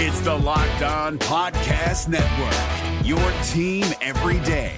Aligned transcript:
It's 0.00 0.20
the 0.20 0.32
Locked 0.32 0.82
On 0.82 1.18
Podcast 1.18 2.06
Network, 2.06 3.04
your 3.04 3.18
team 3.48 3.84
every 4.00 4.38
day. 4.46 4.76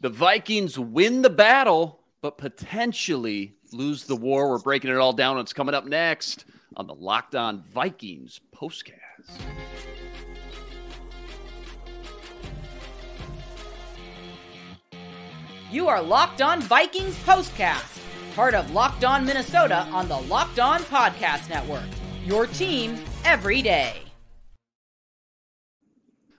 The 0.00 0.08
Vikings 0.08 0.78
win 0.78 1.22
the 1.22 1.30
battle, 1.30 1.98
but 2.22 2.38
potentially 2.38 3.56
lose 3.72 4.04
the 4.04 4.14
war. 4.14 4.50
We're 4.50 4.60
breaking 4.60 4.92
it 4.92 4.98
all 4.98 5.12
down. 5.12 5.36
It's 5.38 5.52
coming 5.52 5.74
up 5.74 5.86
next 5.86 6.44
on 6.76 6.86
the 6.86 6.94
Locked 6.94 7.34
On 7.34 7.60
Vikings 7.60 8.38
postcast. 8.54 9.00
You 15.72 15.88
are 15.88 16.00
Locked 16.00 16.40
On 16.40 16.60
Vikings 16.60 17.16
postcast, 17.24 17.98
part 18.34 18.54
of 18.54 18.72
Locked 18.72 19.04
On 19.04 19.24
Minnesota 19.24 19.86
on 19.92 20.08
the 20.08 20.18
Locked 20.18 20.58
On 20.58 20.80
Podcast 20.80 21.48
Network. 21.48 21.84
Your 22.24 22.46
team 22.46 22.98
every 23.24 23.62
day. 23.62 24.00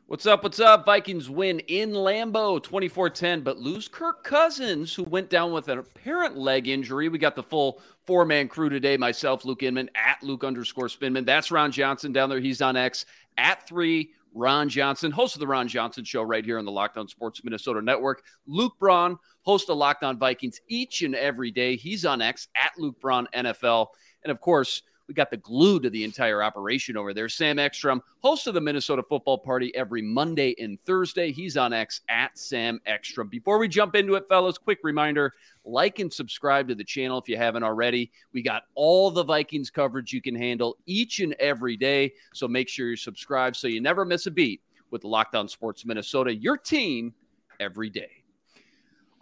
What's 0.07 0.25
up? 0.27 0.43
What's 0.43 0.59
up? 0.59 0.85
Vikings 0.85 1.29
win 1.29 1.59
in 1.61 1.91
Lambeau 1.91 2.61
24 2.61 3.09
10, 3.09 3.41
but 3.41 3.57
lose 3.57 3.87
Kirk 3.87 4.23
Cousins, 4.23 4.93
who 4.93 5.03
went 5.03 5.29
down 5.29 5.51
with 5.51 5.67
an 5.67 5.79
apparent 5.79 6.37
leg 6.37 6.67
injury. 6.67 7.09
We 7.09 7.17
got 7.17 7.35
the 7.35 7.41
full 7.41 7.81
four 8.05 8.23
man 8.25 8.47
crew 8.47 8.69
today 8.69 8.97
myself, 8.97 9.45
Luke 9.45 9.63
Inman, 9.63 9.89
at 9.95 10.21
Luke 10.21 10.43
underscore 10.43 10.89
Spinman. 10.89 11.25
That's 11.25 11.49
Ron 11.49 11.71
Johnson 11.71 12.11
down 12.11 12.29
there. 12.29 12.39
He's 12.39 12.61
on 12.61 12.75
X 12.75 13.05
at 13.37 13.67
three. 13.67 14.11
Ron 14.35 14.67
Johnson, 14.67 15.11
host 15.11 15.35
of 15.35 15.39
the 15.39 15.47
Ron 15.47 15.67
Johnson 15.67 16.03
Show 16.03 16.21
right 16.21 16.43
here 16.43 16.59
on 16.59 16.65
the 16.65 16.71
Locked 16.71 16.97
On 16.97 17.07
Sports 17.07 17.41
Minnesota 17.43 17.81
Network. 17.81 18.23
Luke 18.45 18.73
Braun, 18.77 19.17
host 19.43 19.69
of 19.69 19.77
Locked 19.77 20.03
On 20.03 20.19
Vikings 20.19 20.59
each 20.67 21.01
and 21.03 21.15
every 21.15 21.51
day. 21.51 21.77
He's 21.77 22.05
on 22.05 22.21
X 22.21 22.49
at 22.55 22.73
Luke 22.77 22.99
Braun 22.99 23.27
NFL. 23.33 23.87
And 24.23 24.31
of 24.31 24.41
course, 24.41 24.83
we 25.07 25.13
got 25.13 25.29
the 25.29 25.37
glue 25.37 25.79
to 25.79 25.89
the 25.89 26.03
entire 26.03 26.41
operation 26.41 26.97
over 26.97 27.13
there. 27.13 27.29
Sam 27.29 27.59
Ekstrom, 27.59 28.01
host 28.19 28.47
of 28.47 28.53
the 28.53 28.61
Minnesota 28.61 29.03
Football 29.07 29.37
Party 29.37 29.75
every 29.75 30.01
Monday 30.01 30.55
and 30.59 30.79
Thursday. 30.81 31.31
He's 31.31 31.57
on 31.57 31.73
X 31.73 32.01
at 32.09 32.37
Sam 32.37 32.79
Ekstrom. 32.85 33.27
Before 33.27 33.57
we 33.57 33.67
jump 33.67 33.95
into 33.95 34.15
it, 34.15 34.27
fellas, 34.27 34.57
quick 34.57 34.79
reminder 34.83 35.33
like 35.63 35.99
and 35.99 36.11
subscribe 36.11 36.67
to 36.67 36.75
the 36.75 36.83
channel 36.83 37.19
if 37.19 37.29
you 37.29 37.37
haven't 37.37 37.63
already. 37.63 38.11
We 38.33 38.41
got 38.41 38.63
all 38.73 39.11
the 39.11 39.23
Vikings 39.23 39.69
coverage 39.69 40.13
you 40.13 40.21
can 40.21 40.35
handle 40.35 40.77
each 40.85 41.19
and 41.19 41.33
every 41.39 41.77
day. 41.77 42.13
So 42.33 42.47
make 42.47 42.69
sure 42.69 42.87
you're 42.87 42.97
subscribed 42.97 43.55
so 43.55 43.67
you 43.67 43.81
never 43.81 44.05
miss 44.05 44.25
a 44.25 44.31
beat 44.31 44.61
with 44.91 45.03
Locked 45.03 45.35
On 45.35 45.47
Sports 45.47 45.85
Minnesota, 45.85 46.33
your 46.33 46.57
team 46.57 47.13
every 47.59 47.89
day. 47.89 48.24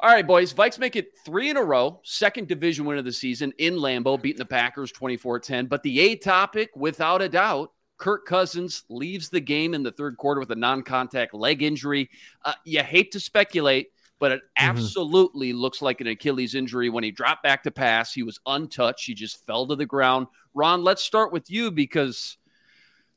All 0.03 0.09
right, 0.09 0.27
boys. 0.27 0.53
Vikes 0.53 0.77
make 0.77 0.97
it 0.97 1.17
three 1.23 1.49
in 1.49 1.55
a 1.55 1.63
row, 1.63 2.01
second 2.03 2.49
division 2.49 2.83
win 2.83 2.97
of 2.97 3.05
the 3.05 3.11
season 3.13 3.53
in 3.57 3.75
Lambeau, 3.75 4.21
beating 4.21 4.37
the 4.37 4.43
Packers 4.45 4.91
24 4.91 5.39
10. 5.39 5.67
But 5.67 5.81
the 5.81 5.97
A 6.01 6.17
topic, 6.17 6.71
without 6.75 7.21
a 7.21 7.29
doubt, 7.29 7.71
Kirk 7.99 8.25
Cousins 8.25 8.83
leaves 8.89 9.29
the 9.29 9.39
game 9.39 9.73
in 9.73 9.81
the 9.81 9.93
third 9.93 10.17
quarter 10.17 10.41
with 10.41 10.51
a 10.51 10.57
non 10.57 10.83
contact 10.83 11.33
leg 11.33 11.63
injury. 11.63 12.09
Uh, 12.43 12.51
you 12.65 12.83
hate 12.83 13.13
to 13.13 13.19
speculate, 13.21 13.91
but 14.19 14.33
it 14.33 14.41
absolutely 14.57 15.51
mm-hmm. 15.51 15.59
looks 15.59 15.81
like 15.81 16.01
an 16.01 16.07
Achilles 16.07 16.53
injury. 16.53 16.89
When 16.89 17.05
he 17.05 17.11
dropped 17.11 17.43
back 17.43 17.63
to 17.63 17.71
pass, 17.71 18.11
he 18.11 18.23
was 18.23 18.41
untouched. 18.45 19.05
He 19.05 19.13
just 19.13 19.45
fell 19.45 19.65
to 19.67 19.75
the 19.77 19.85
ground. 19.85 20.27
Ron, 20.53 20.83
let's 20.83 21.01
start 21.01 21.31
with 21.31 21.49
you 21.49 21.71
because 21.71 22.37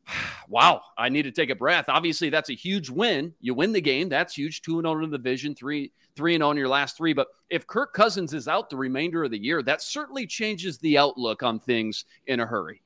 wow, 0.49 0.83
I 0.97 1.09
need 1.09 1.23
to 1.23 1.33
take 1.33 1.51
a 1.51 1.55
breath. 1.55 1.87
Obviously, 1.89 2.31
that's 2.31 2.51
a 2.51 2.55
huge 2.55 2.91
win. 2.91 3.35
You 3.41 3.55
win 3.55 3.73
the 3.73 3.81
game. 3.81 4.09
That's 4.09 4.37
huge. 4.37 4.63
2 4.63 4.81
0 4.81 5.05
in 5.05 5.11
the 5.11 5.19
division, 5.19 5.55
3 5.55 5.93
3 6.17 6.37
0 6.37 6.51
in 6.51 6.57
your 6.57 6.69
last 6.69 6.97
three. 6.97 7.13
But 7.13 7.29
if 7.51 7.67
Kirk 7.67 7.93
Cousins 7.93 8.33
is 8.33 8.49
out 8.49 8.71
the 8.71 8.77
remainder 8.77 9.25
of 9.25 9.31
the 9.31 9.43
year, 9.43 9.63
that 9.63 9.83
certainly 9.83 10.27
changes 10.27 10.79
the 10.79 10.99
outlook 10.99 11.43
on 11.43 11.59
things 11.59 12.05
in 12.27 12.41
a 12.41 12.47
hurry. 12.47 12.83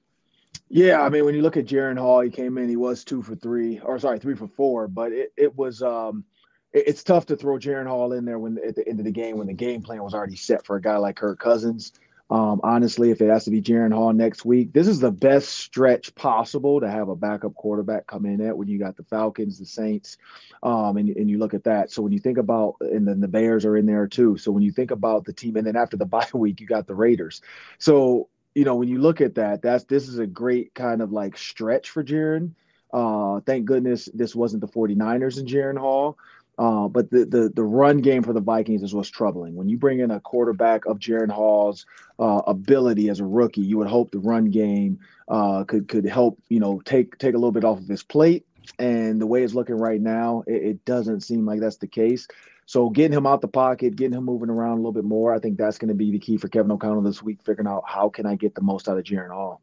Yeah, 0.68 1.02
I 1.02 1.08
mean, 1.08 1.24
when 1.24 1.34
you 1.34 1.42
look 1.42 1.56
at 1.56 1.66
Jaren 1.66 1.98
Hall, 1.98 2.20
he 2.20 2.30
came 2.30 2.58
in, 2.58 2.68
he 2.68 2.76
was 2.76 3.04
two 3.04 3.22
for 3.22 3.34
three, 3.36 3.80
or 3.80 3.98
sorry, 3.98 4.18
three 4.18 4.34
for 4.34 4.48
four, 4.48 4.88
but 4.88 5.12
it, 5.12 5.32
it 5.36 5.56
was 5.56 5.82
um 5.82 6.24
it, 6.72 6.84
it's 6.88 7.02
tough 7.02 7.26
to 7.26 7.36
throw 7.36 7.58
Jaren 7.58 7.86
Hall 7.86 8.12
in 8.12 8.24
there 8.24 8.38
when 8.38 8.58
at 8.66 8.76
the 8.76 8.86
end 8.88 8.98
of 8.98 9.04
the 9.04 9.12
game 9.12 9.36
when 9.36 9.46
the 9.46 9.52
game 9.52 9.82
plan 9.82 10.02
was 10.02 10.14
already 10.14 10.36
set 10.36 10.64
for 10.64 10.76
a 10.76 10.80
guy 10.80 10.96
like 10.96 11.16
Kirk 11.16 11.38
Cousins. 11.38 11.92
Um, 12.30 12.60
honestly, 12.62 13.10
if 13.10 13.20
it 13.20 13.28
has 13.28 13.44
to 13.44 13.50
be 13.50 13.60
Jaren 13.60 13.92
Hall 13.92 14.12
next 14.12 14.44
week, 14.44 14.72
this 14.72 14.86
is 14.86 15.00
the 15.00 15.10
best 15.10 15.48
stretch 15.48 16.14
possible 16.14 16.80
to 16.80 16.88
have 16.88 17.08
a 17.08 17.16
backup 17.16 17.54
quarterback 17.54 18.06
come 18.06 18.24
in 18.24 18.40
at 18.40 18.56
when 18.56 18.68
you 18.68 18.78
got 18.78 18.96
the 18.96 19.02
Falcons, 19.02 19.58
the 19.58 19.66
Saints, 19.66 20.16
um, 20.62 20.96
and, 20.96 21.08
and 21.08 21.28
you 21.28 21.38
look 21.38 21.54
at 21.54 21.64
that. 21.64 21.90
So 21.90 22.02
when 22.02 22.12
you 22.12 22.20
think 22.20 22.38
about, 22.38 22.76
and 22.80 23.06
then 23.06 23.20
the 23.20 23.26
Bears 23.26 23.64
are 23.64 23.76
in 23.76 23.84
there 23.84 24.06
too. 24.06 24.38
So 24.38 24.52
when 24.52 24.62
you 24.62 24.70
think 24.70 24.92
about 24.92 25.24
the 25.24 25.32
team, 25.32 25.56
and 25.56 25.66
then 25.66 25.76
after 25.76 25.96
the 25.96 26.06
bye 26.06 26.28
week, 26.32 26.60
you 26.60 26.68
got 26.68 26.86
the 26.86 26.94
Raiders. 26.94 27.42
So, 27.78 28.28
you 28.54 28.64
know, 28.64 28.76
when 28.76 28.88
you 28.88 29.00
look 29.00 29.20
at 29.20 29.34
that, 29.34 29.62
that's 29.62 29.84
this 29.84 30.08
is 30.08 30.18
a 30.18 30.26
great 30.26 30.72
kind 30.74 31.02
of 31.02 31.10
like 31.10 31.36
stretch 31.36 31.90
for 31.90 32.04
Jaren. 32.04 32.52
Uh, 32.92 33.40
thank 33.46 33.66
goodness 33.66 34.08
this 34.12 34.34
wasn't 34.34 34.60
the 34.60 34.68
49ers 34.68 35.38
and 35.38 35.48
Jaren 35.48 35.78
Hall. 35.78 36.16
Uh, 36.60 36.88
but 36.88 37.10
the, 37.10 37.24
the 37.24 37.50
the 37.54 37.64
run 37.64 38.02
game 38.02 38.22
for 38.22 38.34
the 38.34 38.40
Vikings 38.40 38.82
is 38.82 38.94
what's 38.94 39.08
troubling. 39.08 39.54
When 39.54 39.70
you 39.70 39.78
bring 39.78 40.00
in 40.00 40.10
a 40.10 40.20
quarterback 40.20 40.84
of 40.84 40.98
Jaren 40.98 41.30
Hall's 41.30 41.86
uh, 42.18 42.42
ability 42.46 43.08
as 43.08 43.18
a 43.18 43.24
rookie, 43.24 43.62
you 43.62 43.78
would 43.78 43.88
hope 43.88 44.10
the 44.10 44.18
run 44.18 44.50
game 44.50 44.98
uh, 45.26 45.64
could 45.64 45.88
could 45.88 46.04
help 46.04 46.38
you 46.50 46.60
know 46.60 46.82
take 46.84 47.16
take 47.16 47.32
a 47.32 47.38
little 47.38 47.50
bit 47.50 47.64
off 47.64 47.78
of 47.78 47.88
his 47.88 48.02
plate. 48.02 48.44
And 48.78 49.18
the 49.18 49.26
way 49.26 49.42
it's 49.42 49.54
looking 49.54 49.76
right 49.76 50.00
now, 50.02 50.44
it, 50.46 50.62
it 50.62 50.84
doesn't 50.84 51.22
seem 51.22 51.46
like 51.46 51.60
that's 51.60 51.78
the 51.78 51.86
case. 51.86 52.28
So 52.66 52.90
getting 52.90 53.16
him 53.16 53.26
out 53.26 53.40
the 53.40 53.48
pocket, 53.48 53.96
getting 53.96 54.18
him 54.18 54.24
moving 54.26 54.50
around 54.50 54.72
a 54.72 54.76
little 54.76 54.92
bit 54.92 55.04
more, 55.04 55.34
I 55.34 55.38
think 55.38 55.56
that's 55.56 55.78
going 55.78 55.88
to 55.88 55.94
be 55.94 56.12
the 56.12 56.18
key 56.18 56.36
for 56.36 56.48
Kevin 56.48 56.70
O'Connell 56.70 57.00
this 57.00 57.22
week, 57.22 57.42
figuring 57.42 57.68
out 57.68 57.84
how 57.86 58.10
can 58.10 58.26
I 58.26 58.36
get 58.36 58.54
the 58.54 58.60
most 58.60 58.86
out 58.86 58.98
of 58.98 59.04
Jaren 59.04 59.32
Hall. 59.32 59.62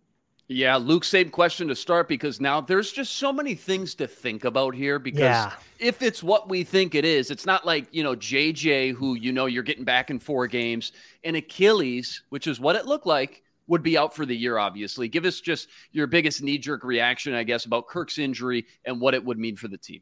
Yeah, 0.50 0.78
Luke, 0.78 1.04
same 1.04 1.30
question 1.30 1.68
to 1.68 1.76
start 1.76 2.08
because 2.08 2.40
now 2.40 2.62
there's 2.62 2.92
just 2.92 3.16
so 3.16 3.34
many 3.34 3.54
things 3.54 3.96
to 3.96 4.08
think 4.08 4.46
about 4.46 4.74
here. 4.74 4.98
Because 4.98 5.20
Yeah. 5.20 5.52
if 5.78 6.02
it's 6.02 6.24
what 6.24 6.48
we 6.48 6.64
think 6.64 6.96
it 6.96 7.04
is, 7.04 7.32
it's 7.32 7.46
not 7.46 7.66
like, 7.66 7.88
you 7.92 8.02
know, 8.02 8.16
JJ, 8.16 8.94
who 8.94 9.16
you 9.16 9.34
know 9.34 9.46
you're 9.46 9.64
getting 9.64 9.84
back 9.84 10.10
in 10.10 10.20
four 10.20 10.48
games, 10.48 10.94
and 11.26 11.36
Achilles, 11.36 12.24
which 12.30 12.48
is 12.48 12.62
what 12.62 12.78
it 12.78 12.86
looked 12.86 13.06
like, 13.06 13.44
would 13.68 13.84
be 13.84 13.98
out 13.98 14.16
for 14.16 14.26
the 14.26 14.36
year, 14.36 14.58
obviously. 14.58 15.10
Give 15.10 15.26
us 15.26 15.42
just 15.42 15.68
your 15.92 16.08
biggest 16.08 16.42
knee 16.42 16.58
jerk 16.58 16.86
reaction, 16.86 17.34
I 17.34 17.44
guess, 17.44 17.66
about 17.66 17.88
Kirk's 17.88 18.18
injury 18.18 18.66
and 18.86 19.02
what 19.02 19.14
it 19.14 19.26
would 19.26 19.38
mean 19.38 19.58
for 19.58 19.68
the 19.68 19.78
team. 19.78 20.00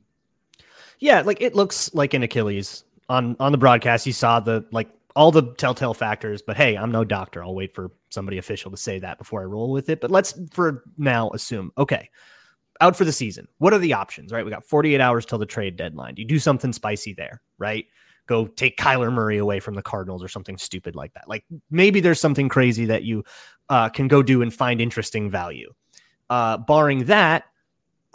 Yeah, 1.00 1.22
like 1.22 1.42
it 1.42 1.56
looks 1.56 1.92
like 1.96 2.14
an 2.14 2.22
Achilles 2.22 2.84
on 3.10 3.36
on 3.40 3.52
the 3.52 3.58
broadcast. 3.58 4.06
You 4.06 4.14
saw 4.14 4.40
the 4.40 4.64
like 4.72 4.90
all 5.16 5.32
the 5.32 5.54
telltale 5.56 5.94
factors, 5.94 6.42
but 6.42 6.58
hey, 6.58 6.78
I'm 6.78 6.92
no 6.92 7.04
doctor. 7.04 7.44
I'll 7.44 7.56
wait 7.56 7.74
for 7.74 7.92
somebody 8.10 8.38
official 8.38 8.72
to 8.72 8.78
say 8.78 9.00
that 9.00 9.18
before 9.18 9.42
I 9.42 9.46
roll 9.46 9.72
with 9.72 9.90
it. 9.90 10.02
But 10.02 10.12
let's 10.12 10.38
for 10.52 10.84
now 10.98 11.30
assume 11.32 11.72
okay, 11.78 12.10
out 12.82 12.96
for 12.96 13.06
the 13.06 13.12
season. 13.12 13.48
What 13.58 13.74
are 13.74 13.80
the 13.80 13.94
options? 13.94 14.32
Right, 14.32 14.44
we 14.44 14.52
got 14.52 14.66
48 14.66 15.00
hours 15.00 15.26
till 15.26 15.38
the 15.38 15.46
trade 15.46 15.78
deadline. 15.78 16.16
You 16.18 16.26
do 16.26 16.40
something 16.40 16.74
spicy 16.74 17.14
there? 17.14 17.42
Right. 17.58 17.86
Go 18.28 18.48
take 18.48 18.78
Kyler 18.78 19.14
Murray 19.14 19.38
away 19.38 19.60
from 19.60 19.76
the 19.76 19.84
Cardinals 19.84 20.24
or 20.24 20.28
something 20.28 20.58
stupid 20.58 20.96
like 20.96 21.14
that. 21.14 21.30
Like 21.30 21.46
maybe 21.70 22.00
there's 22.00 22.20
something 22.20 22.50
crazy 22.50 22.86
that 22.86 23.04
you 23.04 23.24
uh, 23.70 23.90
can 23.90 24.08
go 24.08 24.24
do 24.24 24.42
and 24.42 24.54
find 24.54 24.82
interesting 24.82 25.30
value. 25.30 25.72
Uh, 26.30 26.58
barring 26.58 27.06
that, 27.06 27.44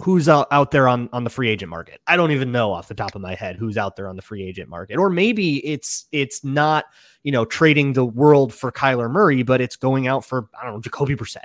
who's 0.03 0.29
out, 0.29 0.49
out 0.51 0.71
there 0.71 0.89
on 0.89 1.09
on 1.13 1.25
the 1.25 1.31
free 1.31 1.49
agent 1.49 1.71
market. 1.71 2.01
I 2.07 2.17
don't 2.17 2.31
even 2.31 2.53
know 2.53 2.73
off 2.73 2.89
the 2.89 2.95
top 2.95 3.15
of 3.15 3.21
my 3.21 3.35
head 3.35 3.57
who's 3.57 3.77
out 3.77 3.97
there 3.97 4.09
on 4.09 4.17
the 4.17 4.23
free 4.23 4.43
agent 4.43 4.69
market. 4.69 4.97
Or 4.97 5.11
maybe 5.11 5.65
it's 5.67 6.07
it's 6.13 6.45
not, 6.45 6.87
you 7.23 7.33
know, 7.33 7.45
trading 7.45 7.93
the 7.93 8.05
world 8.05 8.53
for 8.53 8.73
Kyler 8.73 9.11
Murray, 9.11 9.43
but 9.43 9.61
it's 9.61 9.77
going 9.77 10.07
out 10.07 10.25
for 10.25 10.49
I 10.61 10.65
don't 10.65 10.75
know, 10.75 10.81
Jacoby 10.81 11.17
Brissett. 11.17 11.45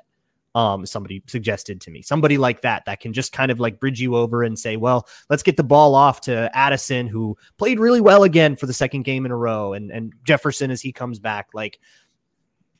Um, 0.55 0.85
somebody 0.85 1.21
suggested 1.27 1.81
to 1.81 1.91
me, 1.91 2.01
somebody 2.01 2.37
like 2.37 2.61
that 2.61 2.85
that 2.85 3.01
can 3.01 3.11
just 3.11 3.33
kind 3.33 3.51
of 3.51 3.59
like 3.59 3.77
bridge 3.77 3.99
you 3.99 4.15
over 4.15 4.41
and 4.41 4.57
say, 4.57 4.77
well, 4.77 5.05
let's 5.29 5.43
get 5.43 5.57
the 5.57 5.65
ball 5.65 5.95
off 5.95 6.21
to 6.21 6.49
Addison, 6.55 7.07
who 7.07 7.37
played 7.57 7.77
really 7.77 7.99
well 7.99 8.23
again 8.23 8.55
for 8.55 8.65
the 8.65 8.73
second 8.73 9.03
game 9.03 9.25
in 9.25 9.31
a 9.33 9.35
row, 9.35 9.73
and 9.73 9.91
and 9.91 10.13
Jefferson 10.23 10.71
as 10.71 10.81
he 10.81 10.93
comes 10.93 11.19
back. 11.19 11.49
Like, 11.53 11.79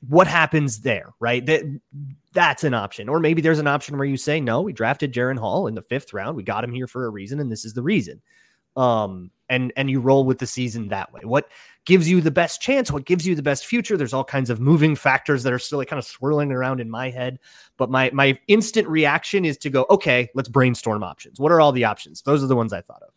what 0.07 0.27
happens 0.27 0.81
there, 0.81 1.13
right? 1.19 1.45
That 1.45 1.63
that's 2.33 2.63
an 2.63 2.73
option. 2.73 3.09
Or 3.09 3.19
maybe 3.19 3.41
there's 3.41 3.59
an 3.59 3.67
option 3.67 3.97
where 3.97 4.07
you 4.07 4.17
say, 4.17 4.39
no, 4.39 4.61
we 4.61 4.73
drafted 4.73 5.13
Jaren 5.13 5.37
Hall 5.39 5.67
in 5.67 5.75
the 5.75 5.81
fifth 5.81 6.13
round. 6.13 6.35
We 6.35 6.43
got 6.43 6.63
him 6.63 6.73
here 6.73 6.87
for 6.87 7.05
a 7.05 7.09
reason, 7.09 7.39
and 7.39 7.51
this 7.51 7.65
is 7.65 7.73
the 7.73 7.83
reason. 7.83 8.21
Um, 8.75 9.31
and 9.47 9.71
and 9.77 9.89
you 9.89 9.99
roll 9.99 10.25
with 10.25 10.39
the 10.39 10.47
season 10.47 10.89
that 10.89 11.13
way. 11.13 11.21
What 11.23 11.49
gives 11.85 12.09
you 12.09 12.19
the 12.19 12.31
best 12.31 12.61
chance? 12.61 12.91
What 12.91 13.05
gives 13.05 13.25
you 13.25 13.35
the 13.35 13.43
best 13.43 13.65
future? 13.65 13.95
There's 13.95 14.13
all 14.13 14.23
kinds 14.23 14.49
of 14.49 14.59
moving 14.59 14.95
factors 14.95 15.43
that 15.43 15.53
are 15.53 15.59
still 15.59 15.77
like 15.77 15.87
kind 15.87 15.99
of 15.99 16.05
swirling 16.05 16.51
around 16.51 16.81
in 16.81 16.89
my 16.89 17.09
head. 17.09 17.39
But 17.77 17.89
my 17.89 18.09
my 18.11 18.37
instant 18.47 18.87
reaction 18.87 19.45
is 19.45 19.57
to 19.59 19.69
go, 19.69 19.85
okay, 19.89 20.29
let's 20.35 20.49
brainstorm 20.49 21.03
options. 21.03 21.39
What 21.39 21.51
are 21.51 21.61
all 21.61 21.71
the 21.71 21.85
options? 21.85 22.21
Those 22.21 22.43
are 22.43 22.47
the 22.47 22.55
ones 22.55 22.73
I 22.73 22.81
thought 22.81 23.03
of. 23.03 23.14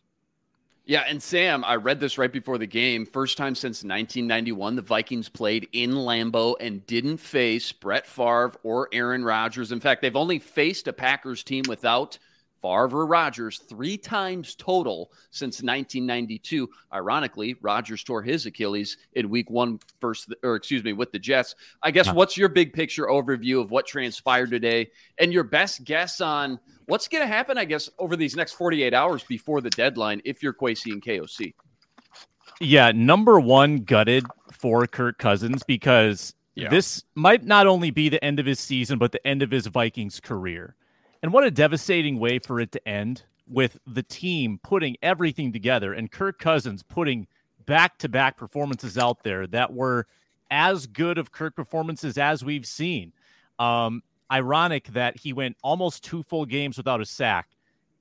Yeah, 0.89 1.03
and 1.07 1.21
Sam, 1.21 1.63
I 1.63 1.75
read 1.75 1.99
this 1.99 2.17
right 2.17 2.33
before 2.33 2.57
the 2.57 2.65
game. 2.65 3.05
First 3.05 3.37
time 3.37 3.53
since 3.53 3.83
1991, 3.83 4.75
the 4.75 4.81
Vikings 4.81 5.29
played 5.29 5.69
in 5.71 5.91
Lambeau 5.91 6.55
and 6.59 6.83
didn't 6.87 7.17
face 7.17 7.71
Brett 7.71 8.07
Favre 8.07 8.53
or 8.63 8.89
Aaron 8.91 9.23
Rodgers. 9.23 9.71
In 9.71 9.79
fact, 9.79 10.01
they've 10.01 10.15
only 10.15 10.39
faced 10.39 10.87
a 10.87 10.93
Packers 10.93 11.43
team 11.43 11.65
without 11.67 12.17
Favre 12.61 13.05
Rodgers 13.05 13.59
three 13.59 13.97
times 13.97 14.55
total 14.55 15.11
since 15.31 15.61
1992. 15.61 16.69
Ironically, 16.93 17.55
Rodgers 17.61 18.03
tore 18.03 18.21
his 18.21 18.45
Achilles 18.45 18.97
in 19.13 19.29
week 19.29 19.49
one 19.49 19.79
first, 19.99 20.33
or 20.43 20.55
excuse 20.55 20.83
me, 20.83 20.93
with 20.93 21.11
the 21.11 21.19
Jets. 21.19 21.55
I 21.83 21.91
guess 21.91 22.11
what's 22.11 22.37
your 22.37 22.49
big 22.49 22.73
picture 22.73 23.07
overview 23.07 23.61
of 23.61 23.71
what 23.71 23.87
transpired 23.87 24.51
today 24.51 24.91
and 25.17 25.31
your 25.31 25.43
best 25.43 25.83
guess 25.83 26.21
on 26.21 26.59
what's 26.85 27.07
going 27.07 27.23
to 27.23 27.27
happen, 27.27 27.57
I 27.57 27.65
guess, 27.65 27.89
over 27.99 28.15
these 28.15 28.35
next 28.35 28.53
48 28.53 28.93
hours 28.93 29.23
before 29.23 29.61
the 29.61 29.69
deadline 29.69 30.21
if 30.25 30.43
you're 30.43 30.53
Kwesi 30.53 30.91
and 30.91 31.01
KOC? 31.01 31.53
Yeah, 32.59 32.91
number 32.91 33.39
one, 33.39 33.77
gutted 33.77 34.25
for 34.51 34.85
Kirk 34.85 35.17
Cousins 35.17 35.63
because 35.63 36.33
yeah. 36.55 36.69
this 36.69 37.03
might 37.15 37.45
not 37.45 37.67
only 37.67 37.91
be 37.91 38.09
the 38.09 38.23
end 38.23 38.39
of 38.39 38.45
his 38.45 38.59
season, 38.59 38.99
but 38.99 39.13
the 39.13 39.25
end 39.25 39.41
of 39.41 39.51
his 39.51 39.67
Vikings 39.67 40.19
career. 40.19 40.75
And 41.21 41.33
what 41.33 41.43
a 41.43 41.51
devastating 41.51 42.19
way 42.19 42.39
for 42.39 42.59
it 42.59 42.71
to 42.71 42.87
end 42.87 43.23
with 43.47 43.77
the 43.87 44.03
team 44.03 44.59
putting 44.63 44.95
everything 45.01 45.51
together 45.51 45.93
and 45.93 46.11
Kirk 46.11 46.39
Cousins 46.39 46.83
putting 46.83 47.27
back 47.65 47.97
to 47.97 48.09
back 48.09 48.37
performances 48.37 48.97
out 48.97 49.23
there 49.23 49.47
that 49.47 49.73
were 49.73 50.07
as 50.51 50.87
good 50.87 51.17
of 51.17 51.31
Kirk 51.31 51.55
performances 51.55 52.17
as 52.17 52.43
we've 52.43 52.65
seen. 52.65 53.11
Um, 53.57 54.01
ironic 54.31 54.87
that 54.89 55.17
he 55.17 55.33
went 55.33 55.57
almost 55.63 56.03
two 56.03 56.23
full 56.23 56.45
games 56.45 56.77
without 56.77 57.01
a 57.01 57.05
sack. 57.05 57.49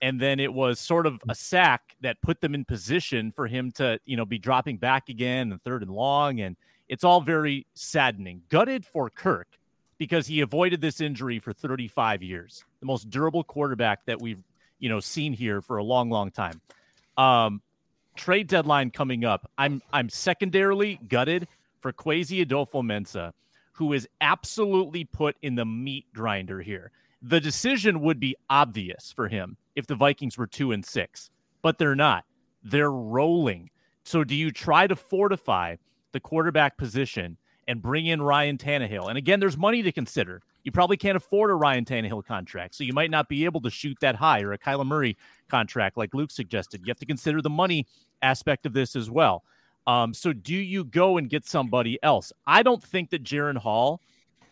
And 0.01 0.21
then 0.21 0.39
it 0.39 0.53
was 0.53 0.79
sort 0.79 1.07
of 1.07 1.21
a 1.29 1.35
sack 1.35 1.97
that 2.03 2.23
put 2.23 2.41
them 2.41 2.55
in 2.55 2.65
position 2.65 3.33
for 3.33 3.49
him 3.49 3.73
to, 3.73 3.99
you 4.05 4.17
know, 4.17 4.25
be 4.25 4.39
dropping 4.39 4.77
back 4.77 5.09
again 5.09 5.51
and 5.51 5.63
third 5.63 5.83
and 5.83 5.91
long. 5.91 6.41
And 6.41 6.57
it's 6.89 7.03
all 7.03 7.21
very 7.21 7.67
saddening. 7.75 8.43
Gutted 8.49 8.87
for 8.87 9.11
Kirk 9.11 9.59
because 9.99 10.27
he 10.27 10.41
avoided 10.41 10.81
this 10.81 11.01
injury 11.01 11.39
for 11.39 11.53
35 11.53 12.23
years. 12.23 12.65
The 12.81 12.87
most 12.87 13.11
durable 13.11 13.45
quarterback 13.45 14.07
that 14.07 14.21
we've, 14.21 14.43
you 14.79 14.89
know, 14.89 15.01
seen 15.01 15.33
here 15.33 15.61
for 15.61 15.77
a 15.77 15.85
long, 15.85 16.09
long 16.09 16.31
time. 16.31 16.61
Um, 17.17 17.63
trade 18.17 18.47
deadline 18.49 18.91
coming 18.91 19.25
up. 19.25 19.51
I'm 19.59 19.83
I'm 19.93 20.09
secondarily 20.09 21.01
gutted 21.09 21.49
for 21.81 21.93
Kwesi 21.93 22.45
Adofo-Mensah, 22.45 23.33
who 23.73 23.93
is 23.93 24.09
absolutely 24.21 25.05
put 25.05 25.37
in 25.43 25.55
the 25.55 25.65
meat 25.65 26.07
grinder 26.15 26.61
here. 26.61 26.91
The 27.23 27.41
decision 27.41 28.01
would 28.01 28.21
be 28.21 28.37
obvious 28.49 29.13
for 29.15 29.29
him 29.29 29.57
if 29.75 29.87
the 29.87 29.95
Vikings 29.95 30.39
were 30.39 30.47
two 30.47 30.73
and 30.73 30.85
six, 30.85 31.31
but 31.63 31.79
they're 31.79 31.97
not. 31.97 32.25
They're 32.63 32.93
rolling. 32.93 33.71
So 34.05 34.25
do 34.25 34.35
you 34.35 34.51
try 34.51 34.87
to 34.87 34.97
fortify 34.97 35.77
the 36.13 36.21
quarterback 36.21 36.77
position 36.77 37.37
and 37.69 37.83
bring 37.83 38.07
in 38.07 38.23
Ryan 38.23 38.57
Tannehill. 38.57 39.09
And 39.09 39.19
again, 39.19 39.39
there's 39.39 39.59
money 39.59 39.83
to 39.83 39.93
consider. 39.93 40.41
You 40.65 40.73
probably 40.73 40.97
can't 40.97 41.17
afford 41.17 41.51
a 41.51 41.55
Ryan 41.55 41.85
Tannehill 41.85 42.25
contract, 42.25 42.75
so 42.75 42.83
you 42.83 42.95
might 42.95 43.11
not 43.11 43.29
be 43.29 43.45
able 43.45 43.61
to 43.61 43.71
shoot 43.71 43.99
that 44.01 44.17
high 44.17 44.41
or 44.41 44.53
a 44.53 44.59
Kyler 44.59 44.87
Murray 44.87 45.17
contract 45.49 45.97
like 45.97 46.15
Luke 46.15 46.31
suggested. 46.31 46.81
You 46.81 46.91
have 46.91 46.99
to 46.99 47.07
consider 47.07 47.43
the 47.43 47.51
money 47.51 47.87
aspect 48.23 48.67
of 48.67 48.73
this 48.73 48.97
as 48.97 49.11
well. 49.11 49.45
Um, 49.87 50.13
so 50.13 50.33
do 50.33 50.55
you 50.55 50.85
go 50.85 51.19
and 51.19 51.31
get 51.31 51.47
somebody 51.47 51.99
else? 52.03 52.33
I 52.47 52.63
don't 52.63 52.83
think 52.83 53.11
that 53.11 53.23
Jaren 53.23 53.57
Hall, 53.57 54.01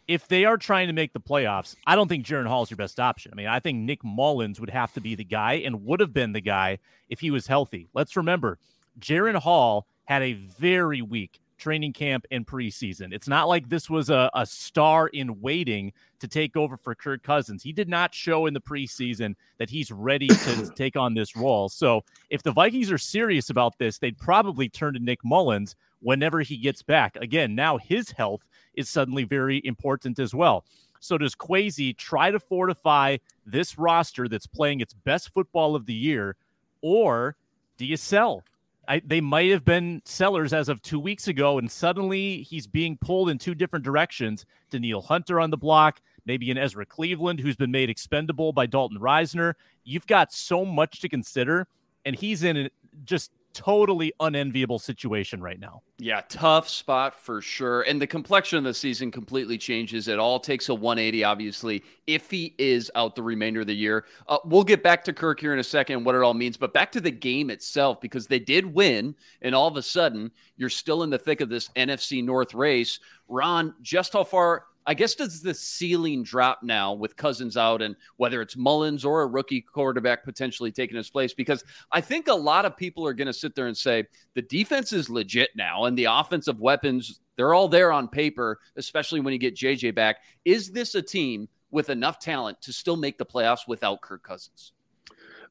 if 0.06 0.28
they 0.28 0.44
are 0.44 0.56
trying 0.56 0.86
to 0.86 0.92
make 0.92 1.12
the 1.12 1.20
playoffs, 1.20 1.74
I 1.86 1.96
don't 1.96 2.08
think 2.08 2.24
Jaren 2.24 2.46
Hall 2.46 2.62
is 2.62 2.70
your 2.70 2.76
best 2.76 3.00
option. 3.00 3.32
I 3.32 3.36
mean, 3.36 3.48
I 3.48 3.60
think 3.60 3.78
Nick 3.78 4.02
Mullens 4.04 4.60
would 4.60 4.70
have 4.70 4.92
to 4.92 5.00
be 5.00 5.14
the 5.14 5.24
guy 5.24 5.54
and 5.54 5.84
would 5.84 6.00
have 6.00 6.12
been 6.12 6.32
the 6.32 6.40
guy 6.40 6.78
if 7.08 7.20
he 7.20 7.30
was 7.30 7.46
healthy. 7.46 7.88
Let's 7.92 8.16
remember, 8.16 8.58
Jaren 9.00 9.36
Hall 9.36 9.86
had 10.04 10.22
a 10.22 10.34
very 10.34 11.02
weak 11.02 11.40
training 11.56 11.92
camp 11.92 12.26
and 12.30 12.46
preseason. 12.46 13.12
It's 13.12 13.28
not 13.28 13.48
like 13.48 13.68
this 13.68 13.88
was 13.88 14.10
a, 14.10 14.30
a 14.34 14.46
star 14.46 15.08
in 15.08 15.40
waiting 15.40 15.92
to 16.20 16.28
take 16.28 16.56
over 16.56 16.76
for 16.76 16.94
Kirk 16.94 17.22
Cousins. 17.22 17.62
He 17.62 17.72
did 17.72 17.88
not 17.88 18.14
show 18.14 18.46
in 18.46 18.54
the 18.54 18.60
preseason 18.60 19.34
that 19.58 19.70
he's 19.70 19.90
ready 19.90 20.28
to 20.28 20.70
take 20.76 20.96
on 20.96 21.14
this 21.14 21.36
role. 21.36 21.68
So 21.68 22.02
if 22.30 22.42
the 22.42 22.52
Vikings 22.52 22.90
are 22.90 22.98
serious 22.98 23.50
about 23.50 23.78
this, 23.78 23.98
they'd 23.98 24.18
probably 24.18 24.68
turn 24.68 24.94
to 24.94 25.00
Nick 25.00 25.24
Mullens 25.24 25.74
whenever 26.00 26.40
he 26.40 26.56
gets 26.56 26.82
back. 26.82 27.16
Again, 27.16 27.54
now 27.54 27.78
his 27.78 28.10
health 28.10 28.46
is 28.74 28.88
suddenly 28.88 29.24
very 29.24 29.60
important 29.64 30.18
as 30.18 30.34
well. 30.34 30.64
So 31.00 31.18
does 31.18 31.34
Kwesi 31.34 31.96
try 31.96 32.30
to 32.30 32.40
fortify 32.40 33.18
this 33.44 33.78
roster 33.78 34.28
that's 34.28 34.46
playing 34.46 34.80
its 34.80 34.94
best 34.94 35.32
football 35.32 35.74
of 35.74 35.86
the 35.86 35.94
year, 35.94 36.36
or 36.80 37.36
do 37.76 37.84
you 37.84 37.96
sell? 37.96 38.42
I, 38.88 39.02
they 39.04 39.20
might 39.20 39.50
have 39.50 39.64
been 39.64 40.02
sellers 40.04 40.52
as 40.52 40.68
of 40.68 40.80
two 40.82 41.00
weeks 41.00 41.28
ago, 41.28 41.58
and 41.58 41.70
suddenly 41.70 42.42
he's 42.42 42.66
being 42.66 42.96
pulled 42.98 43.30
in 43.30 43.38
two 43.38 43.54
different 43.54 43.84
directions. 43.84 44.46
Danielle 44.70 45.02
Hunter 45.02 45.40
on 45.40 45.50
the 45.50 45.56
block, 45.56 46.00
maybe 46.24 46.50
an 46.50 46.58
Ezra 46.58 46.86
Cleveland 46.86 47.40
who's 47.40 47.56
been 47.56 47.70
made 47.70 47.90
expendable 47.90 48.52
by 48.52 48.66
Dalton 48.66 48.98
Risner. 48.98 49.54
You've 49.84 50.06
got 50.06 50.32
so 50.32 50.64
much 50.64 51.00
to 51.00 51.08
consider, 51.08 51.66
and 52.04 52.14
he's 52.14 52.44
in 52.44 52.70
just 53.04 53.32
totally 53.56 54.12
unenviable 54.20 54.78
situation 54.78 55.40
right 55.40 55.58
now. 55.58 55.80
Yeah, 55.98 56.20
tough 56.28 56.68
spot 56.68 57.18
for 57.18 57.40
sure. 57.40 57.82
And 57.82 58.00
the 58.00 58.06
complexion 58.06 58.58
of 58.58 58.64
the 58.64 58.74
season 58.74 59.10
completely 59.10 59.56
changes. 59.56 60.08
It 60.08 60.18
all 60.18 60.38
takes 60.38 60.68
a 60.68 60.74
180, 60.74 61.24
obviously, 61.24 61.82
if 62.06 62.30
he 62.30 62.54
is 62.58 62.90
out 62.94 63.16
the 63.16 63.22
remainder 63.22 63.62
of 63.62 63.66
the 63.66 63.74
year. 63.74 64.04
Uh, 64.28 64.36
we'll 64.44 64.62
get 64.62 64.82
back 64.82 65.02
to 65.04 65.14
Kirk 65.14 65.40
here 65.40 65.54
in 65.54 65.58
a 65.58 65.64
second, 65.64 66.04
what 66.04 66.14
it 66.14 66.22
all 66.22 66.34
means, 66.34 66.58
but 66.58 66.74
back 66.74 66.92
to 66.92 67.00
the 67.00 67.10
game 67.10 67.48
itself, 67.48 67.98
because 68.00 68.26
they 68.26 68.38
did 68.38 68.66
win. 68.66 69.14
And 69.40 69.54
all 69.54 69.68
of 69.68 69.76
a 69.78 69.82
sudden, 69.82 70.30
you're 70.58 70.68
still 70.68 71.02
in 71.02 71.08
the 71.08 71.18
thick 71.18 71.40
of 71.40 71.48
this 71.48 71.70
NFC 71.76 72.22
North 72.22 72.52
race. 72.52 73.00
Ron, 73.26 73.74
just 73.80 74.12
how 74.12 74.24
far 74.24 74.66
I 74.86 74.94
guess 74.94 75.14
does 75.14 75.42
the 75.42 75.54
ceiling 75.54 76.22
drop 76.22 76.62
now 76.62 76.92
with 76.92 77.16
Cousins 77.16 77.56
out 77.56 77.82
and 77.82 77.96
whether 78.16 78.40
it's 78.40 78.56
Mullens 78.56 79.04
or 79.04 79.22
a 79.22 79.26
rookie 79.26 79.60
quarterback 79.60 80.24
potentially 80.24 80.70
taking 80.70 80.96
his 80.96 81.10
place? 81.10 81.34
Because 81.34 81.64
I 81.90 82.00
think 82.00 82.28
a 82.28 82.34
lot 82.34 82.64
of 82.64 82.76
people 82.76 83.06
are 83.06 83.14
going 83.14 83.26
to 83.26 83.32
sit 83.32 83.54
there 83.54 83.66
and 83.66 83.76
say 83.76 84.04
the 84.34 84.42
defense 84.42 84.92
is 84.92 85.10
legit 85.10 85.50
now 85.56 85.84
and 85.84 85.98
the 85.98 86.04
offensive 86.04 86.60
weapons, 86.60 87.20
they're 87.36 87.54
all 87.54 87.68
there 87.68 87.92
on 87.92 88.08
paper, 88.08 88.60
especially 88.76 89.20
when 89.20 89.32
you 89.32 89.38
get 89.38 89.56
JJ 89.56 89.94
back. 89.94 90.18
Is 90.44 90.70
this 90.70 90.94
a 90.94 91.02
team 91.02 91.48
with 91.70 91.90
enough 91.90 92.20
talent 92.20 92.62
to 92.62 92.72
still 92.72 92.96
make 92.96 93.18
the 93.18 93.26
playoffs 93.26 93.66
without 93.66 94.00
Kirk 94.02 94.22
Cousins? 94.22 94.72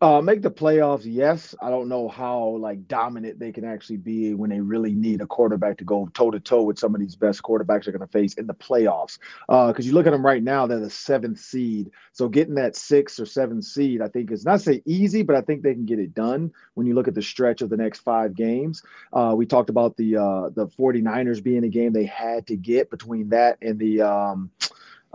Uh, 0.01 0.21
make 0.21 0.41
the 0.41 0.51
playoffs, 0.51 1.03
yes. 1.05 1.55
I 1.61 1.69
don't 1.69 1.87
know 1.87 2.07
how 2.07 2.57
like 2.59 2.87
dominant 2.87 3.39
they 3.39 3.51
can 3.51 3.63
actually 3.63 3.97
be 3.97 4.33
when 4.33 4.49
they 4.49 4.59
really 4.59 4.93
need 4.93 5.21
a 5.21 5.27
quarterback 5.27 5.77
to 5.77 5.83
go 5.83 6.09
toe 6.13 6.31
to 6.31 6.39
toe 6.39 6.63
with 6.63 6.77
some 6.77 6.93
of 6.93 7.01
these 7.01 7.15
best 7.15 7.41
quarterbacks 7.41 7.85
they're 7.85 7.93
going 7.93 8.01
to 8.01 8.07
face 8.07 8.33
in 8.33 8.47
the 8.47 8.53
playoffs. 8.53 9.17
Because 9.47 9.85
uh, 9.85 9.87
you 9.87 9.93
look 9.93 10.07
at 10.07 10.11
them 10.11 10.25
right 10.25 10.43
now, 10.43 10.67
they're 10.67 10.79
the 10.79 10.89
seventh 10.89 11.39
seed. 11.39 11.91
So 12.11 12.27
getting 12.27 12.55
that 12.55 12.75
sixth 12.75 13.19
or 13.19 13.25
seventh 13.25 13.63
seed, 13.63 14.01
I 14.01 14.07
think 14.07 14.31
is 14.31 14.45
not 14.45 14.61
say 14.61 14.81
easy, 14.85 15.23
but 15.23 15.35
I 15.35 15.41
think 15.41 15.63
they 15.63 15.73
can 15.73 15.85
get 15.85 15.99
it 15.99 16.13
done 16.13 16.51
when 16.73 16.87
you 16.87 16.93
look 16.93 17.07
at 17.07 17.15
the 17.15 17.21
stretch 17.21 17.61
of 17.61 17.69
the 17.69 17.77
next 17.77 17.99
five 17.99 18.35
games. 18.35 18.83
Uh, 19.13 19.33
we 19.35 19.45
talked 19.45 19.69
about 19.69 19.95
the 19.97 20.17
uh, 20.17 20.49
the 20.49 20.67
49ers 20.67 21.41
being 21.41 21.63
a 21.63 21.69
game 21.69 21.93
they 21.93 22.05
had 22.05 22.47
to 22.47 22.55
get 22.55 22.89
between 22.89 23.29
that 23.29 23.57
and 23.61 23.79
the 23.79 24.01
um, 24.01 24.51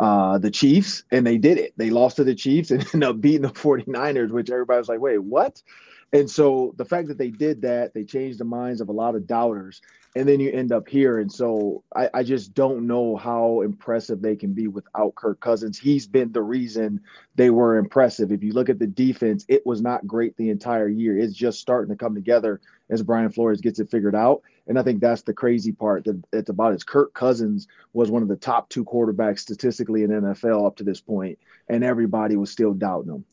uh, 0.01 0.39
the 0.39 0.51
Chiefs, 0.51 1.05
and 1.13 1.27
they 1.27 1.37
did 1.37 1.59
it. 1.59 1.75
They 1.77 1.91
lost 1.91 2.17
to 2.17 2.25
the 2.25 2.35
Chiefs 2.35 2.71
and 2.71 2.81
ended 2.95 3.09
up 3.09 3.21
beating 3.21 3.43
the 3.43 3.49
49ers, 3.49 4.31
which 4.31 4.51
everybody 4.51 4.79
was 4.79 4.89
like, 4.89 5.01
wait, 5.01 5.19
what? 5.19 5.63
And 6.13 6.29
so 6.29 6.75
the 6.77 6.87
fact 6.87 7.09
that 7.09 7.19
they 7.19 7.31
did 7.31 7.63
that, 7.63 7.93
they 7.93 8.05
changed 8.05 8.41
the 8.41 8.45
minds 8.45 8.81
of 8.81 8.89
a 8.89 8.93
lot 8.93 9.15
of 9.15 9.27
doubters. 9.27 9.83
And 10.17 10.27
then 10.27 10.41
you 10.41 10.51
end 10.51 10.73
up 10.73 10.89
here. 10.89 11.19
And 11.19 11.31
so 11.31 11.85
I, 11.95 12.09
I 12.13 12.23
just 12.25 12.53
don't 12.53 12.89
know 12.89 13.15
how 13.15 13.61
impressive 13.61 14.21
they 14.21 14.35
can 14.35 14.53
be 14.53 14.67
without 14.67 15.15
Kirk 15.15 15.39
Cousins. 15.39 15.79
He's 15.79 16.09
been 16.09 16.33
the 16.33 16.43
reason 16.43 17.01
they 17.37 17.51
were 17.51 17.77
impressive. 17.77 18.33
If 18.33 18.43
you 18.43 18.53
look 18.53 18.69
at 18.69 18.81
the 18.81 18.89
defense, 18.89 19.45
it 19.49 19.65
was 19.65 19.83
not 19.83 20.07
great 20.07 20.37
the 20.37 20.51
entire 20.51 20.89
year. 20.89 21.17
It's 21.17 21.35
just 21.35 21.61
starting 21.61 21.95
to 21.95 22.03
come 22.03 22.17
together 22.17 22.61
as 22.89 23.03
Brian 23.05 23.31
Flores 23.31 23.61
gets 23.61 23.79
it 23.79 23.91
figured 23.91 24.17
out. 24.17 24.43
And 24.71 24.79
I 24.79 24.85
think 24.85 25.01
that's 25.01 25.23
the 25.23 25.35
crazy 25.35 25.73
part 25.73 26.05
that 26.05 26.23
it's 26.33 26.49
about 26.49 26.75
is 26.75 26.85
Kirk 26.85 27.13
Cousins 27.13 27.67
was 27.93 28.09
one 28.09 28.23
of 28.23 28.29
the 28.29 28.37
top 28.37 28.69
two 28.69 28.85
quarterbacks 28.85 29.41
statistically 29.41 30.05
in 30.05 30.11
NFL 30.11 30.65
up 30.65 30.77
to 30.77 30.85
this 30.85 31.01
point, 31.01 31.41
and 31.69 31.83
everybody 31.83 32.37
was 32.37 32.53
still 32.53 32.73
doubting 32.73 33.13
him. 33.13 33.25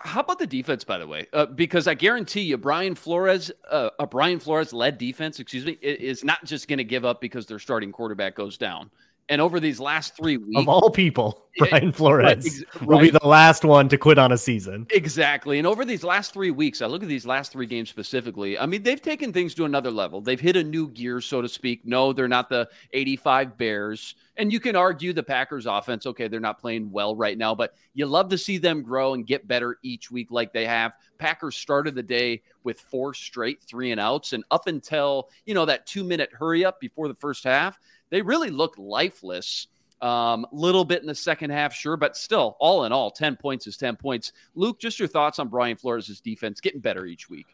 How 0.00 0.18
about 0.18 0.40
the 0.40 0.48
defense, 0.48 0.82
by 0.82 0.98
the 0.98 1.06
way? 1.06 1.28
Uh, 1.32 1.46
because 1.46 1.86
I 1.86 1.94
guarantee 1.94 2.40
you, 2.40 2.56
Brian 2.56 2.96
Flores, 2.96 3.52
uh, 3.70 3.90
a 4.00 4.06
Brian 4.08 4.40
Flores 4.40 4.72
led 4.72 4.98
defense, 4.98 5.38
excuse 5.38 5.64
me, 5.64 5.78
is 5.80 6.24
not 6.24 6.44
just 6.44 6.66
going 6.66 6.78
to 6.78 6.84
give 6.84 7.04
up 7.04 7.20
because 7.20 7.46
their 7.46 7.60
starting 7.60 7.92
quarterback 7.92 8.34
goes 8.34 8.58
down. 8.58 8.90
And 9.30 9.42
over 9.42 9.60
these 9.60 9.78
last 9.78 10.16
three 10.16 10.38
weeks, 10.38 10.58
of 10.58 10.68
all 10.68 10.90
people, 10.90 11.44
Brian 11.58 11.92
Flores 11.92 12.24
right, 12.24 12.38
ex- 12.38 12.64
will 12.80 12.98
right. 12.98 13.02
be 13.02 13.10
the 13.10 13.26
last 13.26 13.64
one 13.64 13.88
to 13.90 13.98
quit 13.98 14.16
on 14.18 14.32
a 14.32 14.38
season. 14.38 14.86
Exactly. 14.90 15.58
And 15.58 15.66
over 15.66 15.84
these 15.84 16.02
last 16.02 16.32
three 16.32 16.50
weeks, 16.50 16.80
I 16.80 16.86
look 16.86 17.02
at 17.02 17.08
these 17.08 17.26
last 17.26 17.52
three 17.52 17.66
games 17.66 17.90
specifically. 17.90 18.58
I 18.58 18.64
mean, 18.64 18.82
they've 18.82 19.00
taken 19.00 19.32
things 19.32 19.54
to 19.56 19.64
another 19.66 19.90
level. 19.90 20.22
They've 20.22 20.40
hit 20.40 20.56
a 20.56 20.64
new 20.64 20.88
gear, 20.88 21.20
so 21.20 21.42
to 21.42 21.48
speak. 21.48 21.84
No, 21.84 22.12
they're 22.12 22.28
not 22.28 22.48
the 22.48 22.68
85 22.92 23.58
Bears. 23.58 24.14
And 24.36 24.52
you 24.52 24.60
can 24.60 24.76
argue 24.76 25.12
the 25.12 25.22
Packers 25.22 25.66
offense, 25.66 26.06
okay, 26.06 26.28
they're 26.28 26.40
not 26.40 26.60
playing 26.60 26.90
well 26.92 27.16
right 27.16 27.36
now, 27.36 27.54
but 27.54 27.74
you 27.92 28.06
love 28.06 28.28
to 28.30 28.38
see 28.38 28.56
them 28.56 28.82
grow 28.82 29.14
and 29.14 29.26
get 29.26 29.48
better 29.48 29.78
each 29.82 30.10
week 30.10 30.28
like 30.30 30.52
they 30.52 30.64
have. 30.64 30.96
Packers 31.18 31.56
started 31.56 31.96
the 31.96 32.02
day 32.02 32.42
with 32.62 32.80
four 32.80 33.12
straight 33.14 33.60
three 33.62 33.90
and 33.90 34.00
outs. 34.00 34.32
And 34.32 34.44
up 34.52 34.68
until, 34.68 35.28
you 35.44 35.54
know, 35.54 35.64
that 35.64 35.86
two 35.86 36.04
minute 36.04 36.30
hurry 36.32 36.64
up 36.64 36.80
before 36.80 37.08
the 37.08 37.14
first 37.14 37.42
half, 37.42 37.78
they 38.10 38.22
really 38.22 38.50
looked 38.50 38.78
lifeless. 38.78 39.66
Um, 40.00 40.46
little 40.52 40.84
bit 40.84 41.00
in 41.00 41.08
the 41.08 41.14
second 41.14 41.50
half, 41.50 41.74
sure, 41.74 41.96
but 41.96 42.16
still, 42.16 42.56
all 42.60 42.84
in 42.84 42.92
all, 42.92 43.10
10 43.10 43.34
points 43.34 43.66
is 43.66 43.76
10 43.76 43.96
points. 43.96 44.32
Luke, 44.54 44.78
just 44.78 45.00
your 45.00 45.08
thoughts 45.08 45.40
on 45.40 45.48
Brian 45.48 45.76
Flores' 45.76 46.20
defense 46.20 46.60
getting 46.60 46.78
better 46.78 47.04
each 47.04 47.28
week. 47.28 47.46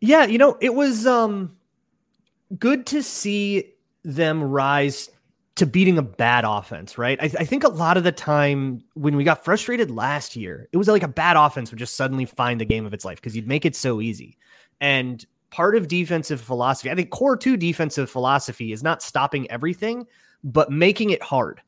Yeah, 0.00 0.24
you 0.24 0.38
know, 0.38 0.56
it 0.62 0.74
was 0.74 1.06
um 1.06 1.54
good 2.58 2.86
to 2.86 3.02
see 3.02 3.74
them 4.04 4.42
rise 4.42 5.10
to 5.56 5.66
beating 5.66 5.98
a 5.98 6.02
bad 6.02 6.44
offense, 6.44 6.98
right? 6.98 7.18
I, 7.20 7.30
I, 7.38 7.44
think 7.44 7.62
a 7.62 7.68
lot 7.68 7.96
of 7.96 8.02
the 8.02 8.10
time 8.10 8.82
when 8.94 9.14
we 9.16 9.22
got 9.22 9.44
frustrated 9.44 9.90
last 9.90 10.34
year, 10.34 10.68
it 10.72 10.76
was 10.76 10.88
like 10.88 11.04
a 11.04 11.08
bad 11.08 11.36
offense 11.36 11.70
would 11.70 11.78
just 11.78 11.94
suddenly 11.94 12.24
find 12.24 12.60
the 12.60 12.64
game 12.64 12.84
of 12.86 12.92
its 12.92 13.04
life 13.04 13.18
because 13.18 13.36
you'd 13.36 13.46
make 13.46 13.64
it 13.64 13.76
so 13.76 14.00
easy. 14.00 14.36
And 14.80 15.24
part 15.54 15.76
of 15.76 15.86
defensive 15.86 16.40
philosophy, 16.40 16.90
I 16.90 16.96
think 16.96 17.12
cover 17.12 17.36
two 17.36 17.56
defensive 17.56 18.10
philosophy 18.10 18.72
is 18.72 18.82
not 18.82 19.02
stopping 19.02 19.48
everything, 19.52 20.04
but 20.42 20.72
making 20.72 21.10
it 21.10 21.22
hard. 21.22 21.62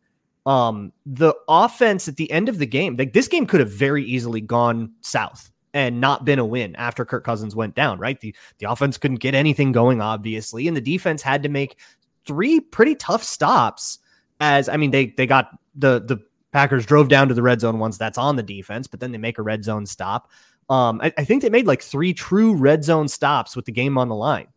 Um, 0.45 0.93
the 1.07 1.35
offense 1.49 2.09
at 2.09 2.16
the 2.16 2.28
end 2.33 2.49
of 2.49 2.59
the 2.59 2.66
game, 2.66 2.97
like 2.97 3.12
this 3.12 3.28
game 3.28 3.47
could 3.47 3.61
have 3.61 3.71
very 3.71 4.05
easily 4.05 4.40
gone 4.40 4.93
south 5.02 5.52
and 5.73 6.00
not 6.00 6.25
been 6.25 6.40
a 6.40 6.45
win 6.45 6.75
after 6.75 7.05
Kirk 7.05 7.23
Cousins 7.23 7.55
went 7.55 7.76
down, 7.76 8.00
right? 8.00 8.19
The 8.19 8.35
the 8.59 8.69
offense 8.69 8.99
couldn't 8.99 9.21
get 9.21 9.37
anything 9.37 9.71
going, 9.71 10.00
obviously, 10.00 10.66
and 10.66 10.76
the 10.76 10.81
defense 10.81 11.23
had 11.23 11.45
to 11.45 11.49
make 11.49 11.78
three 12.25 12.59
pretty 12.59 12.97
tough 12.97 13.23
stops. 13.23 14.00
As 14.40 14.69
I 14.69 14.76
mean, 14.76 14.90
they 14.90 15.14
they 15.16 15.26
got 15.26 15.50
the 15.76 16.00
the 16.00 16.21
Packers 16.50 16.87
drove 16.87 17.09
down 17.09 17.28
to 17.28 17.35
the 17.35 17.43
red 17.43 17.61
zone 17.61 17.78
once 17.78 17.99
that's 17.99 18.19
on 18.19 18.35
the 18.35 18.43
defense, 18.43 18.88
but 18.88 18.99
then 18.99 19.12
they 19.12 19.19
make 19.19 19.38
a 19.38 19.43
red 19.43 19.62
zone 19.62 19.87
stop. 19.87 20.28
Um, 20.68 21.00
I, 21.02 21.12
I 21.18 21.25
think 21.25 21.42
they 21.42 21.50
made 21.50 21.66
like 21.66 21.82
three 21.82 22.12
true 22.12 22.54
red 22.54 22.85
zone 22.85 23.08
stops 23.08 23.54
with 23.54 23.64
the 23.66 23.73
game 23.73 23.96
on 23.99 24.08
the 24.08 24.14
line. 24.14 24.49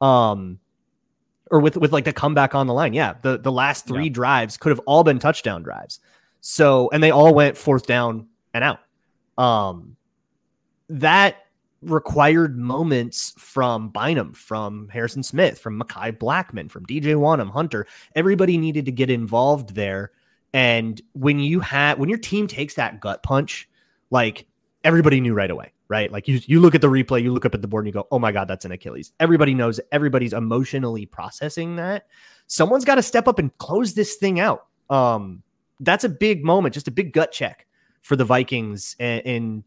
Um, 0.00 0.58
or 1.50 1.60
with 1.60 1.76
with 1.76 1.92
like 1.92 2.04
the 2.04 2.12
comeback 2.12 2.54
on 2.54 2.66
the 2.66 2.74
line. 2.74 2.92
Yeah, 2.94 3.14
the 3.22 3.38
the 3.38 3.52
last 3.52 3.86
three 3.86 4.04
yeah. 4.04 4.12
drives 4.12 4.56
could 4.56 4.70
have 4.70 4.80
all 4.86 5.04
been 5.04 5.18
touchdown 5.18 5.62
drives. 5.62 6.00
So 6.40 6.90
and 6.92 7.02
they 7.02 7.10
all 7.10 7.34
went 7.34 7.56
fourth 7.56 7.86
down 7.86 8.26
and 8.52 8.64
out. 8.64 8.80
Um, 9.38 9.96
that 10.88 11.36
required 11.82 12.56
moments 12.56 13.34
from 13.36 13.90
Bynum, 13.90 14.32
from 14.32 14.88
Harrison 14.88 15.22
Smith, 15.22 15.58
from 15.58 15.80
Mekhi 15.80 16.16
Blackmon, 16.18 16.70
from 16.70 16.86
DJ 16.86 17.14
Wonnum, 17.14 17.50
Hunter. 17.50 17.86
Everybody 18.14 18.56
needed 18.58 18.84
to 18.86 18.92
get 18.92 19.10
involved 19.10 19.74
there. 19.74 20.12
And 20.52 21.00
when 21.12 21.38
you 21.38 21.60
had 21.60 21.98
when 21.98 22.08
your 22.08 22.18
team 22.18 22.46
takes 22.46 22.74
that 22.74 23.00
gut 23.00 23.22
punch, 23.22 23.68
like 24.10 24.46
everybody 24.84 25.20
knew 25.20 25.34
right 25.34 25.50
away, 25.50 25.72
right? 25.88 26.12
Like 26.12 26.28
you 26.28 26.40
you 26.46 26.60
look 26.60 26.74
at 26.74 26.80
the 26.80 26.88
replay, 26.88 27.22
you 27.22 27.32
look 27.32 27.44
up 27.44 27.54
at 27.54 27.62
the 27.62 27.68
board 27.68 27.84
and 27.84 27.94
you 27.94 28.00
go, 28.00 28.06
"Oh 28.10 28.18
my 28.18 28.30
god, 28.30 28.46
that's 28.46 28.64
an 28.64 28.72
Achilles." 28.72 29.12
Everybody 29.20 29.54
knows, 29.54 29.80
everybody's 29.90 30.32
emotionally 30.32 31.06
processing 31.06 31.76
that. 31.76 32.06
Someone's 32.46 32.84
got 32.84 32.96
to 32.96 33.02
step 33.02 33.26
up 33.26 33.38
and 33.38 33.56
close 33.58 33.94
this 33.94 34.16
thing 34.16 34.38
out. 34.40 34.66
Um 34.90 35.42
that's 35.80 36.04
a 36.04 36.08
big 36.08 36.44
moment, 36.44 36.74
just 36.74 36.88
a 36.88 36.92
big 36.92 37.12
gut 37.12 37.32
check 37.32 37.66
for 38.02 38.16
the 38.16 38.24
Vikings 38.24 38.94
and, 39.00 39.26
and 39.26 39.64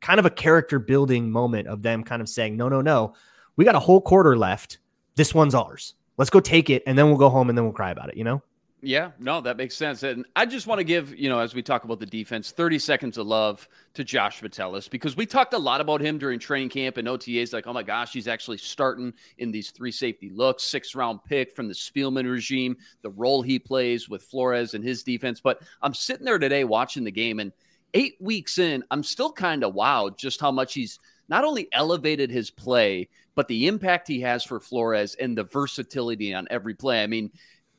kind 0.00 0.18
of 0.18 0.26
a 0.26 0.30
character 0.30 0.78
building 0.78 1.30
moment 1.30 1.68
of 1.68 1.82
them 1.82 2.02
kind 2.02 2.22
of 2.22 2.28
saying, 2.28 2.56
no, 2.56 2.68
no, 2.68 2.80
no, 2.80 3.14
we 3.56 3.64
got 3.64 3.74
a 3.74 3.80
whole 3.80 4.00
quarter 4.00 4.36
left. 4.36 4.78
This 5.14 5.34
one's 5.34 5.54
ours. 5.54 5.94
Let's 6.16 6.30
go 6.30 6.40
take 6.40 6.70
it, 6.70 6.82
and 6.86 6.96
then 6.96 7.06
we'll 7.06 7.18
go 7.18 7.28
home 7.28 7.48
and 7.48 7.56
then 7.56 7.64
we'll 7.64 7.74
cry 7.74 7.90
about 7.90 8.08
it, 8.08 8.16
you 8.16 8.24
know? 8.24 8.42
Yeah, 8.86 9.10
no, 9.18 9.40
that 9.40 9.56
makes 9.56 9.76
sense. 9.76 10.04
And 10.04 10.24
I 10.36 10.46
just 10.46 10.68
want 10.68 10.78
to 10.78 10.84
give, 10.84 11.12
you 11.18 11.28
know, 11.28 11.40
as 11.40 11.56
we 11.56 11.60
talk 11.60 11.82
about 11.82 11.98
the 11.98 12.06
defense, 12.06 12.52
30 12.52 12.78
seconds 12.78 13.18
of 13.18 13.26
love 13.26 13.68
to 13.94 14.04
Josh 14.04 14.40
Metellus 14.40 14.86
because 14.86 15.16
we 15.16 15.26
talked 15.26 15.54
a 15.54 15.58
lot 15.58 15.80
about 15.80 16.00
him 16.00 16.18
during 16.18 16.38
training 16.38 16.68
camp 16.68 16.96
and 16.96 17.08
OTAs. 17.08 17.52
Like, 17.52 17.66
oh 17.66 17.72
my 17.72 17.82
gosh, 17.82 18.12
he's 18.12 18.28
actually 18.28 18.58
starting 18.58 19.12
in 19.38 19.50
these 19.50 19.72
three 19.72 19.90
safety 19.90 20.30
looks, 20.30 20.62
six 20.62 20.94
round 20.94 21.18
pick 21.24 21.50
from 21.56 21.66
the 21.66 21.74
Spielman 21.74 22.30
regime, 22.30 22.76
the 23.02 23.10
role 23.10 23.42
he 23.42 23.58
plays 23.58 24.08
with 24.08 24.22
Flores 24.22 24.74
and 24.74 24.84
his 24.84 25.02
defense. 25.02 25.40
But 25.40 25.62
I'm 25.82 25.92
sitting 25.92 26.24
there 26.24 26.38
today 26.38 26.62
watching 26.62 27.02
the 27.02 27.10
game 27.10 27.40
and 27.40 27.50
eight 27.92 28.14
weeks 28.20 28.56
in, 28.58 28.84
I'm 28.92 29.02
still 29.02 29.32
kind 29.32 29.64
of 29.64 29.74
wowed 29.74 30.16
just 30.16 30.40
how 30.40 30.52
much 30.52 30.74
he's 30.74 31.00
not 31.28 31.44
only 31.44 31.66
elevated 31.72 32.30
his 32.30 32.52
play, 32.52 33.08
but 33.34 33.48
the 33.48 33.66
impact 33.66 34.06
he 34.06 34.20
has 34.20 34.44
for 34.44 34.60
Flores 34.60 35.16
and 35.16 35.36
the 35.36 35.42
versatility 35.42 36.32
on 36.32 36.46
every 36.50 36.74
play. 36.74 37.02
I 37.02 37.08
mean, 37.08 37.32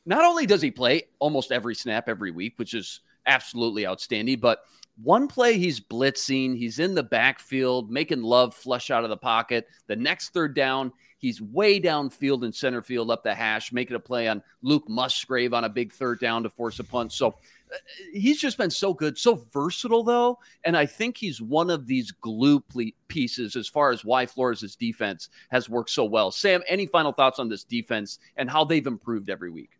not 0.08 0.24
only 0.24 0.46
does 0.46 0.62
he 0.62 0.70
play 0.70 1.02
almost 1.18 1.52
every 1.52 1.74
snap 1.74 2.08
every 2.08 2.30
week, 2.30 2.54
which 2.56 2.72
is 2.72 3.00
absolutely 3.26 3.86
outstanding, 3.86 4.40
but 4.40 4.60
one 5.02 5.28
play 5.28 5.58
he's 5.58 5.80
blitzing, 5.80 6.56
he's 6.56 6.78
in 6.78 6.94
the 6.94 7.02
backfield, 7.02 7.90
making 7.90 8.22
love 8.22 8.54
flush 8.54 8.90
out 8.90 9.04
of 9.04 9.10
the 9.10 9.18
pocket. 9.18 9.68
The 9.86 9.96
next 9.96 10.30
third 10.30 10.54
down, 10.54 10.92
he's 11.18 11.42
way 11.42 11.78
downfield 11.78 12.42
in 12.42 12.54
center 12.54 12.80
field 12.80 13.10
up 13.10 13.22
the 13.22 13.34
hash, 13.34 13.70
making 13.70 13.96
a 13.96 14.00
play 14.00 14.28
on 14.28 14.42
Luke 14.62 14.88
Musgrave 14.88 15.52
on 15.52 15.64
a 15.64 15.68
big 15.68 15.92
third 15.92 16.20
down 16.20 16.42
to 16.42 16.48
force 16.48 16.78
a 16.78 16.84
punt. 16.84 17.12
So 17.12 17.28
uh, 17.28 17.76
he's 18.14 18.40
just 18.40 18.56
been 18.56 18.70
so 18.70 18.94
good, 18.94 19.18
so 19.18 19.44
versatile 19.52 20.04
though, 20.04 20.38
and 20.64 20.74
I 20.74 20.86
think 20.86 21.18
he's 21.18 21.42
one 21.42 21.68
of 21.68 21.86
these 21.86 22.12
glue 22.12 22.64
pieces 23.08 23.56
as 23.56 23.68
far 23.68 23.90
as 23.90 24.06
why 24.06 24.24
Flores' 24.24 24.74
defense 24.74 25.28
has 25.50 25.68
worked 25.68 25.90
so 25.90 26.06
well. 26.06 26.30
Sam, 26.30 26.62
any 26.66 26.86
final 26.86 27.12
thoughts 27.12 27.38
on 27.38 27.50
this 27.50 27.62
defense 27.62 28.20
and 28.38 28.48
how 28.48 28.64
they've 28.64 28.86
improved 28.86 29.28
every 29.28 29.50
week? 29.50 29.77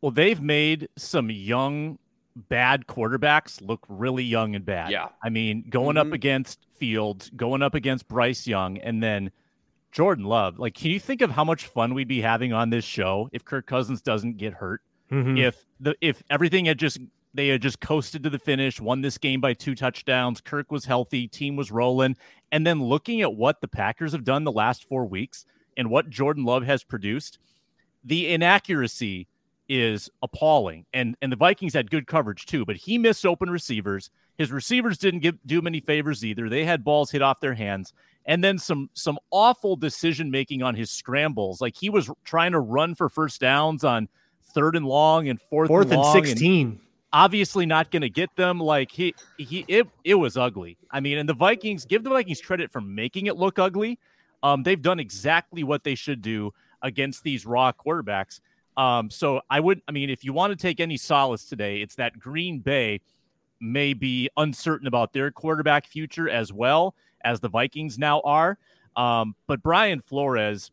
Well, 0.00 0.12
they've 0.12 0.40
made 0.40 0.88
some 0.96 1.30
young 1.30 1.98
bad 2.36 2.86
quarterbacks 2.86 3.66
look 3.66 3.84
really 3.88 4.24
young 4.24 4.54
and 4.54 4.64
bad. 4.64 4.90
Yeah. 4.90 5.08
I 5.22 5.30
mean, 5.30 5.64
going 5.68 5.96
mm-hmm. 5.96 6.08
up 6.08 6.12
against 6.12 6.66
Fields, 6.76 7.30
going 7.34 7.62
up 7.62 7.74
against 7.74 8.06
Bryce 8.08 8.46
Young, 8.46 8.78
and 8.78 9.02
then 9.02 9.30
Jordan 9.92 10.26
Love. 10.26 10.58
Like, 10.58 10.74
can 10.74 10.90
you 10.90 11.00
think 11.00 11.22
of 11.22 11.30
how 11.30 11.44
much 11.44 11.66
fun 11.66 11.94
we'd 11.94 12.08
be 12.08 12.20
having 12.20 12.52
on 12.52 12.68
this 12.68 12.84
show 12.84 13.30
if 13.32 13.44
Kirk 13.44 13.66
Cousins 13.66 14.02
doesn't 14.02 14.36
get 14.36 14.52
hurt? 14.52 14.82
Mm-hmm. 15.10 15.38
If 15.38 15.64
the 15.80 15.94
if 16.00 16.22
everything 16.28 16.66
had 16.66 16.78
just 16.78 16.98
they 17.32 17.48
had 17.48 17.62
just 17.62 17.80
coasted 17.80 18.22
to 18.24 18.30
the 18.30 18.38
finish, 18.38 18.80
won 18.80 19.00
this 19.00 19.16
game 19.18 19.40
by 19.40 19.54
two 19.54 19.74
touchdowns, 19.74 20.40
Kirk 20.40 20.70
was 20.70 20.84
healthy, 20.84 21.28
team 21.28 21.56
was 21.56 21.70
rolling, 21.70 22.16
and 22.52 22.66
then 22.66 22.82
looking 22.82 23.22
at 23.22 23.34
what 23.34 23.60
the 23.60 23.68
Packers 23.68 24.12
have 24.12 24.24
done 24.24 24.44
the 24.44 24.52
last 24.52 24.88
4 24.88 25.06
weeks 25.06 25.46
and 25.76 25.90
what 25.90 26.10
Jordan 26.10 26.44
Love 26.44 26.64
has 26.64 26.82
produced, 26.82 27.38
the 28.04 28.32
inaccuracy 28.32 29.28
is 29.68 30.10
appalling. 30.22 30.86
And 30.92 31.16
and 31.22 31.30
the 31.30 31.36
Vikings 31.36 31.74
had 31.74 31.90
good 31.90 32.06
coverage 32.06 32.46
too, 32.46 32.64
but 32.64 32.76
he 32.76 32.98
missed 32.98 33.26
open 33.26 33.50
receivers. 33.50 34.10
His 34.38 34.52
receivers 34.52 34.98
didn't 34.98 35.20
give 35.20 35.36
do 35.46 35.58
him 35.58 35.66
any 35.66 35.80
favors 35.80 36.24
either. 36.24 36.48
They 36.48 36.64
had 36.64 36.84
balls 36.84 37.10
hit 37.10 37.22
off 37.22 37.40
their 37.40 37.54
hands. 37.54 37.92
And 38.26 38.42
then 38.42 38.58
some 38.58 38.90
some 38.94 39.18
awful 39.30 39.76
decision 39.76 40.30
making 40.30 40.62
on 40.62 40.74
his 40.74 40.90
scrambles. 40.90 41.60
Like 41.60 41.76
he 41.76 41.90
was 41.90 42.10
trying 42.24 42.52
to 42.52 42.60
run 42.60 42.94
for 42.94 43.08
first 43.08 43.40
downs 43.40 43.84
on 43.84 44.08
third 44.42 44.76
and 44.76 44.86
long 44.86 45.28
and 45.28 45.40
fourth, 45.40 45.68
fourth 45.68 45.90
and, 45.90 46.02
and 46.02 46.26
16. 46.26 46.66
And 46.66 46.78
obviously 47.12 47.66
not 47.66 47.90
going 47.90 48.02
to 48.02 48.10
get 48.10 48.34
them. 48.36 48.60
Like 48.60 48.90
he, 48.90 49.14
he, 49.38 49.64
it, 49.68 49.86
it 50.04 50.14
was 50.14 50.36
ugly. 50.36 50.76
I 50.90 51.00
mean, 51.00 51.18
and 51.18 51.28
the 51.28 51.34
Vikings 51.34 51.84
give 51.84 52.04
the 52.04 52.10
Vikings 52.10 52.40
credit 52.40 52.70
for 52.70 52.80
making 52.80 53.26
it 53.26 53.36
look 53.36 53.58
ugly. 53.58 53.98
Um, 54.42 54.62
they've 54.62 54.80
done 54.80 55.00
exactly 55.00 55.64
what 55.64 55.82
they 55.82 55.94
should 55.94 56.20
do 56.20 56.52
against 56.82 57.22
these 57.22 57.46
raw 57.46 57.72
quarterbacks. 57.72 58.40
Um, 58.76 59.10
so 59.10 59.40
I 59.48 59.60
would, 59.60 59.80
I 59.88 59.92
mean, 59.92 60.10
if 60.10 60.24
you 60.24 60.32
want 60.32 60.50
to 60.50 60.56
take 60.56 60.80
any 60.80 60.96
solace 60.96 61.44
today, 61.44 61.80
it's 61.80 61.94
that 61.96 62.18
Green 62.18 62.58
Bay 62.58 63.00
may 63.60 63.94
be 63.94 64.28
uncertain 64.36 64.86
about 64.86 65.12
their 65.12 65.30
quarterback 65.30 65.86
future 65.86 66.28
as 66.28 66.52
well 66.52 66.94
as 67.22 67.40
the 67.40 67.48
Vikings 67.48 67.98
now 67.98 68.20
are. 68.20 68.58
Um, 68.96 69.34
but 69.46 69.62
Brian 69.62 70.00
Flores, 70.00 70.70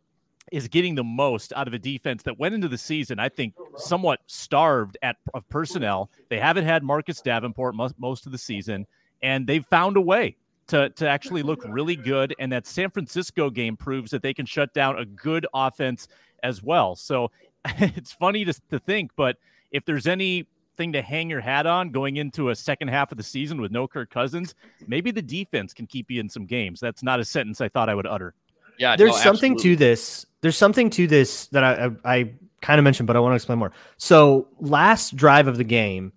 is 0.52 0.68
getting 0.68 0.96
the 0.96 1.04
most 1.04 1.54
out 1.54 1.68
of 1.68 1.74
a 1.74 1.80
defense 1.80 2.24
that 2.24 2.38
went 2.38 2.54
into 2.54 2.68
the 2.68 2.78
season, 2.78 3.20
I 3.20 3.30
think, 3.30 3.56
somewhat 3.78 4.20
starved 4.28 4.98
at 5.02 5.18
of 5.34 5.48
personnel. 5.50 6.12
They 6.30 6.40
haven't 6.40 6.66
had 6.66 6.84
Marcus 6.84 7.22
Davenport 7.22 7.76
most, 7.76 7.96
most 7.98 8.26
of 8.26 8.32
the 8.32 8.38
season, 8.38 8.86
and 9.22 9.48
they've 9.48 9.66
found 9.66 9.98
a 9.98 10.02
way 10.02 10.36
to 10.68 10.90
to 10.90 11.10
actually 11.10 11.44
look 11.44 11.64
really 11.68 11.96
good. 11.96 12.36
And 12.40 12.52
that 12.52 12.68
San 12.68 12.90
Francisco 12.90 13.50
game 13.50 13.78
proves 13.78 14.12
that 14.12 14.22
they 14.22 14.34
can 14.34 14.46
shut 14.46 14.74
down 14.74 15.00
a 15.00 15.06
good 15.06 15.48
offense 15.54 16.08
as 16.44 16.62
well. 16.62 16.96
So 16.96 17.32
it's 17.80 18.12
funny 18.12 18.46
to, 18.46 18.54
to 18.72 18.80
think, 18.80 19.12
but 19.16 19.38
if 19.72 19.86
there's 19.86 20.08
anything 20.08 20.94
to 20.94 21.02
hang 21.02 21.30
your 21.30 21.42
hat 21.42 21.66
on 21.66 21.92
going 21.92 22.18
into 22.18 22.50
a 22.50 22.56
second 22.56 22.90
half 22.90 23.12
of 23.12 23.18
the 23.18 23.24
season 23.24 23.62
with 23.62 23.72
no 23.72 23.88
Kirk 23.88 24.10
Cousins, 24.10 24.56
maybe 24.88 25.12
the 25.12 25.22
defense 25.22 25.74
can 25.74 25.88
keep 25.88 26.12
you 26.12 26.20
in 26.20 26.30
some 26.30 26.46
games. 26.46 26.80
That's 26.80 27.04
not 27.04 27.20
a 27.20 27.26
sentence 27.26 27.62
I 27.62 27.70
thought 27.70 27.90
I 27.90 27.96
would 27.96 28.08
utter. 28.08 28.34
Yeah, 28.80 28.96
there's 28.96 29.12
no, 29.12 29.18
something 29.18 29.58
to 29.60 29.76
this. 29.76 30.26
There's 30.42 30.58
something 30.58 30.90
to 30.92 31.08
this 31.08 31.48
that 31.48 31.64
I, 31.64 31.86
I, 31.86 32.16
I 32.16 32.32
kind 32.62 32.80
of 32.80 32.84
mentioned, 32.84 33.08
but 33.08 33.16
I 33.16 33.20
want 33.20 33.34
to 33.34 33.36
explain 33.36 33.60
more. 33.60 33.72
So 33.98 34.48
last 34.60 35.16
drive 35.16 35.48
of 35.48 35.58
the 35.58 35.64
game, 35.64 36.12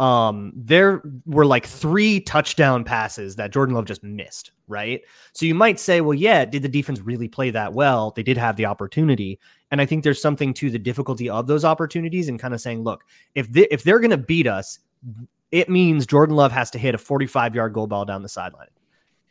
um, 0.00 0.52
there 0.56 1.02
were 1.26 1.46
like 1.46 1.66
three 1.66 2.20
touchdown 2.20 2.84
passes 2.84 3.36
that 3.36 3.52
Jordan 3.52 3.74
Love 3.74 3.84
just 3.84 4.02
missed, 4.02 4.52
right? 4.66 5.00
So 5.32 5.46
you 5.46 5.54
might 5.54 5.78
say, 5.78 6.00
well, 6.00 6.14
yeah, 6.14 6.44
did 6.44 6.62
the 6.62 6.68
defense 6.68 7.00
really 7.00 7.28
play 7.28 7.50
that 7.50 7.72
well? 7.72 8.10
They 8.10 8.22
did 8.22 8.36
have 8.36 8.56
the 8.56 8.66
opportunity, 8.66 9.38
and 9.70 9.80
I 9.80 9.86
think 9.86 10.02
there's 10.02 10.20
something 10.20 10.52
to 10.54 10.70
the 10.70 10.78
difficulty 10.78 11.28
of 11.28 11.46
those 11.46 11.64
opportunities 11.64 12.28
and 12.28 12.40
kind 12.40 12.54
of 12.54 12.60
saying, 12.60 12.82
look, 12.82 13.04
if 13.34 13.50
they, 13.52 13.68
if 13.70 13.84
they're 13.84 14.00
going 14.00 14.10
to 14.10 14.16
beat 14.16 14.46
us, 14.46 14.80
it 15.52 15.68
means 15.68 16.06
Jordan 16.06 16.34
Love 16.34 16.52
has 16.52 16.70
to 16.72 16.78
hit 16.78 16.94
a 16.94 16.98
45 16.98 17.54
yard 17.54 17.72
goal 17.72 17.86
ball 17.86 18.04
down 18.04 18.22
the 18.22 18.28
sideline 18.28 18.68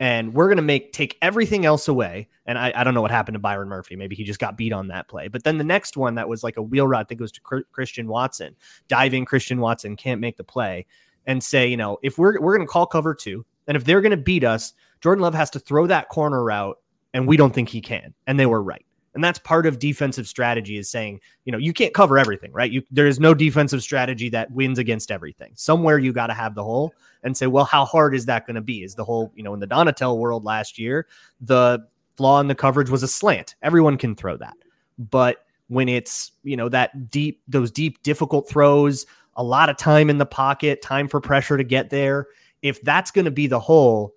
and 0.03 0.33
we're 0.33 0.48
going 0.48 0.57
to 0.57 0.62
make 0.62 0.91
take 0.91 1.17
everything 1.22 1.65
else 1.65 1.88
away. 1.88 2.27
And 2.45 2.57
I, 2.57 2.74
I 2.75 2.83
don't 2.83 2.93
know 2.93 3.01
what 3.01 3.10
happened 3.10 3.36
to 3.36 3.39
Byron 3.39 3.69
Murphy. 3.69 3.95
Maybe 3.95 4.17
he 4.17 4.25
just 4.25 4.38
got 4.38 4.57
beat 4.57 4.74
on 4.74 4.89
that 4.89 5.07
play. 5.07 5.29
But 5.29 5.45
then 5.45 5.57
the 5.57 5.63
next 5.63 5.95
one 5.95 6.15
that 6.15 6.27
was 6.27 6.43
like 6.43 6.57
a 6.57 6.62
wheel 6.62 6.86
route, 6.86 7.00
I 7.00 7.03
think 7.05 7.22
it 7.22 7.24
was 7.24 7.31
to 7.31 7.63
Christian 7.72 8.10
Watson, 8.10 8.53
diving 8.89 9.24
Christian 9.24 9.62
Watson 9.62 9.95
can't 9.95 10.19
make 10.19 10.36
the 10.36 10.43
play, 10.43 10.88
and 11.25 11.41
say, 11.41 11.67
you 11.67 11.77
know, 11.77 12.00
if 12.03 12.17
we're 12.17 12.38
we're 12.41 12.53
going 12.53 12.67
to 12.67 12.72
call 12.72 12.86
cover 12.86 13.15
two, 13.15 13.45
and 13.65 13.77
if 13.77 13.86
they're 13.86 14.01
going 14.01 14.12
to 14.12 14.17
beat 14.17 14.43
us, 14.43 14.74
Jordan 15.00 15.22
Love 15.22 15.36
has 15.36 15.50
to 15.51 15.60
throw 15.60 15.88
that 15.88 16.10
corner 16.10 16.43
route, 16.43 16.77
and 17.13 17.25
we 17.25 17.38
don't 17.38 17.55
think 17.55 17.69
he 17.69 17.79
can. 17.79 18.13
And 18.27 18.38
they 18.38 18.45
were 18.45 18.62
right. 18.62 18.86
And 19.13 19.24
that's 19.24 19.39
part 19.39 19.65
of 19.65 19.79
defensive 19.79 20.27
strategy 20.27 20.77
is 20.77 20.89
saying, 20.89 21.22
you 21.46 21.51
know, 21.51 21.58
you 21.58 21.72
can't 21.72 21.93
cover 21.93 22.17
everything, 22.17 22.51
right? 22.51 22.72
You 22.72 22.82
there 22.89 23.05
is 23.05 23.20
no 23.20 23.34
defensive 23.34 23.84
strategy 23.84 24.29
that 24.29 24.51
wins 24.51 24.79
against 24.79 25.12
everything. 25.12 25.51
Somewhere 25.55 26.00
you 26.00 26.13
got 26.13 26.27
to 26.27 26.34
have 26.34 26.55
the 26.55 26.63
hole 26.63 26.93
and 27.24 27.38
say, 27.38 27.48
well, 27.48 27.65
how 27.65 27.86
hard 27.86 28.15
is 28.15 28.25
that 28.25 28.48
going 28.48 28.55
to 28.55 28.62
be? 28.62 28.84
Is 28.84 28.96
the 28.96 29.03
whole, 29.03 29.32
you 29.36 29.43
know, 29.43 29.53
in 29.53 29.60
the 29.60 29.67
Donatell 29.67 30.17
world 30.17 30.43
last 30.43 30.79
year, 30.79 31.08
the 31.41 31.86
flaw 32.17 32.39
in 32.39 32.48
the 32.48 32.55
coverage 32.55 32.89
was 32.89 33.03
a 33.03 33.08
slant. 33.08 33.55
Everyone 33.62 33.98
can 33.98 34.15
throw 34.15 34.38
that. 34.38 34.55
But 34.98 35.46
when 35.67 35.89
it's, 35.89 36.32
you 36.43 36.58
know, 36.58 36.70
that 36.70 37.10
deep, 37.10 37.41
those 37.48 37.72
deep, 37.72 38.01
difficult 38.03 38.50
throws, 38.50 39.05
a 39.36 39.43
lot 39.43 39.70
of 39.70 39.77
time 39.77 40.10
in 40.10 40.17
the 40.17 40.25
pocket, 40.25 40.82
time 40.82 41.08
for 41.08 41.20
pressure 41.20 41.58
to 41.58 41.63
get 41.63 41.89
there. 41.89 42.27
If 42.62 42.82
that's 42.82 43.12
going 43.12 43.25
to 43.25 43.32
be 43.32 43.48
the 43.48 43.60
hole, 43.60 44.13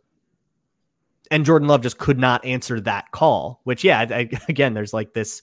and 1.30 1.45
Jordan 1.45 1.68
Love 1.68 1.83
just 1.83 1.99
could 1.99 2.18
not 2.18 2.45
answer 2.45 2.80
that 2.80 3.11
call, 3.12 3.61
which, 3.64 3.85
yeah, 3.85 4.06
I, 4.11 4.28
again, 4.49 4.75
there's 4.75 4.95
like 4.95 5.12
this 5.12 5.42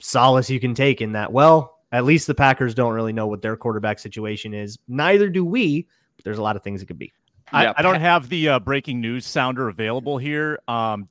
solace 0.00 0.50
you 0.50 0.60
can 0.60 0.74
take 0.74 1.00
in 1.00 1.12
that. 1.12 1.32
Well, 1.32 1.78
at 1.92 2.04
least 2.04 2.26
the 2.26 2.34
Packers 2.34 2.74
don't 2.74 2.92
really 2.92 3.12
know 3.12 3.26
what 3.26 3.42
their 3.42 3.56
quarterback 3.56 3.98
situation 3.98 4.54
is. 4.54 4.78
Neither 4.88 5.28
do 5.28 5.44
we, 5.44 5.86
but 6.16 6.24
there's 6.24 6.38
a 6.38 6.42
lot 6.42 6.56
of 6.56 6.62
things 6.62 6.82
it 6.82 6.86
could 6.86 6.98
be. 6.98 7.12
I, 7.52 7.64
yeah. 7.64 7.72
I 7.76 7.82
don't 7.82 8.00
have 8.00 8.28
the 8.28 8.48
uh, 8.48 8.58
breaking 8.58 9.00
news 9.00 9.24
sounder 9.24 9.68
available 9.68 10.18
here. 10.18 10.58
Um, 10.66 11.06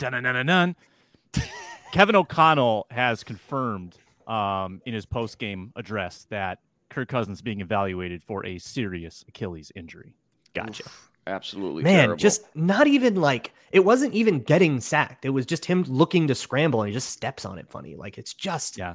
Kevin 1.93 2.15
O'Connell 2.15 2.87
has 2.91 3.23
confirmed 3.23 3.95
um, 4.27 4.81
in 4.85 4.93
his 4.93 5.05
post 5.05 5.39
game 5.39 5.71
address 5.77 6.27
that 6.29 6.59
Kirk 6.89 7.07
Cousins 7.07 7.41
being 7.41 7.61
evaluated 7.61 8.21
for 8.21 8.45
a 8.45 8.59
serious 8.59 9.23
Achilles 9.29 9.71
injury. 9.75 10.13
Gotcha. 10.53 10.83
Oof. 10.83 11.11
Absolutely. 11.27 11.83
Man, 11.83 11.95
terrible. 11.95 12.17
just 12.17 12.55
not 12.55 12.87
even 12.87 13.15
like 13.15 13.53
it 13.75 13.83
wasn't 13.83 14.13
even 14.13 14.39
getting 14.39 14.79
sacked. 14.79 15.25
It 15.25 15.31
was 15.31 15.45
just 15.45 15.65
him 15.65 15.83
looking 15.83 16.27
to 16.27 16.35
scramble 16.35 16.81
and 16.81 16.87
he 16.87 16.93
just 16.93 17.09
steps 17.09 17.43
on 17.43 17.57
it 17.57 17.69
funny. 17.69 17.97
Like 17.97 18.17
it's 18.17 18.33
just 18.33 18.77
yeah. 18.77 18.93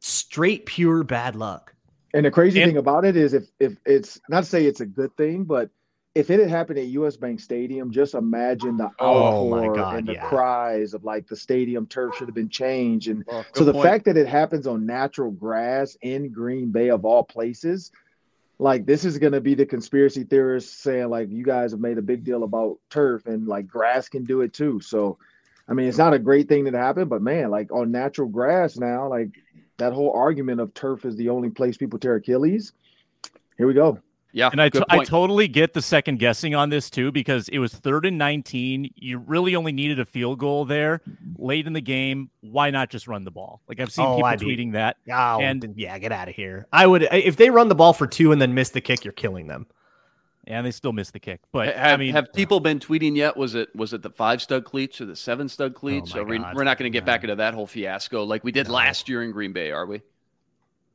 straight 0.00 0.66
pure 0.66 1.02
bad 1.02 1.34
luck. 1.34 1.74
And 2.12 2.26
the 2.26 2.30
crazy 2.30 2.60
and, 2.60 2.68
thing 2.68 2.76
about 2.76 3.06
it 3.06 3.16
is 3.16 3.32
if 3.32 3.44
if 3.58 3.78
it's 3.86 4.20
not 4.28 4.44
to 4.44 4.46
say 4.50 4.66
it's 4.66 4.80
a 4.80 4.86
good 4.86 5.16
thing, 5.16 5.44
but 5.44 5.70
if 6.14 6.28
it 6.28 6.40
had 6.40 6.50
happened 6.50 6.78
at 6.78 6.88
US 6.88 7.16
Bank 7.16 7.40
Stadium, 7.40 7.90
just 7.90 8.12
imagine 8.12 8.76
the 8.76 8.90
oh 8.98 9.50
outpour 9.50 9.74
God, 9.74 9.96
and 10.00 10.08
the 10.08 10.12
yeah. 10.12 10.28
cries 10.28 10.92
of 10.92 11.04
like 11.04 11.26
the 11.26 11.36
stadium 11.36 11.86
turf 11.86 12.14
should 12.16 12.28
have 12.28 12.34
been 12.34 12.50
changed. 12.50 13.08
And 13.08 13.24
oh, 13.28 13.46
so 13.54 13.64
the 13.64 13.72
point. 13.72 13.86
fact 13.86 14.04
that 14.04 14.18
it 14.18 14.28
happens 14.28 14.66
on 14.66 14.84
natural 14.84 15.30
grass 15.30 15.96
in 16.02 16.32
Green 16.32 16.70
Bay 16.70 16.90
of 16.90 17.06
all 17.06 17.24
places– 17.24 17.90
like 18.58 18.86
this 18.86 19.04
is 19.04 19.18
going 19.18 19.32
to 19.32 19.40
be 19.40 19.54
the 19.54 19.66
conspiracy 19.66 20.24
theorists 20.24 20.76
saying 20.76 21.08
like 21.08 21.30
you 21.30 21.44
guys 21.44 21.70
have 21.70 21.80
made 21.80 21.98
a 21.98 22.02
big 22.02 22.24
deal 22.24 22.42
about 22.42 22.78
turf 22.90 23.26
and 23.26 23.46
like 23.46 23.66
grass 23.66 24.08
can 24.08 24.24
do 24.24 24.40
it 24.40 24.52
too. 24.52 24.80
So 24.80 25.18
i 25.68 25.74
mean 25.74 25.86
it's 25.86 25.98
not 25.98 26.14
a 26.14 26.18
great 26.18 26.48
thing 26.48 26.64
that 26.64 26.74
happened 26.74 27.10
but 27.10 27.22
man 27.22 27.50
like 27.50 27.70
on 27.70 27.90
natural 27.92 28.28
grass 28.28 28.76
now 28.76 29.08
like 29.08 29.30
that 29.76 29.92
whole 29.92 30.12
argument 30.12 30.60
of 30.60 30.74
turf 30.74 31.04
is 31.04 31.16
the 31.16 31.28
only 31.28 31.50
place 31.50 31.76
people 31.76 31.98
tear 31.98 32.16
achilles 32.16 32.72
here 33.56 33.66
we 33.66 33.74
go 33.74 33.98
yeah. 34.38 34.50
And 34.52 34.62
I, 34.62 34.68
t- 34.68 34.80
I 34.88 35.02
totally 35.02 35.48
get 35.48 35.74
the 35.74 35.82
second 35.82 36.20
guessing 36.20 36.54
on 36.54 36.70
this 36.70 36.90
too, 36.90 37.10
because 37.10 37.48
it 37.48 37.58
was 37.58 37.74
third 37.74 38.06
and 38.06 38.16
19. 38.16 38.92
You 38.94 39.18
really 39.18 39.56
only 39.56 39.72
needed 39.72 39.98
a 39.98 40.04
field 40.04 40.38
goal 40.38 40.64
there 40.64 41.02
late 41.36 41.66
in 41.66 41.72
the 41.72 41.80
game. 41.80 42.30
Why 42.40 42.70
not 42.70 42.88
just 42.88 43.08
run 43.08 43.24
the 43.24 43.32
ball? 43.32 43.62
Like 43.68 43.80
I've 43.80 43.90
seen 43.90 44.06
oh, 44.06 44.14
people 44.14 44.26
I'd 44.26 44.38
tweeting 44.38 44.68
be, 44.68 44.70
that. 44.72 44.96
Oh, 45.10 45.40
and 45.40 45.74
yeah, 45.76 45.98
get 45.98 46.12
out 46.12 46.28
of 46.28 46.36
here. 46.36 46.68
I 46.72 46.86
would, 46.86 47.08
if 47.10 47.36
they 47.36 47.50
run 47.50 47.68
the 47.68 47.74
ball 47.74 47.92
for 47.92 48.06
two 48.06 48.30
and 48.30 48.40
then 48.40 48.54
miss 48.54 48.70
the 48.70 48.80
kick, 48.80 49.04
you're 49.04 49.12
killing 49.12 49.48
them. 49.48 49.66
And 50.46 50.64
they 50.64 50.70
still 50.70 50.92
miss 50.92 51.10
the 51.10 51.18
kick. 51.18 51.40
But 51.52 51.74
have, 51.74 51.94
I 51.94 51.96
mean, 51.98 52.12
have 52.14 52.32
people 52.32 52.60
been 52.60 52.78
tweeting 52.78 53.16
yet? 53.16 53.36
Was 53.36 53.54
it 53.54 53.74
was 53.74 53.92
it 53.92 54.02
the 54.02 54.08
five 54.08 54.40
stud 54.40 54.64
cleats 54.64 55.00
or 55.00 55.04
the 55.04 55.16
seven 55.16 55.48
stud 55.48 55.72
oh, 55.74 55.78
cleats? 55.78 56.14
Oh 56.14 56.22
we, 56.22 56.38
are 56.38 56.64
not 56.64 56.78
going 56.78 56.90
to 56.90 56.96
get 56.96 57.04
back 57.04 57.22
into 57.22 57.36
that 57.36 57.52
whole 57.52 57.66
fiasco 57.66 58.24
like 58.24 58.44
we 58.44 58.52
did 58.52 58.68
no. 58.68 58.74
last 58.74 59.10
year 59.10 59.24
in 59.24 59.32
Green 59.32 59.52
Bay, 59.52 59.72
are 59.72 59.84
we? 59.84 60.00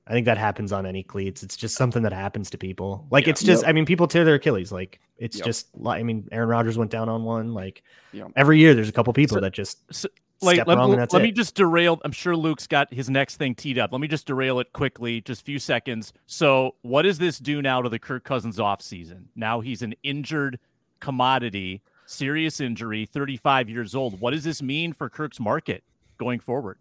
I 0.06 0.12
think 0.12 0.26
that 0.26 0.38
happens 0.38 0.74
on 0.74 0.86
any 0.86 1.02
cleats. 1.02 1.44
It's 1.44 1.56
just 1.56 1.76
something 1.76 2.04
that 2.04 2.12
happens 2.12 2.50
to 2.50 2.58
people. 2.58 3.08
Like 3.10 3.26
yeah. 3.26 3.32
it's 3.32 3.44
just, 3.44 3.64
yep. 3.64 3.70
I 3.70 3.74
mean, 3.74 3.86
people 3.86 4.08
tear 4.08 4.26
their 4.26 4.36
Achilles. 4.36 4.72
Like 4.72 5.00
it's 5.18 5.38
yep. 5.38 5.46
just, 5.46 5.68
I 5.86 6.04
mean, 6.04 6.28
Aaron 6.32 6.50
Rodgers 6.50 6.78
went 6.78 6.92
down 6.92 7.08
on 7.08 7.24
one. 7.24 7.54
Like 7.54 7.84
yep. 8.12 8.32
every 8.36 8.60
year, 8.60 8.74
there's 8.74 8.90
a 8.90 8.92
couple 8.92 9.14
people 9.14 9.38
so, 9.38 9.42
that 9.42 9.54
just 9.54 9.80
so, 9.94 10.10
like 10.42 10.68
let, 10.68 10.78
let 11.14 11.22
me 11.22 11.32
just 11.32 11.56
derail. 11.56 12.02
I'm 12.04 12.12
sure 12.12 12.36
Luke's 12.36 12.68
got 12.68 12.94
his 12.94 13.10
next 13.10 13.38
thing 13.38 13.56
teed 13.56 13.80
up. 13.80 13.92
Let 13.92 14.02
me 14.02 14.08
just 14.08 14.28
derail 14.28 14.60
it 14.60 14.74
quickly, 14.74 15.22
just 15.22 15.42
a 15.42 15.46
few 15.46 15.60
seconds. 15.60 16.12
So, 16.26 16.76
what 16.82 17.04
does 17.04 17.18
this 17.18 17.40
do 17.40 17.62
now 17.62 17.82
to 17.82 17.90
the 17.90 18.00
Kirk 18.00 18.24
Cousins 18.24 18.60
off 18.60 18.82
season? 18.82 19.30
Now 19.36 19.62
he's 19.62 19.82
an 19.82 19.96
injured 20.04 20.60
commodity, 21.00 21.82
serious 22.06 22.60
injury, 22.60 23.06
35 23.06 23.70
years 23.70 23.96
old. 23.96 24.20
What 24.20 24.32
does 24.32 24.44
this 24.44 24.62
mean 24.62 24.94
for 24.94 25.10
Kirk's 25.10 25.40
market 25.40 25.84
going 26.18 26.40
forward? 26.40 26.78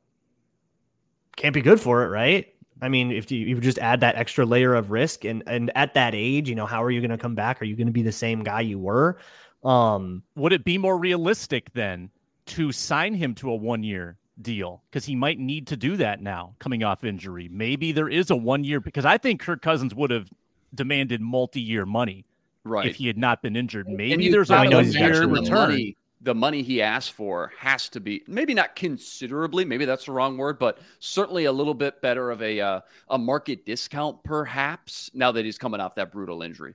Can't 1.37 1.55
be 1.55 1.63
good 1.63 1.81
for 1.81 2.05
it, 2.05 2.09
right? 2.09 2.53
I 2.83 2.89
mean, 2.89 3.13
if 3.13 3.31
you, 3.31 3.47
you 3.47 3.61
just 3.61 3.79
add 3.79 4.01
that 4.01 4.17
extra 4.17 4.45
layer 4.45 4.75
of 4.75 4.91
risk 4.91 5.25
and 5.25 5.45
and 5.47 5.71
at 5.77 5.95
that 5.95 6.15
age, 6.17 6.49
you 6.49 6.57
know, 6.57 6.67
how 6.67 6.83
are 6.83 6.91
you 6.91 7.01
going 7.01 7.13
to 7.13 7.19
come 7.19 7.37
back? 7.37 7.63
Are 7.63 7.65
you 7.65 7.77
going 7.77 7.87
to 7.87 7.93
be 7.93 8.03
the 8.03 8.13
same 8.13 8.43
guy 8.43 8.61
you 8.61 8.79
were? 8.79 9.19
Um, 9.63 10.25
would 10.35 10.53
it 10.53 10.65
be 10.65 10.77
more 10.79 10.99
realistic 10.99 11.73
then 11.73 12.11
to 12.47 12.73
sign 12.73 13.15
him 13.15 13.35
to 13.37 13.51
a 13.51 13.55
one 13.55 13.85
year 13.85 14.19
deal 14.41 14.83
because 14.91 15.05
he 15.05 15.15
might 15.15 15.39
need 15.39 15.69
to 15.69 15.77
do 15.77 15.97
that 15.99 16.21
now 16.21 16.57
coming 16.59 16.83
off 16.83 17.05
injury? 17.05 17.49
Maybe 17.53 17.93
there 17.93 18.09
is 18.09 18.31
a 18.31 18.37
one 18.37 18.65
year 18.65 18.81
because 18.81 19.05
I 19.05 19.17
think 19.17 19.41
Kirk 19.41 19.63
Cousins 19.63 19.95
would 19.95 20.11
have 20.11 20.29
demanded 20.75 21.21
multi 21.21 21.61
year 21.61 21.87
money 21.87 22.27
right 22.65 22.89
if 22.89 22.97
he 22.97 23.07
had 23.07 23.17
not 23.17 23.43
been 23.43 23.55
injured. 23.55 23.89
Maybe 23.89 24.29
there's 24.29 24.51
a 24.51 24.69
one 24.69 24.91
year 24.91 25.29
return. 25.29 25.55
Money 25.55 25.97
the 26.23 26.35
money 26.35 26.63
he 26.63 26.81
asked 26.81 27.13
for 27.13 27.53
has 27.59 27.89
to 27.91 28.01
be 28.01 28.23
maybe 28.27 28.55
not 28.55 28.77
considerably, 28.77 29.65
maybe 29.65 29.85
that's 29.85 30.07
the 30.07 30.13
wrong 30.13 30.37
word, 30.37 30.59
but 30.59 30.79
certainly 31.01 31.47
a 31.47 31.53
little 31.53 31.75
bit 31.75 32.01
better 32.01 32.31
of 32.31 32.41
a 32.43 32.61
uh, 32.61 32.81
a 33.11 33.19
market 33.19 33.67
discount, 33.67 34.23
perhaps. 34.23 35.11
Now 35.15 35.33
that 35.33 35.45
he's 35.45 35.59
coming 35.59 35.81
off 35.81 35.97
that 35.97 36.13
brutal 36.13 36.43
injury, 36.43 36.75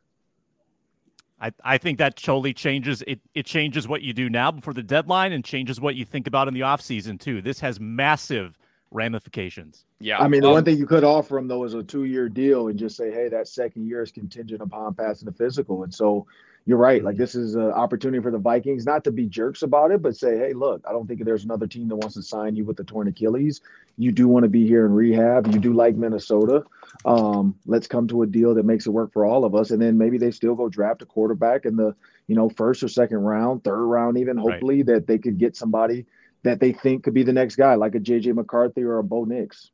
I 1.40 1.52
I 1.64 1.78
think 1.78 1.98
that 2.00 2.18
totally 2.18 2.54
changes 2.54 3.04
it. 3.08 3.20
It 3.34 3.46
changes 3.46 3.88
what 3.88 4.02
you 4.02 4.14
do 4.14 4.30
now 4.30 4.52
before 4.52 4.74
the 4.74 4.84
deadline, 4.84 5.32
and 5.32 5.44
changes 5.44 5.80
what 5.80 5.96
you 5.96 6.06
think 6.06 6.28
about 6.28 6.48
in 6.48 6.54
the 6.54 6.62
offseason 6.62 7.20
too. 7.20 7.42
This 7.42 7.60
has 7.62 7.80
massive 7.80 8.58
ramifications. 8.92 9.86
Yeah, 10.00 10.20
I 10.20 10.28
mean 10.28 10.42
the 10.42 10.48
um, 10.48 10.54
one 10.56 10.66
thing 10.66 10.78
you 10.78 10.88
could 10.88 11.04
offer 11.04 11.38
him 11.38 11.48
though 11.48 11.64
is 11.64 11.74
a 11.74 11.84
two 11.84 12.04
year 12.04 12.28
deal 12.28 12.68
and 12.68 12.78
just 12.78 12.98
say, 12.98 13.12
hey, 13.12 13.30
that 13.30 13.48
second 13.48 13.88
year 13.88 14.02
is 14.02 14.12
contingent 14.12 14.62
upon 14.62 14.94
passing 14.94 15.26
the 15.26 15.32
physical, 15.32 15.84
and 15.84 15.94
so 15.94 16.28
you're 16.68 16.78
right. 16.78 17.02
Like 17.02 17.16
this 17.16 17.34
is 17.34 17.56
an 17.56 17.72
opportunity 17.72 18.22
for 18.22 18.30
the 18.30 18.38
Vikings 18.38 18.86
not 18.86 19.06
to 19.06 19.12
be 19.12 19.26
jerks 19.26 19.62
about 19.62 19.92
it, 19.92 20.02
but 20.02 20.18
say, 20.18 20.38
hey, 20.38 20.52
look, 20.52 20.84
I 20.86 20.92
don't 20.92 21.08
think 21.08 21.24
there's 21.24 21.46
another 21.46 21.66
team 21.66 21.88
that 21.88 21.96
wants 21.96 22.16
to 22.16 22.22
sign 22.22 22.58
you 22.58 22.66
with 22.66 22.76
the 22.76 22.84
torn 22.84 23.08
Achilles. 23.08 23.62
You 23.98 24.12
do 24.12 24.28
want 24.28 24.44
to 24.44 24.50
be 24.50 24.68
here 24.68 24.86
in 24.86 24.92
rehab. 24.92 25.48
You 25.48 25.60
do 25.60 25.72
like 25.72 25.96
Minnesota. 25.96 26.66
Um, 27.06 27.56
let's 27.66 27.88
come 27.88 28.10
to 28.10 28.24
a 28.24 28.28
deal 28.28 28.54
that 28.54 28.66
makes 28.66 28.86
it 28.86 28.90
work 28.90 29.14
for 29.14 29.26
all 29.26 29.46
of 29.46 29.56
us. 29.56 29.72
And 29.72 29.82
then 29.82 29.98
maybe 29.98 30.18
they 30.18 30.30
still 30.30 30.56
go 30.56 30.68
draft 30.68 31.02
a 31.02 31.06
quarterback 31.06 31.64
in 31.64 31.78
the 31.78 31.96
you 32.28 32.36
know 32.36 32.50
first 32.50 32.84
or 32.84 32.90
second 32.90 33.20
round, 33.20 33.64
third 33.64 33.86
round, 33.86 34.18
even 34.18 34.36
hopefully 34.36 34.84
right. 34.84 34.88
that 34.88 35.08
they 35.08 35.18
could 35.18 35.38
get 35.38 35.56
somebody 35.56 36.06
that 36.44 36.60
they 36.60 36.74
think 36.74 37.06
could 37.06 37.14
be 37.14 37.24
the 37.24 37.32
next 37.32 37.56
guy, 37.56 37.76
like 37.76 37.96
a 37.96 38.00
JJ 38.00 38.36
McCarthy 38.36 38.84
or 38.84 38.98
a 38.98 39.04
Bo 39.06 39.24
Nix. 39.24 39.72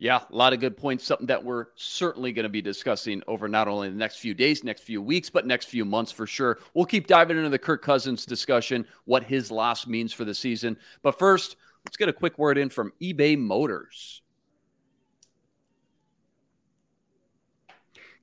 Yeah, 0.00 0.20
a 0.30 0.34
lot 0.34 0.54
of 0.54 0.60
good 0.60 0.78
points. 0.78 1.04
Something 1.04 1.26
that 1.26 1.44
we're 1.44 1.66
certainly 1.76 2.32
going 2.32 2.44
to 2.44 2.48
be 2.48 2.62
discussing 2.62 3.22
over 3.28 3.48
not 3.48 3.68
only 3.68 3.90
the 3.90 3.96
next 3.96 4.16
few 4.16 4.32
days, 4.32 4.64
next 4.64 4.80
few 4.80 5.02
weeks, 5.02 5.28
but 5.28 5.46
next 5.46 5.66
few 5.66 5.84
months 5.84 6.10
for 6.10 6.26
sure. 6.26 6.58
We'll 6.72 6.86
keep 6.86 7.06
diving 7.06 7.36
into 7.36 7.50
the 7.50 7.58
Kirk 7.58 7.82
Cousins 7.82 8.24
discussion, 8.24 8.86
what 9.04 9.24
his 9.24 9.50
loss 9.50 9.86
means 9.86 10.14
for 10.14 10.24
the 10.24 10.34
season. 10.34 10.78
But 11.02 11.18
first, 11.18 11.56
let's 11.84 11.98
get 11.98 12.08
a 12.08 12.14
quick 12.14 12.38
word 12.38 12.56
in 12.56 12.70
from 12.70 12.94
eBay 12.98 13.36
Motors. 13.36 14.22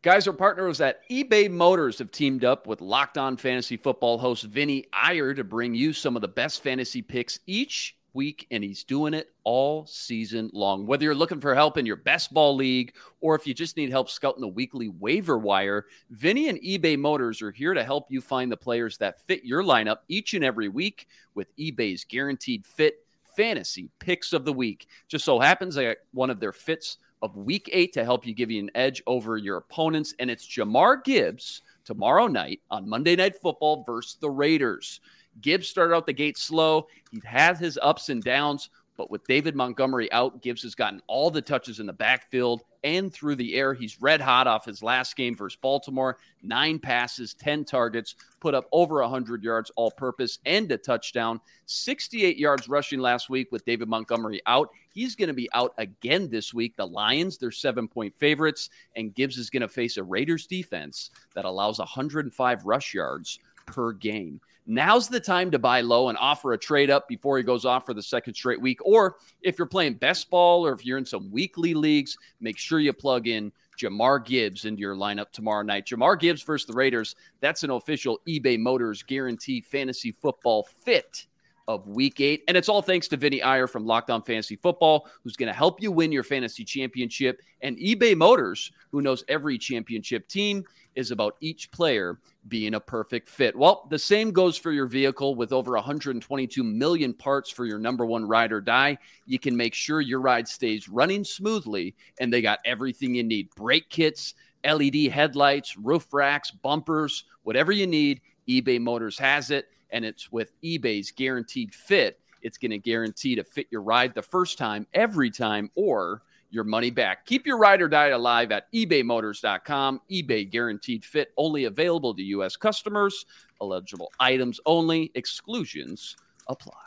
Guys, 0.01 0.27
our 0.27 0.33
partners 0.33 0.81
at 0.81 1.07
eBay 1.11 1.47
Motors 1.47 1.99
have 1.99 2.11
teamed 2.11 2.43
up 2.43 2.65
with 2.65 2.81
Locked 2.81 3.19
On 3.19 3.37
Fantasy 3.37 3.77
Football 3.77 4.17
host 4.17 4.45
Vinny 4.45 4.87
Iyer 4.93 5.35
to 5.35 5.43
bring 5.43 5.75
you 5.75 5.93
some 5.93 6.15
of 6.15 6.23
the 6.23 6.27
best 6.27 6.63
fantasy 6.63 7.03
picks 7.03 7.39
each 7.45 7.96
week, 8.17 8.47
and 8.49 8.63
he's 8.63 8.83
doing 8.83 9.13
it 9.13 9.29
all 9.43 9.85
season 9.85 10.49
long. 10.51 10.87
Whether 10.87 11.05
you're 11.05 11.15
looking 11.15 11.39
for 11.39 11.53
help 11.53 11.77
in 11.77 11.85
your 11.85 11.95
best 11.95 12.33
ball 12.33 12.55
league 12.55 12.95
or 13.21 13.35
if 13.35 13.45
you 13.45 13.53
just 13.53 13.77
need 13.77 13.91
help 13.91 14.09
scouting 14.09 14.41
the 14.41 14.47
weekly 14.47 14.89
waiver 14.89 15.37
wire, 15.37 15.85
Vinny 16.09 16.49
and 16.49 16.59
eBay 16.61 16.97
Motors 16.97 17.43
are 17.43 17.51
here 17.51 17.75
to 17.75 17.83
help 17.83 18.07
you 18.09 18.19
find 18.19 18.51
the 18.51 18.57
players 18.57 18.97
that 18.97 19.21
fit 19.21 19.45
your 19.45 19.61
lineup 19.63 19.99
each 20.07 20.33
and 20.33 20.43
every 20.43 20.67
week 20.67 21.07
with 21.35 21.55
eBay's 21.57 22.03
guaranteed 22.03 22.65
fit 22.65 22.95
fantasy 23.35 23.91
picks 23.99 24.33
of 24.33 24.43
the 24.45 24.53
week. 24.53 24.87
Just 25.07 25.23
so 25.23 25.39
happens 25.39 25.75
got 25.75 25.97
one 26.11 26.31
of 26.31 26.39
their 26.39 26.51
fits 26.51 26.97
of 27.21 27.37
week 27.37 27.69
eight 27.71 27.93
to 27.93 28.03
help 28.03 28.25
you 28.25 28.33
give 28.33 28.49
you 28.51 28.59
an 28.59 28.71
edge 28.73 29.01
over 29.05 29.37
your 29.37 29.57
opponents, 29.57 30.15
and 30.19 30.29
it's 30.29 30.47
Jahmyr 30.47 31.03
Gibbs 31.03 31.61
tomorrow 31.85 32.27
night 32.27 32.61
on 32.69 32.89
Monday 32.89 33.15
Night 33.15 33.35
Football 33.39 33.83
versus 33.83 34.17
the 34.19 34.29
Raiders. 34.29 35.01
Gibbs 35.41 35.67
started 35.67 35.95
out 35.95 36.05
the 36.05 36.13
gate 36.13 36.37
slow. 36.37 36.87
He 37.11 37.21
had 37.23 37.57
his 37.57 37.79
ups 37.81 38.09
and 38.09 38.23
downs, 38.23 38.69
but 38.97 39.11
with 39.11 39.25
David 39.27 39.55
Montgomery 39.55 40.11
out, 40.11 40.41
Gibbs 40.41 40.63
has 40.63 40.75
gotten 40.75 41.01
all 41.07 41.29
the 41.29 41.41
touches 41.41 41.79
in 41.79 41.85
the 41.85 41.93
backfield 41.93 42.63
and 42.83 43.13
through 43.13 43.35
the 43.35 43.55
air. 43.55 43.73
He's 43.73 44.01
red 44.01 44.21
hot 44.21 44.47
off 44.47 44.65
his 44.65 44.81
last 44.81 45.15
game 45.15 45.35
versus 45.35 45.57
Baltimore. 45.61 46.17
Nine 46.41 46.79
passes, 46.79 47.33
10 47.35 47.65
targets, 47.65 48.15
put 48.39 48.55
up 48.55 48.67
over 48.71 49.01
100 49.01 49.43
yards 49.43 49.71
all 49.75 49.91
purpose 49.91 50.39
and 50.45 50.71
a 50.71 50.77
touchdown. 50.77 51.39
68 51.67 52.37
yards 52.37 52.67
rushing 52.67 52.99
last 52.99 53.29
week 53.29 53.51
with 53.51 53.65
David 53.65 53.87
Montgomery 53.87 54.41
out. 54.47 54.69
He's 54.93 55.15
going 55.15 55.27
to 55.27 55.33
be 55.33 55.49
out 55.53 55.73
again 55.77 56.29
this 56.29 56.53
week. 56.53 56.75
The 56.75 56.87
Lions, 56.87 57.37
they're 57.37 57.51
seven 57.51 57.87
point 57.87 58.15
favorites, 58.17 58.69
and 58.95 59.13
Gibbs 59.13 59.37
is 59.37 59.51
going 59.51 59.61
to 59.61 59.67
face 59.67 59.97
a 59.97 60.03
Raiders 60.03 60.47
defense 60.47 61.11
that 61.35 61.45
allows 61.45 61.77
105 61.77 62.65
rush 62.65 62.93
yards 62.93 63.39
per 63.67 63.91
game. 63.91 64.41
Now's 64.69 65.07
the 65.07 65.19
time 65.21 65.49
to 65.51 65.59
buy 65.59 65.79
low 65.79 66.09
and 66.09 66.17
offer 66.17 66.51
a 66.51 66.57
trade 66.57 66.89
up 66.89 67.07
before 67.07 67.37
he 67.37 67.43
goes 67.43 67.63
off 67.63 67.85
for 67.85 67.93
the 67.93 68.03
second 68.03 68.33
straight 68.33 68.59
week. 68.59 68.79
Or 68.83 69.15
if 69.41 69.57
you're 69.57 69.65
playing 69.65 69.93
best 69.93 70.29
ball 70.29 70.65
or 70.65 70.73
if 70.73 70.85
you're 70.85 70.97
in 70.97 71.05
some 71.05 71.31
weekly 71.31 71.73
leagues, 71.73 72.17
make 72.41 72.57
sure 72.57 72.79
you 72.79 72.91
plug 72.91 73.29
in 73.29 73.53
Jahmyr 73.81 74.25
Gibbs 74.25 74.65
into 74.65 74.81
your 74.81 74.95
lineup 74.95 75.31
tomorrow 75.31 75.63
night. 75.63 75.85
Jahmyr 75.85 76.19
Gibbs 76.19 76.43
versus 76.43 76.67
the 76.67 76.73
Raiders. 76.73 77.15
That's 77.39 77.63
an 77.63 77.69
official 77.69 78.19
eBay 78.27 78.59
Motors 78.59 79.03
guarantee 79.03 79.61
fantasy 79.61 80.11
football 80.11 80.67
fit 80.83 81.27
of 81.67 81.87
week 81.87 82.21
eight. 82.21 82.43
And 82.47 82.55
it's 82.55 82.69
all 82.69 82.81
thanks 82.81 83.07
to 83.09 83.17
Vinny 83.17 83.41
Iyer 83.41 83.67
from 83.67 83.85
Locked 83.85 84.09
On 84.09 84.21
Fantasy 84.21 84.55
Football, 84.55 85.07
who's 85.23 85.35
going 85.35 85.47
to 85.47 85.57
help 85.57 85.81
you 85.81 85.91
win 85.91 86.11
your 86.11 86.23
fantasy 86.23 86.63
championship, 86.63 87.41
and 87.61 87.77
eBay 87.77 88.15
Motors, 88.15 88.71
who 88.91 89.01
knows 89.01 89.23
every 89.27 89.57
championship 89.57 90.27
team 90.27 90.63
is 90.95 91.11
about 91.11 91.35
each 91.41 91.69
player 91.71 92.19
being 92.47 92.73
a 92.73 92.79
perfect 92.79 93.29
fit. 93.29 93.55
Well, 93.55 93.87
the 93.89 93.99
same 93.99 94.31
goes 94.31 94.57
for 94.57 94.71
your 94.71 94.87
vehicle 94.87 95.35
with 95.35 95.53
over 95.53 95.73
122 95.73 96.63
million 96.63 97.13
parts 97.13 97.51
for 97.51 97.65
your 97.65 97.77
number 97.77 98.05
one 98.05 98.27
ride 98.27 98.51
or 98.51 98.61
die. 98.61 98.97
You 99.25 99.37
can 99.37 99.55
make 99.55 99.75
sure 99.75 100.01
your 100.01 100.21
ride 100.21 100.47
stays 100.47 100.89
running 100.89 101.23
smoothly, 101.23 101.95
and 102.19 102.33
they 102.33 102.41
got 102.41 102.59
everything 102.65 103.13
you 103.13 103.23
need 103.23 103.49
brake 103.55 103.89
kits, 103.89 104.33
LED 104.65 105.11
headlights, 105.11 105.77
roof 105.77 106.11
racks, 106.13 106.49
bumpers, 106.49 107.25
whatever 107.43 107.71
you 107.71 107.85
need. 107.85 108.21
eBay 108.49 108.79
Motors 108.79 109.19
has 109.19 109.51
it, 109.51 109.67
and 109.91 110.05
it's 110.05 110.31
with 110.31 110.51
eBay's 110.61 111.11
guaranteed 111.11 111.73
fit. 111.73 112.19
It's 112.41 112.57
going 112.57 112.71
to 112.71 112.77
guarantee 112.77 113.35
to 113.35 113.43
fit 113.43 113.67
your 113.71 113.81
ride 113.81 114.13
the 114.13 114.21
first 114.21 114.57
time, 114.57 114.85
every 114.93 115.31
time, 115.31 115.71
or 115.75 116.21
your 116.49 116.63
money 116.63 116.89
back. 116.89 117.25
Keep 117.25 117.45
your 117.45 117.57
ride 117.57 117.81
or 117.81 117.89
die 117.89 118.07
alive 118.07 118.51
at 118.51 118.71
ebaymotors.com. 118.71 120.01
eBay 120.09 120.49
guaranteed 120.49 121.03
fit 121.03 121.31
only 121.37 121.65
available 121.65 122.13
to 122.15 122.23
U.S. 122.23 122.55
customers. 122.55 123.25
Eligible 123.61 124.11
items 124.19 124.59
only. 124.65 125.11
Exclusions 125.15 126.15
apply. 126.47 126.86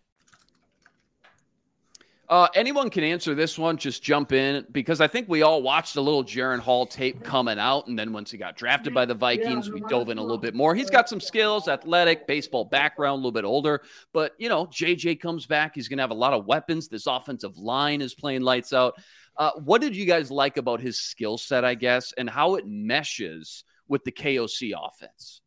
Uh, 2.31 2.47
anyone 2.55 2.89
can 2.89 3.03
answer 3.03 3.35
this 3.35 3.59
one. 3.59 3.75
Just 3.75 4.01
jump 4.01 4.31
in 4.31 4.65
because 4.71 5.01
I 5.01 5.07
think 5.07 5.27
we 5.27 5.41
all 5.41 5.61
watched 5.61 5.97
a 5.97 6.01
little 6.01 6.23
Jaren 6.23 6.59
Hall 6.59 6.85
tape 6.85 7.25
coming 7.25 7.59
out, 7.59 7.87
and 7.87 7.99
then 7.99 8.13
once 8.13 8.31
he 8.31 8.37
got 8.37 8.55
drafted 8.55 8.93
by 8.93 9.03
the 9.03 9.13
Vikings, 9.13 9.69
we 9.69 9.81
dove 9.81 10.07
in 10.07 10.17
a 10.17 10.21
little 10.21 10.37
bit 10.37 10.55
more. 10.55 10.73
He's 10.73 10.89
got 10.89 11.09
some 11.09 11.19
skills, 11.19 11.67
athletic, 11.67 12.27
baseball 12.27 12.63
background, 12.63 13.15
a 13.15 13.17
little 13.17 13.33
bit 13.33 13.43
older, 13.43 13.81
but 14.13 14.31
you 14.39 14.47
know, 14.47 14.65
JJ 14.67 15.19
comes 15.19 15.45
back. 15.45 15.75
He's 15.75 15.89
going 15.89 15.97
to 15.97 16.03
have 16.03 16.11
a 16.11 16.13
lot 16.13 16.31
of 16.31 16.45
weapons. 16.45 16.87
This 16.87 17.05
offensive 17.05 17.57
line 17.57 17.99
is 18.01 18.15
playing 18.15 18.43
lights 18.43 18.71
out. 18.71 18.93
Uh, 19.35 19.51
what 19.65 19.81
did 19.81 19.93
you 19.93 20.05
guys 20.05 20.31
like 20.31 20.55
about 20.55 20.79
his 20.79 20.97
skill 20.97 21.37
set, 21.37 21.65
I 21.65 21.75
guess, 21.75 22.13
and 22.17 22.29
how 22.29 22.55
it 22.55 22.65
meshes 22.65 23.65
with 23.89 24.05
the 24.05 24.11
KOC 24.13 24.71
offense? 24.73 25.41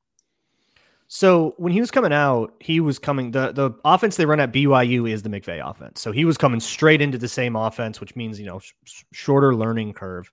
So 1.09 1.55
when 1.59 1.73
he 1.73 1.81
was 1.81 1.91
coming 1.91 2.13
out, 2.13 2.55
he 2.61 2.81
was 2.81 2.99
coming 2.99 3.31
the 3.31 3.53
the 3.53 3.73
offense 3.85 4.17
they 4.17 4.27
run 4.27 4.41
at 4.41 4.53
BYU 4.53 5.11
is 5.11 5.23
the 5.23 5.29
McVay 5.29 5.61
offense. 5.65 6.01
So 6.01 6.13
he 6.13 6.25
was 6.25 6.39
coming 6.39 6.61
straight 6.61 7.01
into 7.01 7.19
the 7.19 7.29
same 7.29 7.57
offense, 7.57 8.01
which 8.01 8.17
means 8.17 8.41
you 8.41 8.47
know 8.47 8.59
sh- 8.59 9.05
shorter 9.13 9.55
learning 9.55 9.93
curve. 9.93 10.31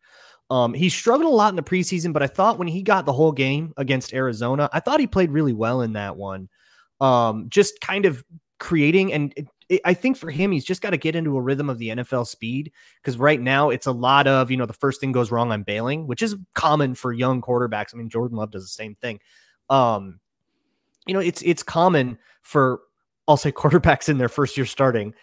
Um, 0.50 0.74
he 0.74 0.90
struggled 0.90 1.32
a 1.32 1.36
lot 1.36 1.50
in 1.50 1.56
the 1.56 1.64
preseason, 1.64 2.12
but 2.12 2.24
I 2.24 2.28
thought 2.28 2.58
when 2.58 2.68
he 2.68 2.82
got 2.82 3.06
the 3.06 3.14
whole 3.14 3.32
game 3.32 3.74
against 3.78 4.14
Arizona, 4.14 4.70
I 4.74 4.82
thought 4.82 5.00
he 5.00 5.08
played 5.08 5.32
really 5.32 5.54
well 5.54 5.82
in 5.82 5.94
that 5.94 6.18
one. 6.18 6.50
Um, 7.00 7.48
just 7.50 7.80
kind 7.82 8.06
of 8.06 8.24
creating 8.60 9.12
and 9.12 9.34
it, 9.36 9.48
it, 9.70 9.82
I 9.86 9.94
think 9.94 10.18
for 10.18 10.30
him, 10.30 10.52
he's 10.52 10.66
just 10.66 10.82
got 10.82 10.92
to 10.92 10.98
get 10.98 11.16
into 11.16 11.38
a 11.38 11.42
rhythm 11.42 11.70
of 11.70 11.78
the 11.78 11.90
NFL 11.90 12.28
speed 12.28 12.72
because 13.02 13.18
right 13.18 13.40
now 13.40 13.70
it's 13.70 13.88
a 13.88 13.92
lot 13.92 14.28
of 14.28 14.52
you 14.52 14.58
know 14.58 14.66
the 14.66 14.74
first 14.74 15.00
thing 15.00 15.12
goes 15.12 15.32
wrong, 15.32 15.52
I'm 15.52 15.64
bailing, 15.64 16.08
which 16.08 16.22
is 16.22 16.36
common 16.56 16.96
for 16.96 17.12
young 17.12 17.42
quarterbacks. 17.42 17.94
I 17.94 17.98
mean, 17.98 18.10
Jordan 18.10 18.38
Love 18.38 18.52
does 18.52 18.64
the 18.64 18.68
same 18.68 18.96
thing. 18.96 19.20
Um, 19.70 20.20
you 21.08 21.14
know, 21.14 21.20
it's 21.20 21.42
it's 21.42 21.64
common 21.64 22.18
for 22.42 22.82
I'll 23.28 23.38
say 23.38 23.52
quarterbacks 23.52 24.10
in 24.10 24.18
their 24.18 24.30
first 24.30 24.58
year 24.58 24.66
starting. 24.66 25.14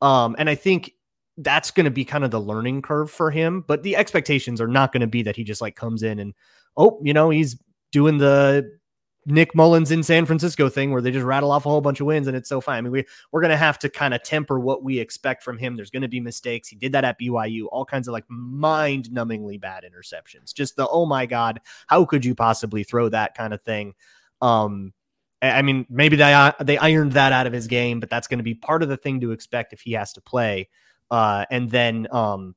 Um, 0.00 0.36
and 0.38 0.48
I 0.48 0.54
think 0.54 0.92
that's 1.38 1.70
going 1.70 1.84
to 1.84 1.90
be 1.90 2.04
kind 2.04 2.24
of 2.24 2.30
the 2.30 2.40
learning 2.40 2.82
curve 2.82 3.10
for 3.10 3.30
him. 3.30 3.64
But 3.66 3.82
the 3.82 3.96
expectations 3.96 4.60
are 4.60 4.68
not 4.68 4.92
going 4.92 5.00
to 5.00 5.06
be 5.06 5.22
that 5.22 5.36
he 5.36 5.44
just 5.44 5.60
like 5.60 5.76
comes 5.76 6.02
in 6.02 6.18
and 6.18 6.34
oh, 6.76 7.00
you 7.02 7.12
know, 7.12 7.30
he's 7.30 7.56
doing 7.90 8.18
the 8.18 8.78
Nick 9.26 9.54
Mullens 9.54 9.90
in 9.90 10.02
San 10.02 10.24
Francisco 10.24 10.68
thing 10.68 10.90
where 10.90 11.02
they 11.02 11.10
just 11.10 11.24
rattle 11.24 11.50
off 11.50 11.66
a 11.66 11.68
whole 11.68 11.80
bunch 11.80 12.00
of 12.00 12.06
wins 12.06 12.28
and 12.28 12.36
it's 12.36 12.48
so 12.48 12.60
fine. 12.60 12.78
I 12.78 12.80
mean, 12.80 12.92
we 12.92 13.04
we're 13.30 13.42
gonna 13.42 13.56
have 13.56 13.78
to 13.80 13.88
kind 13.88 14.14
of 14.14 14.22
temper 14.22 14.58
what 14.58 14.82
we 14.82 14.98
expect 14.98 15.42
from 15.42 15.58
him. 15.58 15.76
There's 15.76 15.90
gonna 15.90 16.08
be 16.08 16.20
mistakes. 16.20 16.68
He 16.68 16.76
did 16.76 16.92
that 16.92 17.04
at 17.04 17.20
BYU, 17.20 17.66
all 17.70 17.84
kinds 17.84 18.08
of 18.08 18.12
like 18.12 18.24
mind-numbingly 18.28 19.60
bad 19.60 19.84
interceptions. 19.84 20.54
Just 20.54 20.76
the 20.76 20.88
oh 20.88 21.04
my 21.04 21.26
god, 21.26 21.60
how 21.88 22.04
could 22.04 22.24
you 22.24 22.34
possibly 22.34 22.84
throw 22.84 23.08
that 23.10 23.36
kind 23.36 23.52
of 23.52 23.60
thing? 23.60 23.94
Um, 24.40 24.94
I 25.40 25.62
mean, 25.62 25.86
maybe 25.88 26.16
they 26.16 26.34
uh, 26.34 26.52
they 26.60 26.78
ironed 26.78 27.12
that 27.12 27.32
out 27.32 27.46
of 27.46 27.52
his 27.52 27.66
game, 27.66 28.00
but 28.00 28.10
that's 28.10 28.26
going 28.26 28.38
to 28.38 28.44
be 28.44 28.54
part 28.54 28.82
of 28.82 28.88
the 28.88 28.96
thing 28.96 29.20
to 29.20 29.30
expect 29.30 29.72
if 29.72 29.80
he 29.80 29.92
has 29.92 30.12
to 30.14 30.20
play. 30.20 30.68
Uh, 31.10 31.44
and 31.50 31.70
then, 31.70 32.08
um, 32.10 32.54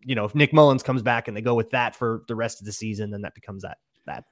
you 0.00 0.14
know, 0.14 0.24
if 0.24 0.34
Nick 0.34 0.52
Mullens 0.52 0.84
comes 0.84 1.02
back 1.02 1.28
and 1.28 1.36
they 1.36 1.40
go 1.40 1.54
with 1.54 1.70
that 1.70 1.96
for 1.96 2.22
the 2.28 2.34
rest 2.34 2.60
of 2.60 2.66
the 2.66 2.72
season, 2.72 3.10
then 3.10 3.22
that 3.22 3.34
becomes 3.34 3.62
that 3.62 3.78
that 4.06 4.24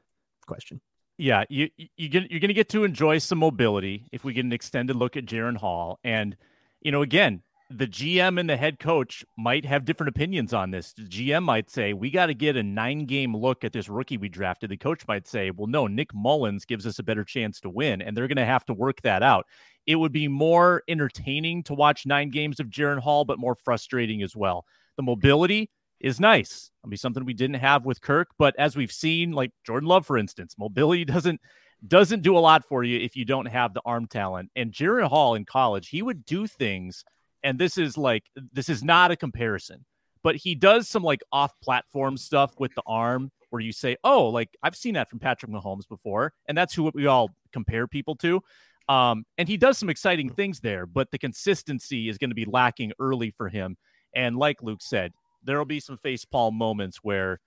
question. 0.47 0.81
Yeah, 1.19 1.45
you 1.49 1.71
you 1.97 2.09
get 2.09 2.31
you're 2.31 2.41
going 2.41 2.49
to 2.49 2.55
get 2.55 2.69
to 2.71 2.85
enjoy 2.85 3.19
some 3.19 3.39
mobility 3.39 4.07
if 4.13 4.25
we 4.25 4.33
get 4.33 4.45
an 4.45 4.53
extended 4.53 4.97
look 4.97 5.17
at 5.17 5.27
Jaren 5.27 5.57
Hall, 5.57 5.99
and 6.05 6.37
you 6.81 6.93
know, 6.93 7.03
again, 7.03 7.43
the 7.79 7.87
GM 7.87 8.39
and 8.39 8.49
the 8.49 8.57
head 8.57 8.79
coach 8.79 9.25
might 9.37 9.65
have 9.65 9.85
different 9.85 10.09
opinions 10.09 10.53
on 10.53 10.71
this. 10.71 10.93
The 10.93 11.03
GM 11.03 11.43
might 11.43 11.71
say, 11.71 11.93
we 11.93 12.11
got 12.11 12.27
to 12.27 12.35
get 12.35 12.57
a 12.57 12.63
nine 12.63 13.07
game 13.07 13.37
look 13.37 13.65
at 13.65 13.73
this 13.73 13.89
rookie 13.89 14.17
we 14.17 14.29
drafted. 14.29 14.71
The 14.71 14.77
coach 14.77 15.07
might 15.07 15.27
say, 15.27 15.51
well, 15.51 15.67
no, 15.67 15.87
Nick 15.87 16.15
Mullens 16.15 16.65
gives 16.67 16.87
us 16.87 16.99
a 16.99 17.03
better 17.03 17.25
chance 17.25 17.61
to 17.61 17.71
win. 17.71 18.03
And 18.03 18.17
they're 18.17 18.29
going 18.29 18.37
to 18.37 18.45
have 18.45 18.65
to 18.67 18.75
work 18.75 19.03
that 19.03 19.23
out. 19.23 19.47
It 19.87 19.97
would 19.97 20.13
be 20.13 20.29
more 20.29 20.83
entertaining 20.89 21.63
to 21.65 21.75
watch 21.75 22.07
nine 22.07 22.31
games 22.31 22.61
of 22.61 22.69
Jaren 22.69 23.01
Hall, 23.01 23.25
but 23.25 23.39
more 23.39 23.55
frustrating 23.55 24.23
as 24.23 24.37
well. 24.37 24.65
The 24.97 25.03
mobility 25.03 25.71
is 26.01 26.21
nice. 26.21 26.71
It'll 26.83 26.91
be 26.91 26.97
something 26.97 27.25
we 27.25 27.35
didn't 27.35 27.57
have 27.57 27.85
with 27.85 28.01
Kirk. 28.01 28.29
But 28.39 28.55
as 28.59 28.77
we've 28.77 28.93
seen, 28.93 29.33
like 29.33 29.53
Jordan 29.65 29.89
Love, 29.89 30.07
for 30.07 30.19
instance, 30.19 30.57
mobility 30.59 31.05
doesn't 31.05 31.41
doesn't 31.87 32.23
do 32.23 32.37
a 32.37 32.39
lot 32.39 32.65
for 32.65 32.85
you 32.85 33.01
if 33.01 33.17
you 33.17 33.25
don't 33.25 33.47
have 33.47 33.75
the 33.75 33.83
arm 33.85 34.07
talent. 34.07 34.51
And 34.55 34.73
Jaren 34.73 35.09
Hall 35.09 35.35
in 35.35 35.45
college, 35.45 35.89
he 35.89 36.03
would 36.03 36.25
do 36.25 36.47
things– 36.47 37.05
and 37.43 37.59
this 37.59 37.79
is 37.79 37.97
like 37.97 38.25
this 38.53 38.69
is 38.69 38.83
not 38.83 39.11
a 39.11 39.17
comparison, 39.17 39.85
but 40.23 40.37
he 40.37 40.55
does 40.55 40.89
some 40.89 41.03
like 41.03 41.23
off-platform 41.33 42.17
stuff 42.17 42.55
with 42.59 42.75
the 42.75 42.83
arm 42.87 43.31
where 43.51 43.61
you 43.61 43.73
say, 43.73 43.97
"Oh, 44.05 44.29
like 44.29 44.49
I've 44.63 44.77
seen 44.77 44.95
that 44.95 45.11
from 45.11 45.19
Patrick 45.19 45.51
Mahomes 45.51 45.89
before," 45.89 46.33
and 46.47 46.57
that's 46.57 46.75
who 46.75 46.91
we 46.95 47.07
all 47.07 47.31
compare 47.53 47.87
people 47.87 48.17
to. 48.17 48.41
Um, 48.89 49.25
and 49.39 49.49
he 49.49 49.57
does 49.57 49.79
some 49.79 49.89
exciting 49.89 50.29
things 50.29 50.61
there, 50.61 50.87
but 50.87 51.11
the 51.11 51.19
consistency 51.19 52.09
is 52.09 52.19
going 52.19 52.31
to 52.31 52.35
be 52.35 52.45
lacking 52.45 52.93
early 52.99 53.31
for 53.31 53.49
him. 53.49 53.77
And 54.15 54.37
like 54.37 54.63
Luke 54.63 54.83
said, 54.83 55.13
there 55.45 55.59
will 55.59 55.65
be 55.65 55.81
some 55.81 55.99
facepalm 55.99 56.55
moments 56.55 56.99
where 57.03 57.41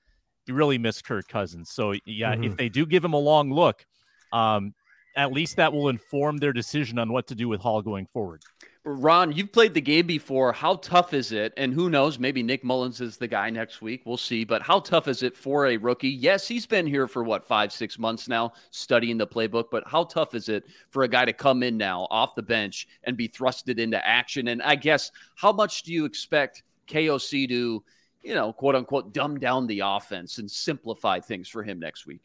you 0.48 0.54
really 0.54 0.78
miss 0.78 1.02
Kirk 1.02 1.28
Cousins. 1.28 1.70
So 1.72 1.94
yeah, 2.06 2.34
mm-hmm. 2.34 2.44
if 2.46 2.58
they 2.58 2.70
do 2.70 2.86
give 2.86 3.04
him 3.04 3.14
a 3.14 3.20
long 3.20 3.52
look, 3.52 3.86
um, 4.32 4.74
at 5.16 5.32
least 5.32 5.58
that 5.58 5.72
will 5.74 5.90
inform 5.90 6.38
their 6.38 6.54
decision 6.54 7.00
on 7.00 7.12
what 7.12 7.28
to 7.28 7.36
do 7.36 7.48
with 7.48 7.62
Hall 7.62 7.82
going 7.82 8.08
forward. 8.08 8.42
Ron, 8.88 9.32
you've 9.32 9.52
played 9.52 9.74
the 9.74 9.82
game 9.82 10.06
before. 10.06 10.54
How 10.54 10.76
tough 10.76 11.16
is 11.16 11.32
it? 11.32 11.54
And 11.58 11.74
who 11.74 11.90
knows, 11.90 12.20
maybe 12.20 12.44
Nick 12.44 12.64
Mullens 12.64 13.02
is 13.02 13.18
the 13.18 13.28
guy 13.28 13.50
next 13.50 13.82
week. 13.82 14.04
We'll 14.06 14.16
see. 14.16 14.44
But 14.44 14.62
how 14.62 14.80
tough 14.80 15.08
is 15.08 15.24
it 15.24 15.36
for 15.36 15.66
a 15.66 15.78
rookie? 15.78 16.10
Yes, 16.10 16.48
he's 16.48 16.68
been 16.68 16.86
here 16.86 17.08
for 17.08 17.24
what, 17.24 17.44
five, 17.44 17.74
six 17.74 17.98
months 17.98 18.28
now, 18.28 18.54
studying 18.70 19.18
the 19.18 19.26
playbook. 19.26 19.72
But 19.72 19.88
how 19.88 20.04
tough 20.04 20.36
is 20.36 20.50
it 20.50 20.66
for 20.92 21.02
a 21.02 21.08
guy 21.08 21.26
to 21.26 21.34
come 21.34 21.64
in 21.64 21.78
now 21.78 22.08
off 22.12 22.36
the 22.36 22.44
bench 22.44 22.88
and 23.04 23.18
be 23.18 23.28
thrusted 23.28 23.80
into 23.80 24.06
action? 24.06 24.50
And 24.50 24.62
I 24.62 24.76
guess, 24.76 25.12
how 25.36 25.52
much 25.52 25.82
do 25.82 25.92
you 25.92 26.06
expect 26.06 26.62
KOC 26.88 27.50
to, 27.50 27.84
you 28.22 28.34
know, 28.36 28.54
quote 28.54 28.76
unquote, 28.76 29.14
dumb 29.14 29.40
down 29.40 29.66
the 29.66 29.82
offense 29.84 30.38
and 30.38 30.50
simplify 30.50 31.20
things 31.20 31.50
for 31.50 31.64
him 31.64 31.80
next 31.80 32.06
week? 32.06 32.22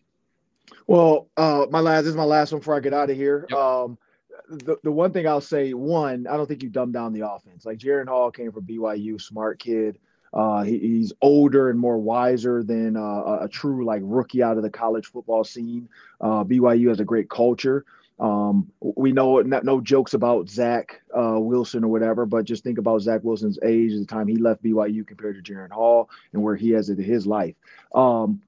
Well, 0.87 1.31
uh, 1.39 1.67
my 1.71 1.81
last, 1.81 2.03
this 2.03 2.11
is 2.11 2.17
my 2.17 2.25
last 2.25 2.53
one 2.53 2.59
before 2.59 2.77
I 2.77 2.81
get 2.81 2.93
out 2.93 3.09
of 3.09 3.17
here. 3.17 3.47
Yep. 3.49 3.59
Um, 3.59 3.99
the, 4.49 4.77
the 4.83 4.93
one 4.93 5.13
thing 5.13 5.27
I'll 5.27 5.41
say, 5.41 5.75
one, 5.75 6.27
I 6.27 6.37
don't 6.37 6.47
think 6.47 6.63
you 6.63 6.69
dumb 6.69 6.93
down 6.93 7.13
the 7.13 7.29
offense. 7.29 7.65
Like 7.65 7.79
Jaren 7.79 8.09
Hall 8.09 8.31
came 8.31 8.53
from 8.53 8.65
BYU, 8.65 9.21
smart 9.21 9.59
kid. 9.59 9.99
Uh, 10.33 10.63
he, 10.63 10.79
he's 10.79 11.13
older 11.21 11.71
and 11.71 11.79
more 11.79 11.99
wiser 11.99 12.63
than 12.63 12.97
uh, 12.97 13.39
a, 13.41 13.49
true 13.49 13.85
like 13.85 14.01
rookie 14.05 14.43
out 14.43 14.57
of 14.57 14.63
the 14.63 14.71
college 14.71 15.07
football 15.07 15.43
scene. 15.43 15.89
Uh, 16.21 16.45
BYU 16.45 16.89
has 16.89 17.01
a 17.01 17.05
great 17.05 17.29
culture. 17.29 17.85
Um, 18.21 18.71
we 18.81 19.13
know 19.13 19.41
not, 19.41 19.65
no 19.65 19.81
jokes 19.81 20.13
about 20.13 20.49
Zach 20.49 21.01
uh, 21.17 21.41
Wilson 21.41 21.85
or 21.85 21.89
whatever, 21.89 22.27
but 22.27 22.45
just 22.45 22.63
think 22.63 22.79
about 22.79 23.01
Zach 23.01 23.25
Wilson's 23.25 23.59
age, 23.65 23.93
at 23.93 23.99
the 23.99 24.07
time 24.07 24.29
he 24.29 24.37
left 24.37 24.63
BYU 24.63 25.07
compared 25.07 25.43
to 25.43 25.53
Jaren 25.53 25.71
Hall, 25.71 26.11
and 26.33 26.43
where 26.43 26.55
he 26.55 26.71
has 26.71 26.91
it 26.91 26.99
in 26.99 27.05
his 27.05 27.27
life. 27.27 27.55
Um, 27.95 28.43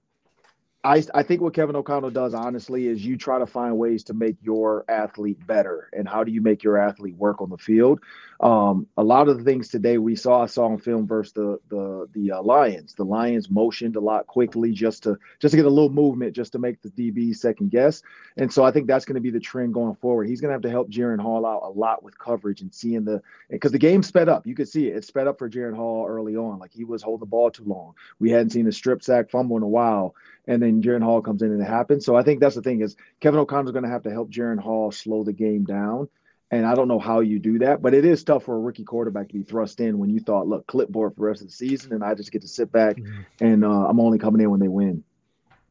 I, 0.84 1.04
I 1.14 1.22
think 1.22 1.40
what 1.40 1.54
Kevin 1.54 1.76
O'Connell 1.76 2.10
does, 2.10 2.34
honestly, 2.34 2.88
is 2.88 3.04
you 3.04 3.16
try 3.16 3.38
to 3.38 3.46
find 3.46 3.78
ways 3.78 4.02
to 4.04 4.14
make 4.14 4.36
your 4.42 4.84
athlete 4.88 5.46
better. 5.46 5.88
And 5.92 6.08
how 6.08 6.24
do 6.24 6.32
you 6.32 6.40
make 6.40 6.64
your 6.64 6.76
athlete 6.76 7.14
work 7.14 7.40
on 7.40 7.50
the 7.50 7.56
field? 7.56 8.00
Um, 8.40 8.88
a 8.96 9.04
lot 9.04 9.28
of 9.28 9.38
the 9.38 9.44
things 9.44 9.68
today 9.68 9.98
we 9.98 10.16
saw, 10.16 10.42
I 10.42 10.46
saw 10.46 10.66
on 10.66 10.78
film 10.78 11.06
versus 11.06 11.32
the 11.34 11.60
the 11.68 12.08
the 12.12 12.32
uh, 12.32 12.42
Lions. 12.42 12.94
The 12.94 13.04
Lions 13.04 13.48
motioned 13.48 13.94
a 13.94 14.00
lot 14.00 14.26
quickly 14.26 14.72
just 14.72 15.04
to 15.04 15.18
just 15.38 15.52
to 15.52 15.56
get 15.56 15.66
a 15.66 15.70
little 15.70 15.88
movement, 15.88 16.34
just 16.34 16.50
to 16.52 16.58
make 16.58 16.82
the 16.82 16.90
DB 16.90 17.36
second 17.36 17.70
guess. 17.70 18.02
And 18.36 18.52
so 18.52 18.64
I 18.64 18.72
think 18.72 18.88
that's 18.88 19.04
going 19.04 19.14
to 19.14 19.20
be 19.20 19.30
the 19.30 19.38
trend 19.38 19.74
going 19.74 19.94
forward. 19.94 20.26
He's 20.26 20.40
going 20.40 20.48
to 20.48 20.54
have 20.54 20.62
to 20.62 20.70
help 20.70 20.90
Jaren 20.90 21.20
Hall 21.20 21.46
out 21.46 21.62
a 21.62 21.70
lot 21.70 22.02
with 22.02 22.18
coverage 22.18 22.62
and 22.62 22.74
seeing 22.74 23.04
the 23.04 23.22
because 23.48 23.70
the 23.70 23.78
game 23.78 24.02
sped 24.02 24.28
up. 24.28 24.48
You 24.48 24.56
could 24.56 24.68
see 24.68 24.88
it. 24.88 24.96
It 24.96 25.04
sped 25.04 25.28
up 25.28 25.38
for 25.38 25.48
Jaren 25.48 25.76
Hall 25.76 26.06
early 26.08 26.34
on. 26.34 26.58
Like 26.58 26.72
he 26.72 26.82
was 26.82 27.02
holding 27.02 27.20
the 27.20 27.26
ball 27.26 27.52
too 27.52 27.64
long. 27.64 27.94
We 28.18 28.32
hadn't 28.32 28.50
seen 28.50 28.66
a 28.66 28.72
strip 28.72 29.04
sack 29.04 29.30
fumble 29.30 29.56
in 29.56 29.62
a 29.62 29.68
while 29.68 30.16
and 30.46 30.62
then 30.62 30.82
Jaren 30.82 31.02
Hall 31.02 31.22
comes 31.22 31.42
in 31.42 31.52
and 31.52 31.62
it 31.62 31.68
happens. 31.68 32.04
So 32.04 32.16
I 32.16 32.22
think 32.22 32.40
that's 32.40 32.56
the 32.56 32.62
thing 32.62 32.80
is 32.80 32.96
Kevin 33.20 33.40
O'Connell's 33.40 33.72
going 33.72 33.84
to 33.84 33.90
have 33.90 34.02
to 34.02 34.10
help 34.10 34.30
Jaren 34.30 34.58
Hall 34.58 34.90
slow 34.90 35.24
the 35.24 35.32
game 35.32 35.64
down 35.64 36.08
and 36.52 36.66
I 36.66 36.74
don't 36.74 36.86
know 36.86 36.98
how 36.98 37.20
you 37.20 37.38
do 37.38 37.58
that, 37.60 37.80
but 37.80 37.94
it 37.94 38.04
is 38.04 38.22
tough 38.22 38.44
for 38.44 38.54
a 38.54 38.60
rookie 38.60 38.84
quarterback 38.84 39.28
to 39.28 39.34
be 39.34 39.42
thrust 39.42 39.80
in 39.80 39.98
when 39.98 40.10
you 40.10 40.20
thought, 40.20 40.46
look, 40.46 40.66
clipboard 40.66 41.14
for 41.14 41.20
the 41.20 41.26
rest 41.26 41.40
of 41.40 41.46
the 41.48 41.52
season, 41.52 41.94
and 41.94 42.04
I 42.04 42.14
just 42.14 42.30
get 42.30 42.42
to 42.42 42.48
sit 42.48 42.70
back 42.70 42.96
mm-hmm. 42.96 43.22
and 43.40 43.64
uh, 43.64 43.88
I'm 43.88 43.98
only 43.98 44.18
coming 44.18 44.42
in 44.42 44.50
when 44.50 44.60
they 44.60 44.68
win. 44.68 45.02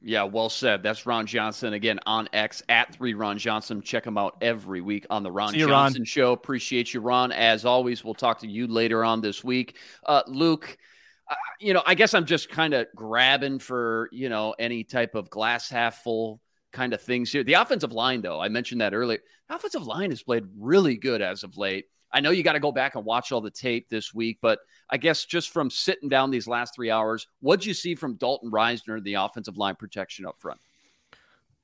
Yeah, 0.03 0.23
well 0.23 0.49
said. 0.49 0.81
That's 0.81 1.05
Ron 1.05 1.27
Johnson 1.27 1.73
again 1.73 1.99
on 2.07 2.27
X 2.33 2.63
at 2.67 2.95
three 2.95 3.13
Ron 3.13 3.37
Johnson. 3.37 3.83
Check 3.83 4.07
him 4.07 4.17
out 4.17 4.37
every 4.41 4.81
week 4.81 5.05
on 5.11 5.21
the 5.21 5.31
Ron 5.31 5.53
you, 5.53 5.67
Johnson 5.67 6.01
Ron. 6.01 6.05
Show. 6.05 6.31
Appreciate 6.31 6.91
you, 6.91 7.01
Ron. 7.01 7.31
As 7.31 7.63
always, 7.63 8.03
we'll 8.03 8.15
talk 8.15 8.39
to 8.39 8.47
you 8.47 8.65
later 8.65 9.05
on 9.05 9.21
this 9.21 9.43
week. 9.43 9.77
Uh, 10.03 10.23
Luke, 10.25 10.75
you 11.61 11.73
know, 11.73 11.83
I 11.85 11.95
guess 11.95 12.13
I'm 12.13 12.25
just 12.25 12.49
kind 12.49 12.73
of 12.73 12.87
grabbing 12.95 13.59
for 13.59 14.09
you 14.11 14.29
know 14.29 14.55
any 14.57 14.83
type 14.83 15.15
of 15.15 15.29
glass 15.29 15.69
half 15.69 16.03
full 16.03 16.41
kind 16.71 16.93
of 16.93 17.01
things 17.01 17.31
here. 17.31 17.43
The 17.43 17.53
offensive 17.53 17.91
line, 17.91 18.21
though, 18.21 18.39
I 18.39 18.49
mentioned 18.49 18.81
that 18.81 18.93
earlier. 18.93 19.19
The 19.47 19.55
offensive 19.55 19.85
line 19.85 20.09
has 20.09 20.23
played 20.23 20.45
really 20.57 20.95
good 20.95 21.21
as 21.21 21.43
of 21.43 21.57
late. 21.57 21.85
I 22.13 22.19
know 22.19 22.31
you 22.31 22.43
got 22.43 22.53
to 22.53 22.59
go 22.59 22.71
back 22.71 22.95
and 22.95 23.05
watch 23.05 23.31
all 23.31 23.41
the 23.41 23.51
tape 23.51 23.87
this 23.89 24.13
week, 24.13 24.39
but 24.41 24.59
I 24.89 24.97
guess 24.97 25.23
just 25.25 25.49
from 25.49 25.69
sitting 25.69 26.09
down 26.09 26.29
these 26.29 26.47
last 26.47 26.75
three 26.75 26.91
hours, 26.91 27.27
what'd 27.39 27.65
you 27.65 27.73
see 27.73 27.95
from 27.95 28.15
Dalton 28.15 28.51
Risner, 28.51 29.01
the 29.01 29.13
offensive 29.13 29.57
line 29.57 29.75
protection 29.75 30.25
up 30.25 30.35
front? 30.39 30.59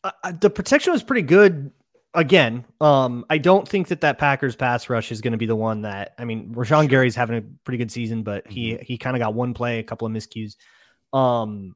Uh, 0.04 0.12
uh 0.24 0.32
the 0.40 0.50
protection 0.50 0.94
was 0.94 1.04
pretty 1.04 1.24
good. 1.24 1.72
Again, 2.18 2.66
um, 2.82 3.26
I 3.30 3.38
don't 3.38 3.68
think 3.68 3.90
that 3.90 4.02
that 4.02 4.18
Packers 4.18 4.56
pass 4.56 4.90
rush 4.90 5.12
is 5.12 5.22
going 5.22 5.34
to 5.34 5.38
be 5.38 5.46
the 5.46 5.56
one 5.56 5.84
that. 5.84 6.16
I 6.18 6.26
mean, 6.26 6.52
Rashan 6.56 6.90
Gary's 6.90 7.16
having 7.16 7.38
a 7.38 7.44
pretty 7.64 7.78
good 7.78 7.92
season, 7.92 8.24
but 8.24 8.48
he 8.48 8.72
mm-hmm. 8.72 8.84
he 8.84 8.98
kind 8.98 9.16
of 9.16 9.22
got 9.22 9.36
one 9.36 9.54
play, 9.54 9.78
a 9.78 9.84
couple 9.84 10.08
of 10.08 10.12
miscues. 10.12 10.56
Um, 11.14 11.76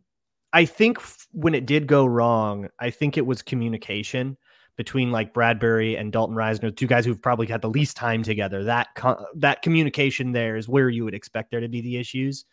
I 0.51 0.65
think 0.65 0.97
f- 0.97 1.27
when 1.31 1.53
it 1.53 1.67
did 1.67 1.85
go 1.85 2.07
wrong, 2.07 2.69
I 2.79 2.89
think 2.89 3.17
it 3.17 3.25
was 3.25 3.43
communication 3.43 4.35
between 4.77 5.11
like 5.11 5.31
Bradbury 5.31 5.95
and 5.95 6.11
Dalton 6.11 6.35
Risner, 6.35 6.75
two 6.75 6.87
guys 6.87 7.05
who've 7.05 7.21
probably 7.21 7.45
had 7.45 7.61
the 7.61 7.69
least 7.69 7.95
time 7.95 8.23
together. 8.23 8.63
That 8.63 8.87
co- 8.95 9.23
that 9.35 9.61
communication 9.61 10.31
there 10.31 10.57
is 10.57 10.67
where 10.67 10.89
you 10.89 11.05
would 11.05 11.13
expect 11.13 11.51
there 11.51 11.59
to 11.59 11.69
be 11.69 11.81
the 11.81 11.97
issues. 11.97 12.45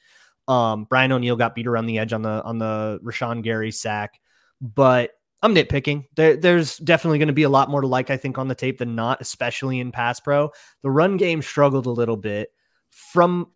Um, 0.46 0.84
Brian 0.84 1.10
O'Neill 1.10 1.36
got 1.36 1.54
beat 1.54 1.66
around 1.66 1.86
the 1.86 1.98
edge 1.98 2.12
on 2.12 2.20
the 2.20 2.42
on 2.44 2.58
the 2.58 3.00
Rashan 3.02 3.42
Gary 3.42 3.70
sack, 3.70 4.20
but 4.60 5.12
I'm 5.42 5.54
nitpicking. 5.54 6.06
There, 6.16 6.36
there's 6.36 6.78
definitely 6.78 7.18
going 7.18 7.28
to 7.28 7.34
be 7.34 7.44
a 7.44 7.48
lot 7.48 7.70
more 7.70 7.80
to 7.80 7.86
like, 7.86 8.10
I 8.10 8.16
think, 8.16 8.38
on 8.38 8.48
the 8.48 8.54
tape 8.54 8.78
than 8.78 8.94
not, 8.96 9.20
especially 9.20 9.78
in 9.78 9.92
pass 9.92 10.18
pro. 10.18 10.50
The 10.82 10.90
run 10.90 11.16
game 11.16 11.42
struggled 11.42 11.86
a 11.86 11.90
little 11.90 12.16
bit 12.16 12.52
from 12.90 13.52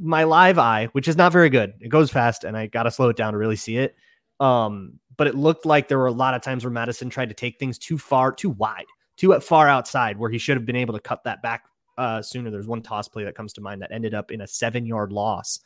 my 0.00 0.24
live 0.24 0.58
eye, 0.58 0.86
which 0.92 1.08
is 1.08 1.16
not 1.16 1.32
very 1.32 1.50
good. 1.50 1.74
It 1.80 1.88
goes 1.88 2.10
fast, 2.10 2.44
and 2.44 2.56
I 2.56 2.66
got 2.66 2.84
to 2.84 2.90
slow 2.90 3.10
it 3.10 3.16
down 3.16 3.32
to 3.32 3.38
really 3.38 3.56
see 3.56 3.76
it. 3.76 3.94
Um, 4.40 4.98
but 5.16 5.26
it 5.26 5.34
looked 5.34 5.66
like 5.66 5.88
there 5.88 5.98
were 5.98 6.06
a 6.06 6.12
lot 6.12 6.34
of 6.34 6.42
times 6.42 6.64
where 6.64 6.70
Mattison 6.70 7.10
tried 7.10 7.28
to 7.28 7.34
take 7.34 7.58
things 7.58 7.78
too 7.78 7.98
far, 7.98 8.32
too 8.32 8.50
wide, 8.50 8.86
too 9.16 9.38
far 9.40 9.68
outside, 9.68 10.18
where 10.18 10.30
he 10.30 10.38
should 10.38 10.56
have 10.56 10.66
been 10.66 10.76
able 10.76 10.94
to 10.94 11.00
cut 11.00 11.24
that 11.24 11.42
back 11.42 11.64
uh, 11.98 12.22
sooner. 12.22 12.50
There's 12.50 12.66
one 12.66 12.82
toss 12.82 13.08
play 13.08 13.24
that 13.24 13.34
comes 13.34 13.52
to 13.54 13.60
mind 13.60 13.82
that 13.82 13.92
ended 13.92 14.14
up 14.14 14.30
in 14.30 14.40
a 14.40 14.46
seven 14.46 14.86
yard 14.86 15.12
loss, 15.12 15.60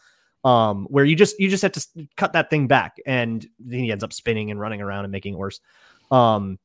um, 0.47 0.87
where 0.91 1.05
you 1.05 1.17
just 1.17 1.39
you 1.41 1.51
just 1.51 1.63
have 1.63 1.73
to 1.73 1.85
cut 2.17 2.33
that 2.35 2.51
thing 2.51 2.69
back, 2.69 2.99
and 3.05 3.45
then 3.59 3.81
he 3.81 3.91
ends 3.91 4.05
up 4.05 4.13
spinning 4.13 4.53
and 4.53 4.61
running 4.61 4.81
around 4.81 5.05
and 5.05 5.11
making 5.11 5.35
it 5.35 5.39
worse. 5.39 5.61
Um, 6.13 6.61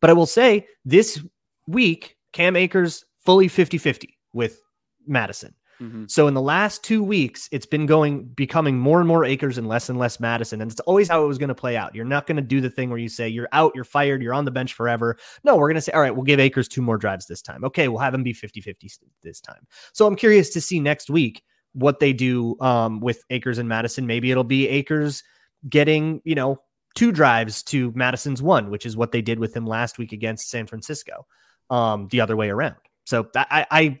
but 0.00 0.10
I 0.10 0.14
will 0.14 0.26
say 0.26 0.66
this 0.84 1.24
week, 1.68 2.16
Cam 2.32 2.56
Akers 2.56 3.04
fully 3.20 3.46
50 3.46 3.78
50 3.78 4.18
with 4.32 4.60
Mattison. 5.06 5.54
Mm-hmm. 5.80 6.04
So 6.08 6.26
in 6.26 6.34
the 6.34 6.40
last 6.40 6.82
two 6.82 7.04
weeks, 7.04 7.48
it's 7.52 7.66
been 7.66 7.86
going 7.86 8.24
becoming 8.24 8.78
more 8.78 8.98
and 8.98 9.06
more 9.06 9.24
Akers 9.24 9.58
and 9.58 9.68
less 9.68 9.88
and 9.88 9.98
less 9.98 10.18
Mattison, 10.18 10.60
And 10.60 10.70
it's 10.70 10.80
always 10.80 11.08
how 11.08 11.22
it 11.24 11.28
was 11.28 11.38
going 11.38 11.48
to 11.48 11.54
play 11.54 11.76
out. 11.76 11.94
You're 11.94 12.04
not 12.04 12.26
going 12.26 12.36
to 12.36 12.42
do 12.42 12.60
the 12.60 12.70
thing 12.70 12.90
where 12.90 12.98
you 12.98 13.08
say 13.08 13.28
you're 13.28 13.48
out, 13.52 13.72
you're 13.74 13.84
fired, 13.84 14.22
you're 14.22 14.34
on 14.34 14.44
the 14.44 14.50
bench 14.50 14.74
forever. 14.74 15.16
No, 15.44 15.56
we're 15.56 15.68
going 15.68 15.76
to 15.76 15.80
say, 15.80 15.92
all 15.92 16.00
right, 16.00 16.14
we'll 16.14 16.24
give 16.24 16.40
Akers 16.40 16.68
two 16.68 16.82
more 16.82 16.96
drives 16.96 17.26
this 17.26 17.42
time. 17.42 17.64
Okay, 17.64 17.88
we'll 17.88 17.98
have 18.00 18.14
him 18.14 18.24
be 18.24 18.32
50 18.32 18.60
50 18.60 18.90
this 19.22 19.40
time. 19.40 19.66
So 19.92 20.06
I'm 20.06 20.16
curious 20.16 20.50
to 20.50 20.60
see 20.60 20.80
next 20.80 21.10
week 21.10 21.42
what 21.74 22.00
they 22.00 22.12
do 22.12 22.58
um, 22.60 23.00
with 23.00 23.22
Akers 23.30 23.58
and 23.58 23.68
Mattison. 23.68 24.06
Maybe 24.06 24.30
it'll 24.30 24.44
be 24.44 24.68
Akers 24.68 25.22
getting, 25.68 26.22
you 26.24 26.34
know, 26.34 26.60
two 26.94 27.12
drives 27.12 27.62
to 27.64 27.92
Mattison's 27.94 28.40
one, 28.40 28.70
which 28.70 28.86
is 28.86 28.96
what 28.96 29.12
they 29.12 29.20
did 29.20 29.38
with 29.38 29.54
him 29.54 29.66
last 29.66 29.98
week 29.98 30.12
against 30.12 30.50
San 30.50 30.66
Francisco, 30.66 31.26
um, 31.70 32.08
the 32.10 32.20
other 32.20 32.36
way 32.36 32.48
around. 32.50 32.76
So 33.04 33.28
I, 33.36 33.66
I 33.70 34.00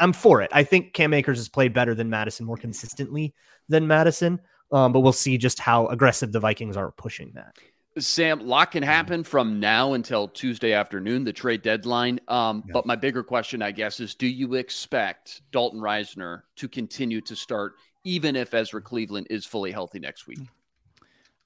I'm 0.00 0.12
for 0.12 0.42
it. 0.42 0.50
I 0.52 0.64
think 0.64 0.92
Cam 0.92 1.14
Akers 1.14 1.38
has 1.38 1.48
played 1.48 1.72
better 1.72 1.94
than 1.94 2.10
Mattison, 2.10 2.46
more 2.46 2.56
consistently 2.56 3.34
than 3.68 3.86
Mattison. 3.86 4.40
Um, 4.72 4.92
but 4.92 5.00
we'll 5.00 5.12
see 5.12 5.38
just 5.38 5.60
how 5.60 5.86
aggressive 5.86 6.32
the 6.32 6.40
Vikings 6.40 6.76
are 6.76 6.90
pushing 6.90 7.32
that. 7.34 7.56
Sam, 7.98 8.40
a 8.40 8.44
lot 8.44 8.72
can 8.72 8.82
happen 8.82 9.22
from 9.22 9.60
now 9.60 9.92
until 9.92 10.26
Tuesday 10.26 10.72
afternoon, 10.72 11.22
the 11.22 11.32
trade 11.32 11.62
deadline. 11.62 12.20
Um, 12.26 12.64
yeah. 12.66 12.72
But 12.72 12.86
my 12.86 12.96
bigger 12.96 13.22
question, 13.22 13.62
I 13.62 13.70
guess, 13.70 14.00
is 14.00 14.14
do 14.16 14.26
you 14.26 14.54
expect 14.54 15.42
Dalton 15.52 15.80
Risner 15.80 16.42
to 16.56 16.68
continue 16.68 17.20
to 17.22 17.36
start, 17.36 17.74
even 18.02 18.34
if 18.34 18.52
Ezra 18.52 18.82
Cleveland 18.82 19.28
is 19.30 19.46
fully 19.46 19.70
healthy 19.70 20.00
next 20.00 20.26
week? 20.26 20.40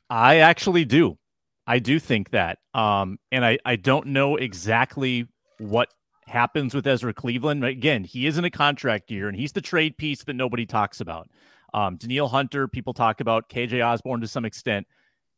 I 0.09 0.37
actually 0.37 0.87
do. 0.87 1.19
I 1.67 1.81
do 1.81 1.99
think 1.99 2.31
that. 2.31 2.61
Um, 2.73 3.19
and 3.31 3.45
I, 3.45 3.59
I 3.67 3.77
don't 3.77 4.07
know 4.07 4.37
exactly 4.37 5.29
what 5.59 5.93
happens 6.27 6.75
with 6.75 6.87
Ezra 6.87 7.13
Cleveland. 7.13 7.63
Again, 7.63 8.05
he 8.05 8.27
is 8.27 8.39
in 8.39 8.45
a 8.45 8.51
contract 8.51 9.11
year 9.11 9.29
and 9.29 9.37
he's 9.37 9.53
the 9.53 9.61
trade 9.61 9.99
piece 9.99 10.25
that 10.25 10.35
nobody 10.35 10.65
talks 10.65 11.03
about. 11.03 11.29
Um, 11.75 11.97
Danielle 11.97 12.29
Hunter, 12.29 12.69
people 12.69 12.95
talk 12.95 13.21
about 13.21 13.51
KJ 13.51 13.85
Osborn 13.87 14.23
to 14.23 14.29
some 14.29 14.47
extent. 14.47 14.87